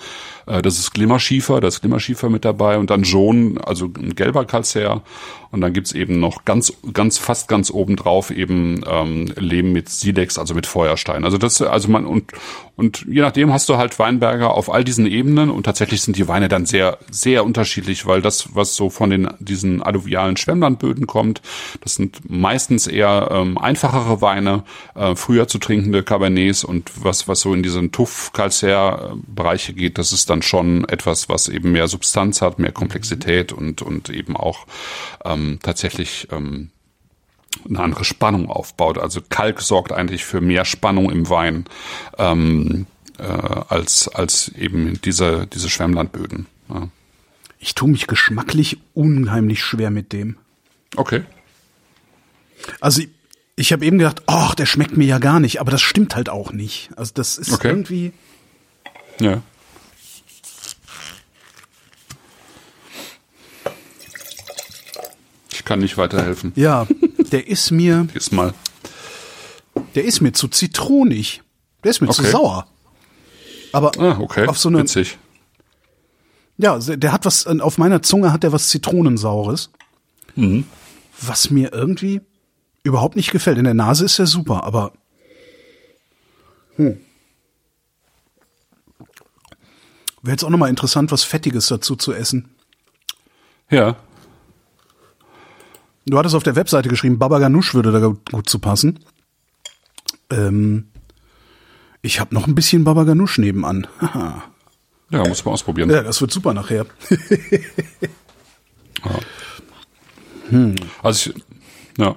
[0.47, 5.03] das ist Glimmerschiefer, da ist Glimmerschiefer mit dabei und dann Jaune, also ein gelber Calcaire
[5.51, 9.89] und dann gibt's eben noch ganz, ganz, fast ganz oben drauf eben ähm, Lehm mit
[9.89, 11.25] Silex, also mit Feuerstein.
[11.25, 12.33] Also das, also man und
[12.77, 16.27] und je nachdem hast du halt Weinberger auf all diesen Ebenen und tatsächlich sind die
[16.27, 21.41] Weine dann sehr, sehr unterschiedlich, weil das, was so von den diesen alluvialen Schwemmlandböden kommt,
[21.83, 24.65] das sind meistens eher ähm, einfachere Weine,
[24.97, 29.97] äh, früher zu trinkende Cabernets und was, was so in diesen Tuff, Calcaire Bereiche geht,
[29.97, 34.37] das ist dann schon etwas, was eben mehr Substanz hat, mehr Komplexität und, und eben
[34.37, 34.67] auch
[35.25, 36.71] ähm, tatsächlich ähm,
[37.69, 38.99] eine andere Spannung aufbaut.
[38.99, 41.65] Also Kalk sorgt eigentlich für mehr Spannung im Wein
[42.19, 42.87] ähm,
[43.19, 46.47] äh, als, als eben diese, diese Schwemmlandböden.
[46.69, 46.89] Ja.
[47.59, 50.37] Ich tue mich geschmacklich unheimlich schwer mit dem.
[50.97, 51.23] Okay.
[52.81, 53.09] Also ich,
[53.57, 56.29] ich habe eben gedacht, ach, der schmeckt mir ja gar nicht, aber das stimmt halt
[56.29, 56.91] auch nicht.
[56.97, 57.69] Also das ist okay.
[57.69, 58.13] irgendwie.
[59.21, 59.43] Ja.
[65.55, 66.53] Ich kann nicht weiterhelfen.
[66.57, 66.87] Ja,
[67.33, 68.09] der ist mir.
[68.15, 68.53] Ist mal.
[69.95, 71.43] Der ist mir zu zitronig.
[71.83, 72.23] Der ist mir okay.
[72.23, 72.67] zu sauer.
[73.73, 74.47] Aber ah, okay.
[74.47, 74.81] auf so eine.
[74.81, 75.19] Witzig.
[76.59, 79.71] Ja, der hat was, auf meiner Zunge hat der was Zitronensaures.
[80.37, 80.65] Mhm.
[81.21, 82.21] Was mir irgendwie
[82.85, 83.59] überhaupt nicht gefällt.
[83.59, 84.93] In der Nase ist er super, aber.
[86.77, 86.99] Hm.
[90.23, 92.49] Wäre jetzt auch nochmal interessant, was Fettiges dazu zu essen.
[93.71, 93.97] Ja.
[96.07, 99.01] Du hattest auf der Webseite geschrieben, Baba Ganoush würde da gut zu passen.
[100.31, 100.89] Ähm,
[102.03, 103.87] Ich habe noch ein bisschen Baba Ganoush nebenan.
[104.01, 104.43] Haha.
[105.11, 105.91] Ja, muss man ausprobieren.
[105.91, 106.87] ja, das wird super nachher.
[111.03, 111.43] Also ich,
[111.99, 112.17] ja.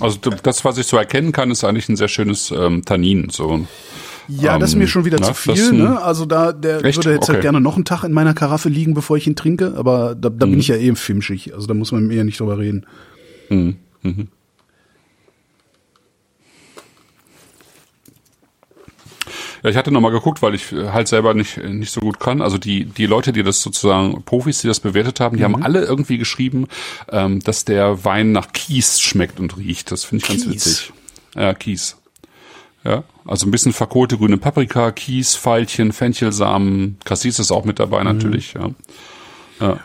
[0.00, 3.30] Also d- das, was ich so erkennen kann, ist eigentlich ein sehr schönes ähm, Tannin.
[3.30, 3.66] So.
[4.40, 5.72] Ja, das ist Ähm, mir schon wieder na, zu viel.
[5.72, 6.00] Ne?
[6.02, 6.98] Also da, der Echt?
[6.98, 7.42] würde jetzt halt Okay.
[7.42, 9.74] gerne noch einen Tag in meiner Karaffe liegen, bevor ich ihn trinke.
[9.76, 11.54] Aber da, da bin ich ja eh fimschig.
[11.54, 12.86] Also da muss man mir nicht drüber reden.
[19.62, 22.18] Ja, ich hatte noch mal geguckt, weil ich äh, halt selber nicht nicht so gut
[22.18, 22.42] kann.
[22.42, 25.54] Also die die Leute, die das sozusagen Profis, die das bewertet haben, die Mhm.
[25.54, 26.66] haben alle irgendwie geschrieben,
[27.10, 29.92] ähm, dass der Wein nach Kies schmeckt und riecht.
[29.92, 30.52] Das finde ich ganz Kies?
[30.52, 30.92] witzig.
[31.36, 31.96] Ja, Kies.
[32.84, 38.00] Ja, also ein bisschen verkohlte grüne Paprika, Kies, Veilchen, Fenchelsamen, Cassis ist auch mit dabei
[38.00, 38.04] Mhm.
[38.06, 38.54] natürlich.
[38.54, 38.70] Ja.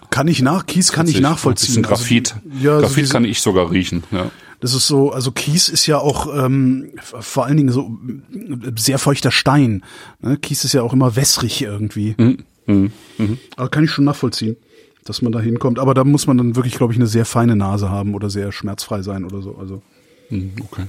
[0.10, 1.76] Kann ich nach, Kies kann ich nachvollziehen.
[1.78, 2.36] Ein bisschen Graphit.
[2.52, 4.04] Also, ja, so Graphit diese- kann ich sogar riechen.
[4.12, 4.32] Ja.
[4.60, 7.96] Das ist so, also Kies ist ja auch ähm, vor allen Dingen so
[8.34, 9.84] äh, sehr feuchter Stein.
[10.20, 10.38] Ne?
[10.38, 12.16] Kies ist ja auch immer wässrig irgendwie.
[12.66, 12.92] Mhm.
[13.56, 14.58] Aber kann ich schon nachvollziehen,
[15.06, 15.78] dass man da hinkommt.
[15.78, 18.52] Aber da muss man dann wirklich, glaube ich, eine sehr feine Nase haben oder sehr
[18.52, 19.56] schmerzfrei sein oder so.
[19.60, 19.84] Also
[20.32, 20.84] Mhm, Okay.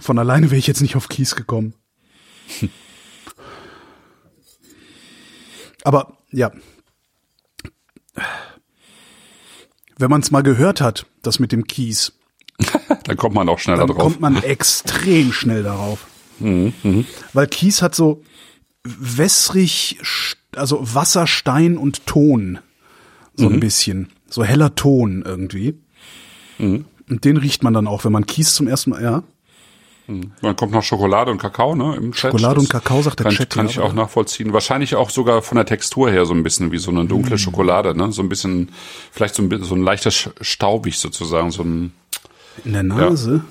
[0.00, 1.74] Von alleine wäre ich jetzt nicht auf Kies gekommen.
[5.84, 6.50] Aber ja.
[9.98, 12.12] Wenn man es mal gehört hat, das mit dem Kies,
[13.04, 13.98] Dann kommt man auch schneller dann drauf.
[13.98, 16.06] kommt man extrem schnell darauf.
[17.32, 18.22] Weil Kies hat so
[18.84, 19.98] wässrig,
[20.54, 22.58] also Wasser, Stein und Ton.
[23.36, 24.08] So ein bisschen.
[24.28, 25.78] So heller Ton irgendwie.
[26.58, 29.22] Und den riecht man dann auch, wenn man Kies zum ersten Mal, ja.
[30.42, 31.94] Dann kommt noch Schokolade und Kakao, ne?
[31.96, 32.32] Im Chat.
[32.32, 34.52] Schokolade Das und Kakao, sagt der kann, Chat, Kann ja, ich auch nachvollziehen.
[34.52, 37.08] Wahrscheinlich auch sogar von der Textur her so ein bisschen wie so eine Mm.
[37.08, 38.10] dunkle Schokolade, ne?
[38.12, 38.70] So ein bisschen,
[39.12, 41.92] vielleicht so ein, bisschen- so ein leichter staubig sozusagen, so ein,
[42.64, 43.44] In der Nase.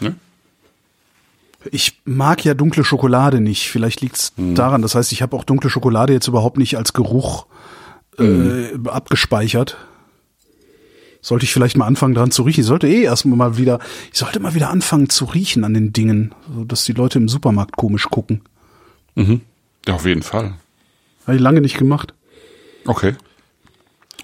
[0.00, 0.14] ne?
[1.70, 3.68] Ich mag ja dunkle Schokolade nicht.
[3.70, 4.80] Vielleicht liegt's daran.
[4.82, 7.46] Das heißt, ich habe auch dunkle Schokolade jetzt überhaupt nicht als Geruch
[8.18, 9.76] äh, abgespeichert.
[11.22, 12.60] Sollte ich vielleicht mal anfangen dran zu riechen.
[12.62, 13.78] Ich sollte eh erstmal mal wieder,
[14.12, 17.28] ich sollte mal wieder anfangen zu riechen an den Dingen, so dass die Leute im
[17.28, 18.40] Supermarkt komisch gucken.
[19.16, 20.54] Ja, auf jeden Fall.
[21.26, 22.14] Habe ich lange nicht gemacht.
[22.86, 23.14] Okay.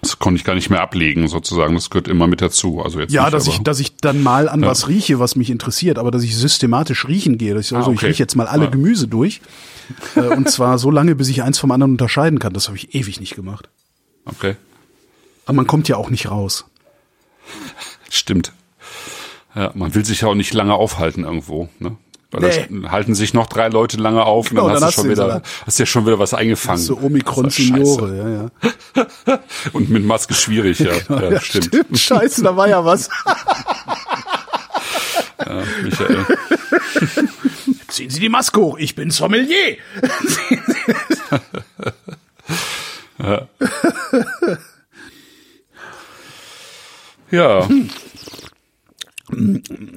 [0.00, 1.74] Das konnte ich gar nicht mehr ablegen, sozusagen.
[1.74, 2.80] Das gehört immer mit dazu.
[2.82, 5.50] Also jetzt Ja, nicht, dass ich, dass ich dann mal an was rieche, was mich
[5.50, 7.54] interessiert, aber dass ich systematisch riechen gehe.
[7.54, 8.06] Dass ich, also Ah, ich okay.
[8.08, 8.70] rieche jetzt mal alle Ja.
[8.70, 9.40] Gemüse durch.
[10.14, 12.52] äh, und zwar so lange, bis ich eins vom anderen unterscheiden kann.
[12.54, 13.68] Das habe ich ewig nicht gemacht.
[14.24, 14.56] Okay.
[15.44, 16.66] Aber man kommt ja auch nicht raus.
[18.10, 18.52] Stimmt.
[19.54, 21.96] Ja, man will sich ja auch nicht lange aufhalten irgendwo, ne?
[22.32, 22.82] Weil Nee.
[22.82, 25.10] da halten sich noch drei Leute lange auf Genau, und dann, dann hast, du schon
[25.10, 26.82] ihn wieder, hast ja schon wieder was eingefangen.
[26.82, 28.50] So Omikron Signore,
[28.96, 28.98] ja,
[29.32, 29.38] ja.
[29.72, 30.92] Und mit Maske schwierig, ja.
[31.08, 31.98] ja, ja stimmt.
[31.98, 33.08] Scheiße, da war ja was.
[35.46, 36.26] Ja, Michael.
[37.88, 39.76] Ziehen Sie die Maske hoch, ich bin Sommelier.
[43.18, 43.46] Ja,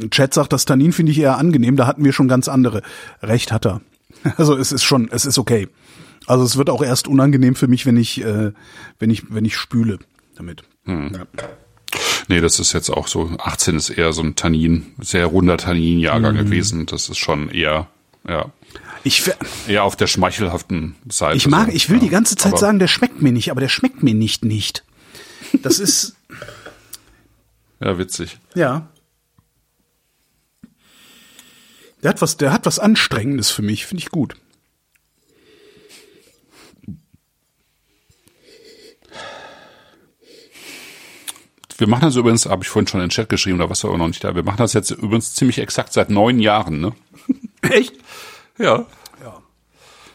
[0.09, 2.81] Chat sagt, das Tannin finde ich eher angenehm, da hatten wir schon ganz andere.
[3.21, 3.81] Recht hat er.
[4.37, 5.69] Also es ist schon, es ist okay.
[6.25, 8.51] Also es wird auch erst unangenehm für mich, wenn ich, äh,
[8.97, 9.99] wenn ich, wenn ich spüle
[10.35, 10.63] damit.
[10.85, 11.11] Hm.
[11.13, 11.25] Ja.
[12.27, 16.33] nee, das ist jetzt auch so, 18 ist eher so ein Tannin, sehr runder Tannin-Jahrgang
[16.35, 16.39] Mhm.
[16.39, 16.85] gewesen.
[16.87, 17.87] Das ist schon eher,
[18.27, 18.51] ja,
[19.03, 19.23] Ich,
[19.67, 21.37] eher auf der schmeichelhaften Seite.
[21.37, 21.73] ich mag, so.
[21.75, 22.03] ich will ja.
[22.03, 24.83] die ganze Zeit Aber- sagen, der schmeckt mir nicht, aber der schmeckt mir nicht nicht.
[25.63, 26.15] Das ist,
[27.79, 28.39] Ja, witzig.
[28.55, 28.89] ja.
[32.01, 34.35] Der hat was, der hat was Anstrengendes für mich, finde ich gut.
[41.77, 43.87] Wir machen das übrigens, habe ich vorhin schon in den Chat geschrieben, da warst du
[43.87, 44.35] aber noch nicht da.
[44.35, 46.91] Wir machen das jetzt übrigens ziemlich exakt seit neun Jahren, ne?
[47.61, 47.93] Echt?
[48.57, 48.85] Ja.
[49.23, 49.41] Ja.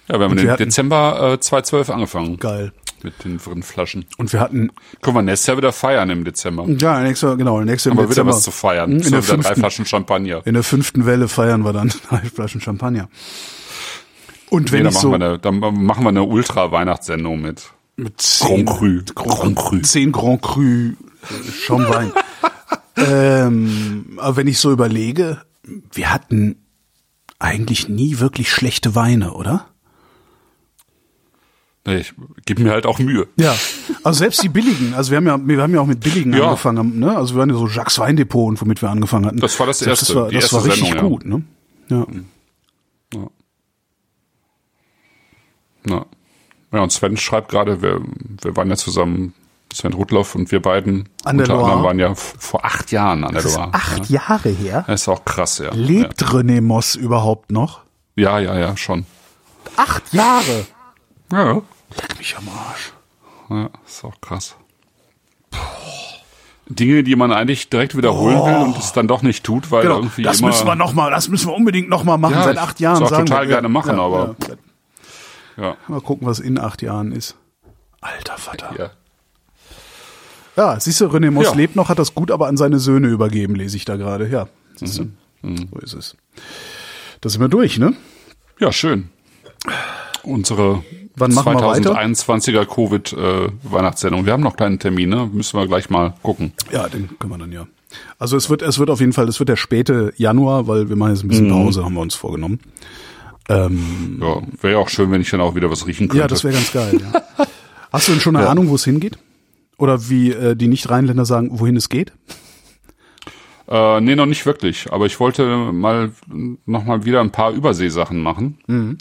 [0.08, 2.72] Ja, wir haben wir hatten- Dezember äh, 2012 angefangen Geil.
[3.04, 4.06] Mit den Flaschen.
[4.18, 4.70] Und wir hatten,
[5.02, 6.66] Können wir nächstes Jahr wieder feiern im Dezember.
[6.68, 8.92] ja, nächstes, genau, nächstes Haben wir wieder was zu feiern.
[8.92, 10.42] In so der wieder drei fünften- Flaschen Champagner.
[10.46, 13.08] In der fünften Welle feiern wir dann drei Flaschen Champagner.
[14.50, 17.62] Und Nee, wenn dann, ich machen so wir eine, dann machen wir eine Ultra-Weihnachtssendung mit.
[17.96, 19.24] mit zehn, Grand Cru.
[19.24, 19.78] Grand Cru.
[19.80, 20.92] zehn Grand Cru äh,
[21.64, 22.12] Schaumwein.
[22.96, 25.42] ähm, aber wenn ich so überlege,
[25.92, 26.56] wir hatten
[27.38, 29.66] eigentlich nie wirklich schlechte Weine, oder?
[31.86, 32.14] Nee, ich
[32.46, 33.28] gebe mir halt auch Mühe.
[33.36, 33.54] Ja.
[34.04, 36.44] Also selbst die billigen, also wir haben ja, wir haben ja auch mit billigen Ja.
[36.46, 37.14] angefangen, ne?
[37.16, 39.38] Also wir waren ja so Jacques Weindepot und womit wir angefangen hatten.
[39.40, 41.08] Das war das Selbst erste, Das war, das erste war richtig Sendung, ja.
[41.08, 41.42] gut, ne?
[41.90, 42.06] Ja.
[45.86, 46.06] Ja.
[46.72, 48.00] ja, und Sven schreibt gerade, wir,
[48.42, 49.34] wir waren ja zusammen,
[49.72, 51.82] Sven Rudloff und wir beiden An der unter anderem Loire.
[51.84, 53.74] waren ja vor acht Jahren an der Das ist Loire.
[53.74, 54.84] acht Jahre her.
[54.86, 55.70] Das ist auch krass, ja.
[55.74, 57.80] Lebt René Moss überhaupt noch?
[58.16, 59.04] Ja, ja, ja, schon.
[59.76, 60.64] Acht Jahre.
[61.32, 61.60] Ja,
[62.00, 62.92] Leck mich am Arsch.
[63.50, 64.56] ja ist auch krass.
[66.66, 69.96] Dinge, die man eigentlich direkt wiederholen will und es dann doch nicht tut, weil Genau,
[69.96, 72.34] irgendwie das immer, müssen wir noch mal, das müssen wir unbedingt noch mal machen.
[72.36, 74.34] Ja, Seit acht Jahren würd's auch total gerne machen, aber-
[75.58, 75.62] ja.
[75.62, 77.36] ja, Mal gucken, was in acht Jahren ist.
[78.00, 78.74] Alter Vater.
[78.78, 78.90] ja.
[80.56, 81.54] Ja, siehst du, René Moss Ja.
[81.54, 84.28] lebt noch, hat das gut aber an seine Söhne übergeben, lese ich da gerade.
[84.28, 84.46] Ja,
[84.76, 85.10] siehst du.
[85.42, 85.68] Mhm.
[85.70, 86.16] So ist es.
[87.20, 87.94] Da sind wir durch, ne?
[88.58, 89.10] Ja, schön.
[90.22, 90.82] Unsere
[91.16, 91.94] Wann machen wir weiter?
[91.94, 94.26] 2021er Covid-Weihnachtssendung.
[94.26, 95.28] wir haben noch keinen Termin, ne?
[95.32, 96.52] Müssen wir gleich mal gucken.
[96.72, 97.66] Ja, den können wir dann ja.
[98.18, 100.96] Also es wird, es wird auf jeden Fall, es wird der späte Januar, weil wir
[100.96, 101.30] machen jetzt ein Mhm.
[101.30, 102.58] bisschen Pause, haben wir uns vorgenommen.
[103.48, 106.20] Ähm, Ja, wäre ja auch schön, wenn ich dann auch wieder was riechen könnte.
[106.22, 107.00] ja, das wäre ganz geil.
[107.00, 107.46] Ja.
[107.92, 108.50] Hast du denn schon eine Ja.
[108.50, 109.18] Ahnung, wo es hingeht?
[109.78, 112.12] Oder wie äh, die Nicht-Rheinländer sagen, wohin es geht?
[113.68, 114.92] Äh, nee, noch nicht wirklich.
[114.92, 116.10] Aber ich wollte mal
[116.66, 118.58] noch mal wieder ein paar Überseesachen machen.
[118.66, 118.98] Mhm.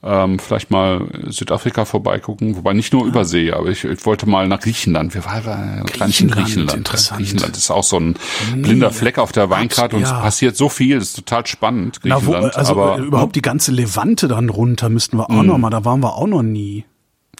[0.00, 4.60] Ähm, vielleicht mal Südafrika vorbeigucken, wobei nicht nur Übersee, aber ich, ich wollte mal nach
[4.60, 5.12] Griechenland.
[5.12, 6.74] Wir waren ja gar nicht in Griechenland, Griechenland.
[6.74, 7.18] interessant.
[7.18, 8.14] Griechenland ist auch so ein
[8.54, 10.16] blinder Fleck auf der Weinkarte und ja.
[10.16, 12.56] es passiert so viel, das ist total spannend, Na, wo, Griechenland.
[12.56, 15.84] also aber äh, überhaupt die ganze Levante dann runter müssten wir auch noch mal, da
[15.84, 16.84] waren wir auch noch nie.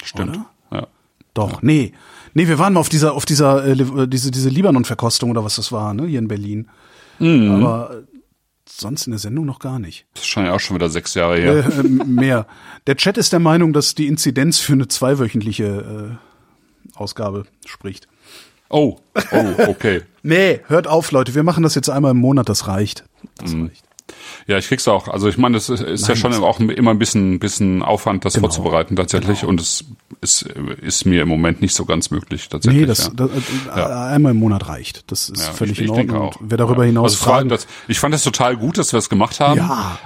[0.02, 0.30] stimmt.
[0.30, 0.46] oder?
[0.72, 0.86] Ja.
[1.34, 1.92] Doch, nee.
[2.34, 5.70] Nee, wir waren mal auf dieser, auf dieser, äh, diese, diese Libanon-Verkostung oder was das
[5.70, 6.68] war, ne, hier in Berlin.
[7.20, 7.52] Mhm.
[7.52, 8.02] Aber
[8.80, 10.06] sonst in der Sendung noch gar nicht.
[10.14, 11.52] Das ist schon ja auch schon wieder sechs Jahre her.
[11.66, 12.46] Äh, äh, mehr.
[12.86, 16.18] Der Chat ist der Meinung, dass die Inzidenz für eine zweiwöchentliche
[16.94, 18.08] äh, Ausgabe spricht.
[18.70, 18.98] Oh,
[19.32, 20.02] oh, okay.
[20.22, 21.34] Nee, hört auf, Leute.
[21.34, 23.04] Wir machen das jetzt einmal im Monat, das reicht.
[23.38, 23.66] Das Mhm.
[23.68, 23.84] reicht.
[24.46, 25.08] Ja, ich krieg's auch.
[25.08, 28.34] Also ich meine, das ist, ist ja schon auch immer ein bisschen, bisschen Aufwand, das
[28.34, 28.48] Genau.
[28.48, 29.44] vorzubereiten tatsächlich.
[29.44, 29.84] Und es
[30.20, 32.80] ist, ist mir im Moment nicht so ganz möglich tatsächlich.
[32.82, 33.10] Nee, das, ja.
[33.14, 33.30] das
[33.76, 33.80] äh,
[34.14, 35.10] einmal im Monat reicht.
[35.12, 36.16] Das ist Ja, völlig ich, in Ordnung.
[36.16, 36.36] auch.
[36.40, 36.88] Wer darüber Ja.
[36.88, 39.60] hinaus also fragt, das, ich fand es total gut, dass wir es gemacht haben,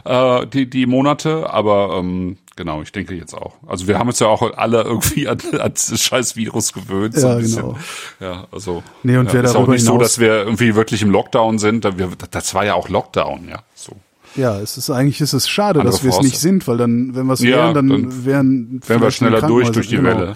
[0.04, 3.54] äh, die, die Monate, aber ähm, genau, ich denke jetzt auch.
[3.66, 7.14] Also wir haben uns ja auch alle irgendwie an, an das scheiß Virus gewöhnt.
[7.14, 7.76] so Ja, genau.
[8.20, 10.74] Ja, also Nee, und ja, wer ist auch darüber nicht so, hinaus- dass wir irgendwie
[10.74, 11.88] wirklich im Lockdown sind.
[12.30, 13.60] Das war ja auch Lockdown, ja.
[13.74, 13.96] So.
[14.36, 17.14] Ja, es ist eigentlich ist es schade, Andere dass wir es nicht sind, weil dann,
[17.14, 20.10] wenn wir es Ja, wären, dann, dann wären Wären wir schneller durch durch die genau.
[20.10, 20.34] Welle.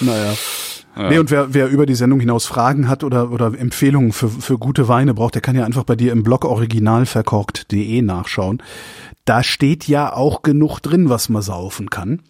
[0.00, 0.34] Naja.
[0.96, 4.58] Nee, und wer, wer über die Sendung hinaus Fragen hat oder, oder Empfehlungen für, für
[4.58, 8.60] gute Weine braucht, der kann ja einfach bei dir im Blog originalverkorkt.de nachschauen.
[9.24, 12.20] Da steht ja auch genug drin, was man saufen kann.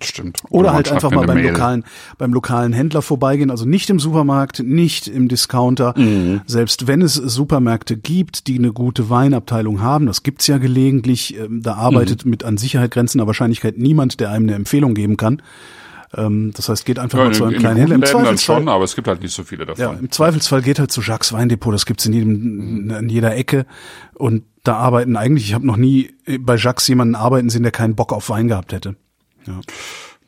[0.00, 0.42] Stimmt.
[0.50, 1.48] Oder, man halt einfach mal beim Mail.
[1.52, 1.84] lokalen,
[2.18, 5.92] beim lokalen Händler vorbeigehen, also nicht im Supermarkt, nicht im Discounter.
[5.96, 6.40] Mhm.
[6.46, 11.62] Selbst wenn es Supermärkte gibt, die eine gute Weinabteilung haben, das gibt's ja gelegentlich, ähm,
[11.62, 12.30] da arbeitet Mhm.
[12.30, 15.42] mit an Sicherheit grenzender Wahrscheinlichkeit niemand, der einem eine Empfehlung geben kann.
[16.16, 17.96] Ähm, Das heißt, geht einfach Ja, mal zu in, einem in kleinen Händler.
[17.96, 19.82] Im Zweifelsfall, schon, aber es gibt halt nicht so viele davon.
[19.82, 23.66] ja, im Zweifelsfall geht halt zu Jacques Weindepot, das gibt's in jedem, an jeder Ecke.
[24.14, 26.10] Und da arbeiten eigentlich, ich habe noch nie
[26.40, 28.96] bei Jacques jemanden arbeiten sehen, der keinen Bock auf Wein gehabt hätte.
[29.48, 29.60] Ja.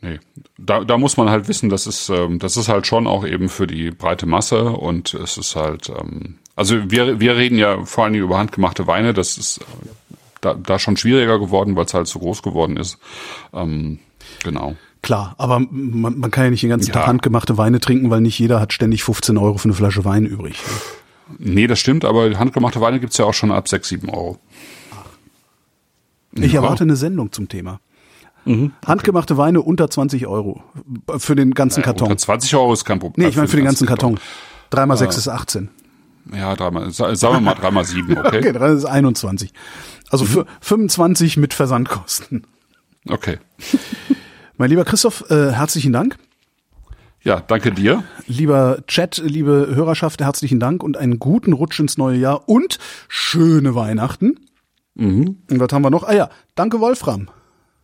[0.03, 0.19] Nee,
[0.57, 3.51] da, da muss man halt wissen, das ist, ähm, das ist halt schon auch eben
[3.51, 8.05] für die breite Masse und es ist halt, ähm, also wir, wir reden ja vor
[8.05, 9.65] allen Dingen über handgemachte Weine, das ist äh,
[10.41, 12.97] da, da schon schwieriger geworden, weil es halt so groß geworden ist.
[13.53, 13.99] Ähm,
[14.43, 14.75] genau.
[15.03, 16.95] Klar, aber man, man kann ja nicht den ganzen Ja.
[16.95, 20.25] Tag handgemachte Weine trinken, weil nicht jeder hat ständig 15 Euro für eine Flasche Wein
[20.25, 20.57] übrig.
[21.39, 24.39] Nee, das stimmt, aber handgemachte Weine gibt's ja auch schon ab 6, 7 Euro.
[26.33, 27.81] Ich erwarte eine Sendung zum Thema.
[28.87, 30.63] Handgemachte Weine unter 20 Euro
[31.19, 32.09] für den ganzen Karton.
[32.09, 33.25] Unter 20 Euro ist kein Problem.
[33.25, 34.19] Nee, ich meine für den ganzen Karton.
[34.71, 35.69] 3 mal 6 ist 18.
[36.35, 38.39] Ja, dreimal, sa- sagen wir mal dreimal sieben, okay?
[38.39, 39.53] Okay, das ist 21.
[40.11, 42.47] Also für 25 mit Versandkosten.
[43.09, 43.39] Okay.
[44.57, 46.19] Mein lieber Christoph, äh, herzlichen Dank.
[47.23, 48.05] Ja, danke dir.
[48.27, 53.75] Lieber Chat, liebe Hörerschaft, herzlichen Dank und einen guten Rutsch ins neue Jahr und schöne
[53.75, 54.37] Weihnachten.
[54.97, 56.05] Und was haben wir noch?
[56.05, 57.29] Ah ja, danke Wolfram.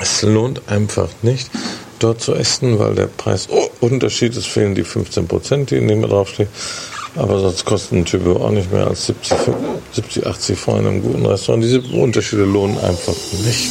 [0.00, 1.50] Es lohnt einfach nicht,
[1.98, 6.48] dort zu essen, weil der Preisunterschied ist, fehlen die 15 Prozent, die in dem draufstehen.
[7.16, 9.36] Aber sonst kostet ein Typ auch nicht mehr als 70,
[9.92, 11.64] 70 80 Franken einem guten Restaurant.
[11.64, 13.14] Diese Unterschiede lohnen einfach
[13.44, 13.70] nicht.